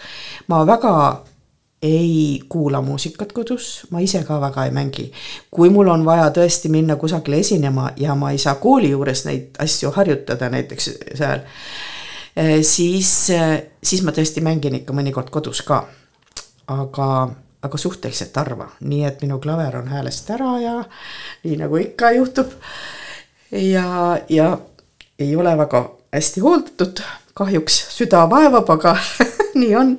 ma 0.47 0.61
väga 0.67 0.93
ei 1.81 2.43
kuula 2.49 2.81
muusikat 2.81 3.31
kodus, 3.31 3.87
ma 3.89 3.99
ise 3.99 4.23
ka 4.23 4.41
väga 4.41 4.65
ei 4.65 4.71
mängi. 4.71 5.11
kui 5.51 5.69
mul 5.69 5.87
on 5.87 6.05
vaja 6.05 6.29
tõesti 6.29 6.69
minna 6.69 6.95
kusagile 6.95 7.39
esinema 7.41 7.91
ja 7.97 8.15
ma 8.15 8.31
ei 8.31 8.37
saa 8.37 8.55
kooli 8.55 8.91
juures 8.91 9.25
neid 9.25 9.57
asju 9.59 9.91
harjutada, 9.91 10.49
näiteks 10.49 10.89
seal, 11.15 11.41
eh, 12.35 12.61
siis, 12.61 13.29
eh, 13.29 13.63
siis 13.83 14.03
ma 14.03 14.11
tõesti 14.11 14.41
mängin 14.45 14.75
ikka 14.81 14.93
mõnikord 14.93 15.29
kodus 15.29 15.61
ka. 15.61 15.87
aga, 16.67 17.29
aga 17.61 17.77
suhteliselt 17.77 18.35
harva, 18.35 18.69
nii 18.79 19.03
et 19.05 19.21
minu 19.21 19.39
klaver 19.39 19.75
on 19.75 19.87
häälest 19.87 20.29
ära 20.29 20.59
ja 20.61 20.83
nii 21.43 21.57
nagu 21.57 21.77
ikka 21.77 22.11
juhtub. 22.11 22.51
ja, 23.51 24.19
ja 24.29 24.57
ei 25.19 25.35
ole 25.35 25.57
väga 25.57 25.89
hästi 26.13 26.39
hooldatud, 26.39 27.01
kahjuks 27.33 27.85
süda 27.97 28.29
vaevab, 28.29 28.69
aga 28.69 28.97
nii 29.61 29.75
on 29.75 29.97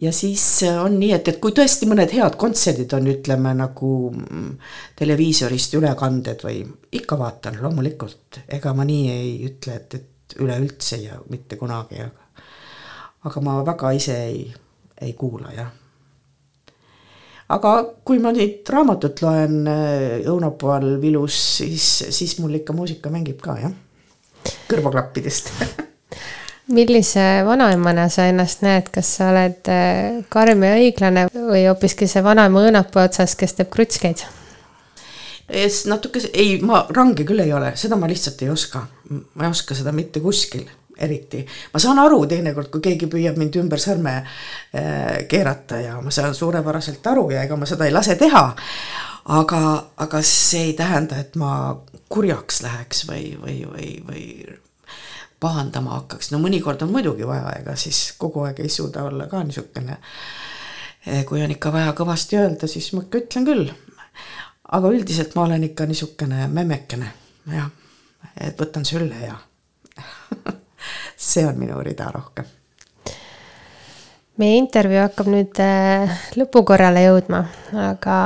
ja 0.00 0.12
siis 0.12 0.62
äh, 0.62 0.84
on 0.84 0.98
nii, 1.00 1.12
et, 1.12 1.28
et 1.28 1.40
kui 1.42 1.52
tõesti 1.56 1.88
mõned 1.88 2.12
head 2.14 2.36
kontserdid 2.40 2.92
on, 2.96 3.08
ütleme 3.12 3.52
nagu 3.56 3.90
mm, 4.12 4.54
televiisorist 4.98 5.76
ülekanded 5.78 6.44
või 6.46 6.62
ikka 6.96 7.18
vaatan 7.20 7.60
loomulikult, 7.62 8.40
ega 8.48 8.72
ma 8.76 8.86
nii 8.88 9.10
ei 9.12 9.34
ütle, 9.50 9.76
et, 9.76 9.98
et 10.00 10.38
üleüldse 10.40 11.02
ja 11.02 11.20
mitte 11.32 11.58
kunagi, 11.60 12.00
aga, 12.06 12.46
aga 13.28 13.44
ma 13.44 13.58
väga 13.66 13.92
ise 13.98 14.16
ei, 14.30 14.40
ei 15.02 15.12
kuula 15.18 15.52
jah. 15.56 15.70
aga 17.50 17.74
kui 18.06 18.22
ma 18.22 18.32
nüüd 18.32 18.64
raamatut 18.72 19.20
loen 19.26 19.60
äh, 19.68 20.24
õunapuu 20.24 20.96
Vilus, 21.02 21.36
siis, 21.60 21.92
siis 22.08 22.38
mul 22.40 22.62
ikka 22.62 22.72
muusika 22.72 23.12
mängib 23.12 23.42
ka 23.44 23.58
jah, 23.60 23.76
kõrvaklappidest 24.70 25.52
millise 26.70 27.42
vanaemana 27.46 28.08
sa 28.12 28.26
ennast 28.30 28.64
näed, 28.64 28.90
kas 28.94 29.14
sa 29.18 29.30
oled 29.32 29.70
äh, 29.70 30.20
karm 30.32 30.64
ja 30.66 30.74
õiglane 30.78 31.26
või 31.34 31.64
hoopiski 31.66 32.08
see 32.10 32.22
vanaema 32.24 32.64
õunapuu 32.66 33.02
otsas, 33.02 33.36
kes 33.38 33.58
teeb 33.58 33.72
krutskeid? 33.72 34.26
natuke, 35.90 36.20
ei, 36.30 36.60
ma 36.62 36.84
range 36.94 37.24
küll 37.26 37.42
ei 37.42 37.50
ole, 37.52 37.72
seda 37.74 37.96
ma 37.98 38.06
lihtsalt 38.06 38.42
ei 38.46 38.52
oska. 38.52 38.84
ma 39.10 39.48
ei 39.48 39.50
oska 39.50 39.74
seda 39.74 39.92
mitte 39.92 40.22
kuskil 40.22 40.68
eriti. 41.00 41.46
ma 41.72 41.80
saan 41.80 41.98
aru 41.98 42.22
teinekord, 42.30 42.70
kui 42.70 42.84
keegi 42.84 43.08
püüab 43.10 43.38
mind 43.40 43.58
ümber 43.62 43.82
sõrme 43.82 44.20
äh, 44.20 45.26
keerata 45.28 45.80
ja 45.80 45.98
ma 46.00 46.14
saan 46.14 46.34
suurepäraselt 46.34 47.06
aru 47.06 47.30
ja 47.34 47.44
ega 47.46 47.56
ma 47.56 47.66
seda 47.66 47.88
ei 47.88 47.94
lase 47.94 48.16
teha. 48.20 48.44
aga, 49.40 49.62
aga 49.96 50.22
see 50.22 50.70
ei 50.70 50.74
tähenda, 50.78 51.20
et 51.20 51.36
ma 51.36 51.76
kurjaks 52.10 52.62
läheks 52.62 53.06
või, 53.08 53.36
või, 53.42 53.62
või, 53.70 53.90
või 54.06 54.24
pahandama 55.40 55.96
hakkaks, 55.96 56.30
no 56.32 56.38
mõnikord 56.42 56.82
on 56.84 56.92
muidugi 56.92 57.26
vaja, 57.26 57.54
ega 57.60 57.74
siis 57.80 58.12
kogu 58.20 58.44
aeg 58.44 58.60
ei 58.60 58.68
suuda 58.72 59.06
olla 59.08 59.26
ka 59.30 59.42
niisugune. 59.44 59.96
Eh, 61.06 61.24
kui 61.24 61.40
on 61.42 61.50
ikka 61.50 61.72
vaja 61.72 61.94
kõvasti 61.96 62.36
öelda, 62.36 62.68
siis 62.68 62.92
ma 62.92 63.04
ikka 63.06 63.22
ütlen 63.24 63.46
küll. 63.48 63.70
aga 64.70 64.88
üldiselt 64.94 65.34
ma 65.34 65.42
olen 65.48 65.64
ikka 65.66 65.86
niisugune 65.86 66.46
memmekene, 66.46 67.08
jah, 67.50 67.70
et 68.36 68.60
võtan 68.60 68.84
sülle 68.86 69.16
ja 69.18 69.34
see 71.30 71.46
on 71.46 71.58
minu 71.58 71.80
rida 71.82 72.10
rohkem. 72.14 72.44
meie 74.36 74.58
intervjuu 74.60 75.00
hakkab 75.02 75.30
nüüd 75.32 75.62
eh, 75.64 76.20
lõpukorrale 76.36 77.06
jõudma, 77.08 77.44
aga 77.90 78.18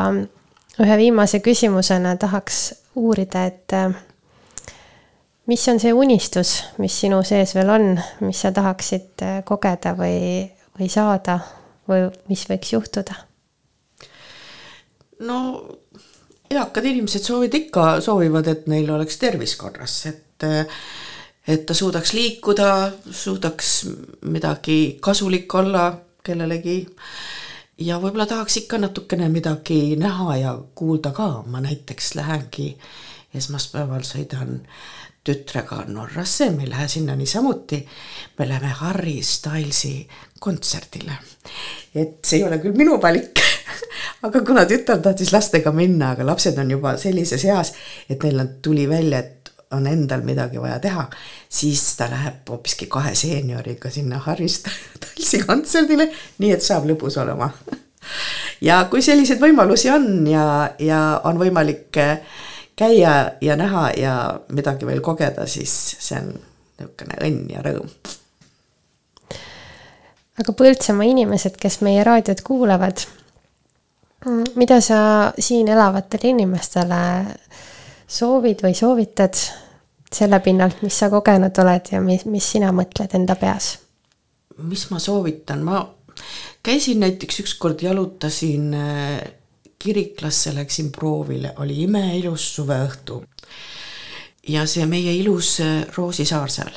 ühe 0.82 0.98
viimase 0.98 1.38
küsimusena 1.40 2.16
tahaks 2.18 2.74
uurida, 2.98 3.46
et 3.46 3.72
eh, 3.72 3.94
mis 5.46 5.68
on 5.68 5.80
see 5.80 5.92
unistus, 5.92 6.56
mis 6.78 6.96
sinu 7.04 7.22
sees 7.26 7.54
veel 7.56 7.70
on, 7.70 7.86
mis 8.24 8.40
sa 8.44 8.52
tahaksid 8.54 9.24
äh, 9.24 9.38
kogeda 9.44 9.94
või, 9.98 10.48
või 10.78 10.90
saada 10.92 11.38
või 11.88 12.08
mis 12.28 12.46
võiks 12.50 12.74
juhtuda? 12.76 13.16
no 15.24 15.38
eakad 16.50 16.84
inimesed 16.84 17.24
soovivad 17.24 17.54
ikka, 17.58 17.84
soovivad, 18.04 18.48
et 18.50 18.66
neil 18.70 18.90
oleks 18.90 19.18
tervis 19.18 19.56
korras, 19.56 20.00
et 20.10 20.44
et 21.48 21.66
ta 21.66 21.74
suudaks 21.76 22.12
liikuda, 22.16 22.68
suudaks 23.10 23.70
midagi 24.32 24.98
kasulik 25.00 25.54
olla 25.54 25.84
kellelegi 26.24 26.78
ja 27.84 27.98
võib-olla 28.00 28.26
tahaks 28.26 28.62
ikka 28.62 28.78
natukene 28.80 29.28
midagi 29.28 29.96
näha 30.00 30.36
ja 30.40 30.54
kuulda 30.74 31.12
ka, 31.16 31.28
ma 31.46 31.60
näiteks 31.64 32.14
lähengi 32.18 32.74
esmaspäeval 33.34 34.06
sõidan 34.08 34.60
tütrega 35.24 35.84
Norrasse, 35.88 36.50
me 36.50 36.66
ei 36.66 36.70
lähe 36.70 36.88
sinna 36.88 37.16
niisamuti. 37.16 37.86
me 38.38 38.48
läheme 38.48 38.68
Harry 38.80 39.22
Stylesi 39.22 40.08
kontserdile. 40.40 41.12
et 41.94 42.18
see 42.24 42.38
ei 42.38 42.44
ole 42.44 42.58
küll 42.58 42.76
minu 42.76 43.00
valik 43.02 43.40
aga 44.26 44.40
kuna 44.44 44.64
tütar 44.68 45.00
tahtis 45.02 45.32
lastega 45.32 45.72
minna, 45.72 46.10
aga 46.10 46.26
lapsed 46.26 46.58
on 46.58 46.70
juba 46.70 46.96
sellises 47.00 47.44
eas, 47.44 47.72
et 48.10 48.22
neil 48.22 48.40
on, 48.40 48.52
tuli 48.62 48.88
välja, 48.88 49.18
et 49.18 49.52
on 49.74 49.86
endal 49.90 50.22
midagi 50.26 50.60
vaja 50.60 50.78
teha, 50.78 51.06
siis 51.48 51.82
ta 51.98 52.06
läheb 52.10 52.50
hoopiski 52.50 52.86
kahe 52.90 53.14
seenioriga 53.18 53.90
sinna 53.90 54.20
Harry 54.26 54.48
Stylesi 54.48 55.42
kontserdile, 55.46 56.10
nii 56.38 56.52
et 56.54 56.62
saab 56.64 56.88
lõbus 56.90 57.18
olema 57.22 57.50
ja 58.68 58.84
kui 58.90 59.02
selliseid 59.02 59.40
võimalusi 59.40 59.90
on 59.92 60.26
ja, 60.28 60.46
ja 60.78 61.00
on 61.24 61.40
võimalik 61.40 62.00
äh, 62.02 62.42
käia 62.76 63.14
ja 63.40 63.56
näha 63.56 63.90
ja 63.96 64.40
midagi 64.52 64.86
veel 64.86 65.00
kogeda, 65.00 65.46
siis 65.46 65.74
see 65.98 66.18
on 66.20 66.34
niisugune 66.34 67.18
õnn 67.22 67.50
ja 67.54 67.62
rõõm. 67.62 67.90
aga 70.42 70.54
Põltsamaa 70.58 71.06
inimesed, 71.06 71.58
kes 71.60 71.80
meie 71.86 72.04
raadiot 72.04 72.42
kuulavad, 72.46 73.04
mida 74.56 74.80
sa 74.82 74.98
siin 75.38 75.68
elavatele 75.68 76.32
inimestele 76.34 77.02
soovid 78.06 78.64
või 78.64 78.74
soovitad 78.74 79.38
selle 80.14 80.38
pinnalt, 80.40 80.82
mis 80.82 80.98
sa 80.98 81.10
kogenud 81.10 81.58
oled 81.58 81.90
ja 81.92 82.00
mis, 82.02 82.24
mis 82.30 82.50
sina 82.56 82.72
mõtled 82.72 83.14
enda 83.14 83.36
peas? 83.38 83.78
mis 84.54 84.84
ma 84.90 85.00
soovitan, 85.02 85.64
ma 85.66 85.80
käisin 86.62 87.00
näiteks 87.02 87.40
ükskord 87.42 87.82
jalutasin 87.82 88.68
kiriklasse 89.84 90.54
läksin 90.54 90.88
proovile, 90.92 91.52
oli 91.60 91.82
imeilus 91.84 92.46
suveõhtu. 92.56 93.22
ja 94.48 94.66
see 94.68 94.86
meie 94.86 95.12
ilus 95.16 95.58
äh, 95.60 95.84
Roosisaar 95.96 96.50
seal. 96.50 96.72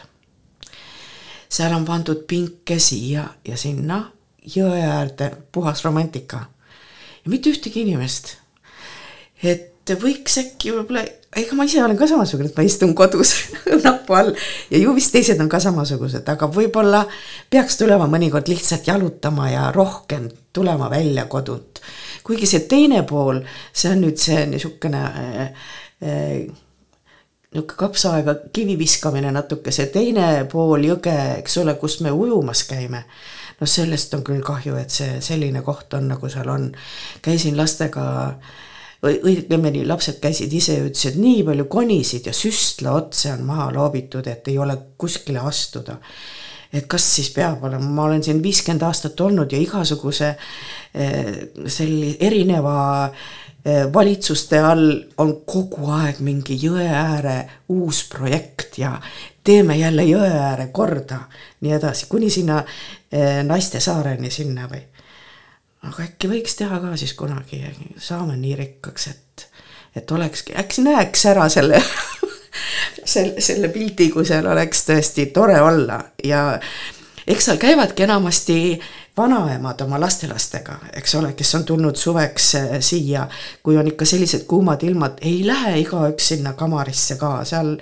seal 1.49 1.73
on 1.75 1.85
pandud 1.85 2.25
pinke 2.27 2.79
siia 2.79 3.23
ja 3.47 3.57
sinna 3.57 4.01
jõe 4.55 4.81
äärde, 4.83 5.31
puhas 5.51 5.83
romantika. 5.85 6.37
ja 7.23 7.31
mitte 7.31 7.49
ühtegi 7.49 7.85
inimest. 7.85 8.35
et 9.43 9.95
võiks 10.01 10.35
äkki 10.41 10.73
võib-olla, 10.75 11.05
ega 11.35 11.55
ma 11.55 11.63
ise 11.63 11.79
olen 11.83 11.97
ka 11.97 12.09
samasugune, 12.11 12.49
et 12.51 12.57
ma 12.59 12.65
istun 12.67 12.91
kodus 12.95 13.31
õunapuu 13.71 14.17
all 14.19 14.33
ja 14.71 14.81
ju 14.83 14.95
vist 14.95 15.15
teised 15.15 15.39
on 15.39 15.47
ka 15.47 15.61
samasugused, 15.63 16.27
aga 16.27 16.51
võib-olla 16.51 17.05
peaks 17.49 17.79
tulema 17.79 18.09
mõnikord 18.11 18.51
lihtsalt 18.51 18.91
jalutama 18.91 19.47
ja 19.53 19.71
rohkem 19.71 20.27
tulema 20.51 20.91
välja 20.91 21.25
kodunt 21.31 21.79
kuigi 22.27 22.49
see 22.49 22.65
teine 22.67 23.03
pool, 23.07 23.41
see 23.71 23.91
on 23.93 24.01
nüüd 24.03 24.19
see 24.19 24.45
niisugune 24.51 25.03
äh, 25.07 25.43
äh, 26.03 26.47
niisugune 27.55 27.77
kapsaaega 27.79 28.35
kivi 28.53 28.75
viskamine 28.79 29.31
natuke, 29.31 29.71
see 29.71 29.87
teine 29.93 30.45
pool 30.51 30.83
jõge, 30.83 31.15
eks 31.39 31.57
ole, 31.63 31.77
kus 31.79 32.01
me 32.05 32.11
ujumas 32.11 32.65
käime. 32.67 33.05
no 33.57 33.65
sellest 33.65 34.13
on 34.13 34.23
küll 34.23 34.43
kahju, 34.45 34.75
et 34.77 34.93
see 34.93 35.21
selline 35.23 35.63
koht 35.65 35.93
on, 35.97 36.07
nagu 36.11 36.29
seal 36.29 36.49
on. 36.53 36.71
käisin 37.21 37.57
lastega 37.57 38.03
või 39.03 39.19
õigemini 39.23 39.85
lapsed 39.87 40.19
käisid 40.21 40.53
ise 40.53 40.77
ja 40.77 40.85
ütlesid, 40.85 41.17
nii 41.21 41.43
palju 41.45 41.65
konisid 41.69 42.27
ja 42.27 42.33
süstla 42.33 42.97
otse 42.97 43.31
on 43.33 43.45
maha 43.45 43.71
loobitud, 43.73 44.27
et 44.27 44.47
ei 44.47 44.57
ole 44.57 44.77
kuskile 44.97 45.39
astuda 45.39 45.97
et 46.73 46.87
kas 46.89 47.05
siis 47.15 47.29
peab 47.35 47.63
olema, 47.63 47.85
ma 47.85 48.07
olen 48.07 48.23
siin 48.23 48.41
viiskümmend 48.43 48.83
aastat 48.87 49.19
olnud 49.21 49.51
ja 49.51 49.59
igasuguse 49.61 50.29
eh, 50.93 51.31
selli-, 51.65 52.17
erineva 52.19 52.77
eh, 53.07 53.85
valitsuste 53.93 54.59
all 54.59 54.89
on 55.23 55.33
kogu 55.47 55.91
aeg 55.97 56.21
mingi 56.25 56.57
jõe 56.61 56.87
ääre 56.87 57.37
uus 57.73 58.03
projekt 58.11 58.79
ja 58.81 58.95
teeme 59.43 59.77
jälle 59.77 60.03
jõe 60.03 60.27
ääre 60.27 60.67
korda, 60.75 61.21
nii 61.63 61.73
edasi, 61.79 62.09
kuni 62.11 62.29
sinna 62.29 62.61
eh, 63.11 63.43
Naiste 63.47 63.79
saareni 63.79 64.31
sinna 64.31 64.67
või. 64.71 64.83
aga 65.87 66.03
äkki 66.03 66.31
võiks 66.31 66.57
teha 66.59 66.81
ka 66.83 66.95
siis 66.99 67.13
kunagi, 67.15 67.63
saame 67.97 68.35
nii 68.37 68.55
rikkaks, 68.59 69.07
et, 69.07 69.47
et 69.95 70.11
olekski, 70.11 70.57
äkki 70.59 70.83
näeks 70.83 71.25
ära 71.31 71.47
selle 71.49 71.81
selle, 73.03 73.41
selle 73.41 73.69
pildi, 73.73 74.09
kui 74.13 74.25
seal 74.25 74.45
oleks 74.45 74.85
tõesti 74.89 75.29
tore 75.33 75.59
olla 75.61 75.99
ja 76.23 76.59
eks 77.27 77.45
seal 77.45 77.57
käivadki 77.61 78.03
enamasti 78.03 78.57
vanaemad 79.17 79.81
oma 79.81 79.99
lastelastega, 79.99 80.77
eks 80.93 81.15
ole, 81.15 81.33
kes 81.33 81.55
on 81.55 81.65
tulnud 81.65 81.95
suveks 81.95 82.55
äh, 82.55 82.67
siia, 82.79 83.27
kui 83.63 83.77
on 83.77 83.87
ikka 83.87 84.05
sellised 84.05 84.45
kuumad 84.47 84.83
ilmad, 84.83 85.17
ei 85.21 85.41
lähe 85.47 85.77
igaüks 85.81 86.27
sinna 86.33 86.53
kamarisse 86.53 87.17
ka, 87.17 87.31
seal 87.45 87.73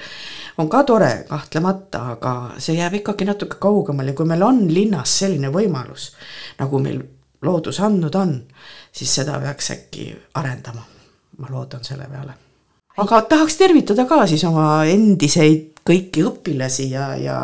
on 0.58 0.70
ka 0.70 0.84
tore 0.84 1.12
kahtlemata, 1.30 2.06
aga 2.16 2.36
see 2.58 2.78
jääb 2.80 3.02
ikkagi 3.02 3.28
natuke 3.28 3.60
kaugemale, 3.60 4.14
kui 4.14 4.26
meil 4.30 4.48
on 4.48 4.64
linnas 4.74 5.20
selline 5.20 5.52
võimalus, 5.52 6.14
nagu 6.60 6.80
meil 6.80 7.04
loodus 7.46 7.80
andnud 7.84 8.16
on, 8.16 8.38
siis 8.92 9.16
seda 9.20 9.40
peaks 9.44 9.72
äkki 9.76 10.10
arendama. 10.34 10.88
ma 11.38 11.48
loodan 11.52 11.84
selle 11.84 12.08
peale. 12.08 12.45
Aga 12.98 13.22
tahaks 13.30 13.58
tervitada 13.60 14.06
ka 14.10 14.24
siis 14.30 14.44
oma 14.48 14.86
endiseid 14.90 15.76
kõiki 15.86 16.24
õpilasi 16.26 16.90
ja, 16.90 17.10
ja, 17.20 17.40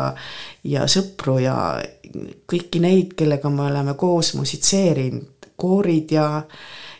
ja 0.66 0.86
sõpru 0.90 1.38
ja 1.42 1.56
kõiki 2.50 2.80
neid, 2.82 3.14
kellega 3.18 3.50
me 3.52 3.68
oleme 3.68 3.94
koos 3.98 4.32
musitseerinud, 4.34 5.50
koorid 5.62 6.10
ja, 6.16 6.26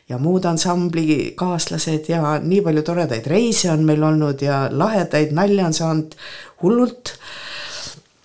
ja 0.09 0.20
muud 0.22 0.46
ansambli 0.46 1.32
kaaslased 1.38 2.09
ja 2.12 2.36
nii 2.42 2.62
palju 2.62 2.84
toredaid 2.86 3.26
reise 3.30 3.72
on 3.72 3.82
meil 3.88 4.05
olnud 4.07 4.44
ja 4.44 4.64
lahedaid 4.70 5.34
nalja 5.34 5.66
on 5.66 5.78
saanud 5.78 6.16
hullult. 6.62 7.16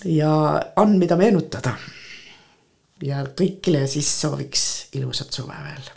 ja 0.05 0.32
on, 0.75 0.97
mida 1.01 1.17
meenutada. 1.17 1.73
ja 3.01 3.25
kõigile 3.25 3.88
siis 3.88 4.13
sooviks 4.21 4.88
ilusat 4.93 5.34
suve 5.34 5.57
veel. 5.63 5.93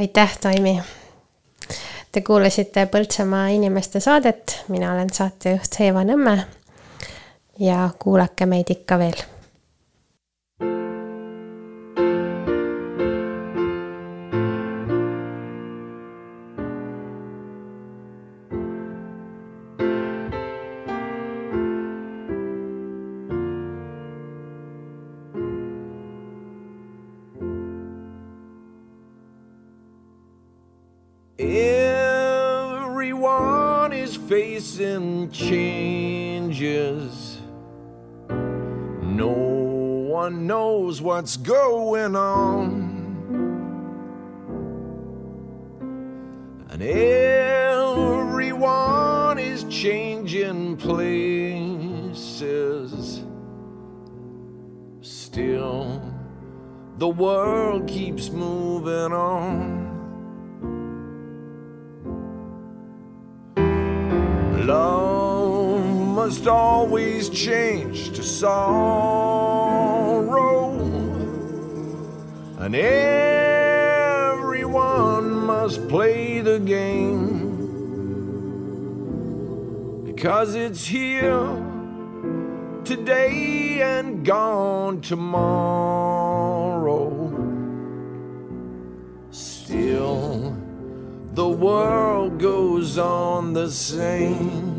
aitäh, 0.00 0.38
Taimi 0.40 0.78
Te 2.14 2.20
kuulasite 2.22 2.84
Põltsamaa 2.86 3.48
inimeste 3.56 3.98
saadet, 4.00 4.52
mina 4.70 4.92
olen 4.92 5.08
saatejuht 5.10 5.80
Eeva 5.82 6.04
Nõmme. 6.06 6.36
Ja 7.58 7.88
kuulake 7.98 8.46
meid 8.46 8.70
ikka 8.70 8.98
veel 9.00 9.18
changes. 35.32 37.14
No 38.28 39.28
one 39.28 40.46
knows 40.46 41.02
what's 41.02 41.36
going 41.36 42.16
on. 42.16 42.92
And 46.70 46.82
everyone 46.82 48.34
is 49.38 49.64
changing 49.64 50.76
places. 50.76 52.24
Still, 55.00 56.02
the 56.98 57.08
world 57.08 57.86
keeps 57.86 58.30
moving 58.30 59.12
on. 59.12 59.83
Must 66.24 66.46
always 66.46 67.28
change 67.28 68.10
to 68.16 68.22
sorrow, 68.22 69.60
and 72.60 72.74
everyone 72.74 73.64
must 75.30 75.86
play 75.86 76.40
the 76.40 76.58
game 76.60 77.50
because 80.06 80.54
it's 80.54 80.86
here 80.86 81.62
today 82.84 83.82
and 83.82 84.24
gone 84.24 85.02
tomorrow. 85.02 85.30
Still 89.30 90.56
the 91.34 91.50
world 91.50 92.40
goes 92.40 92.96
on 92.96 93.52
the 93.52 93.70
same. 93.70 94.73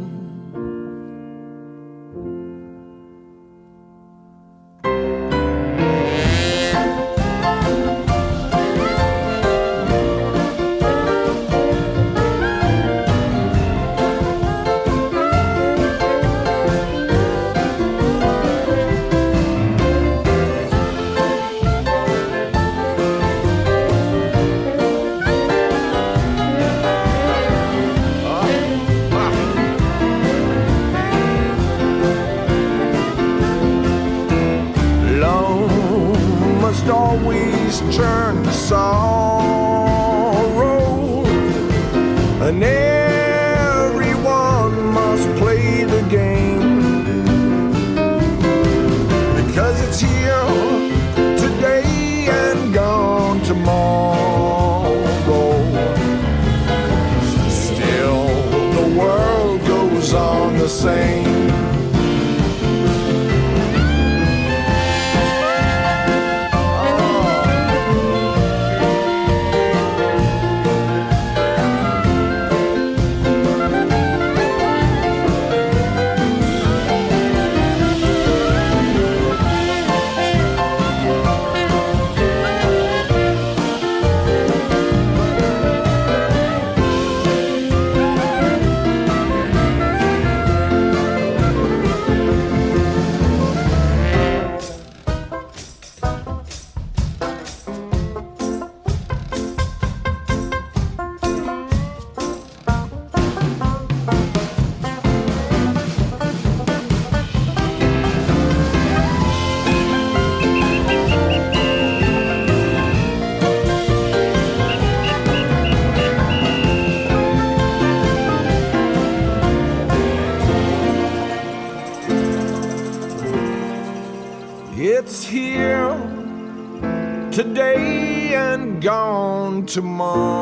Tomorrow. 129.75 130.34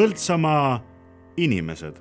Põltsamaa 0.00 0.80
inimesed 1.36 1.98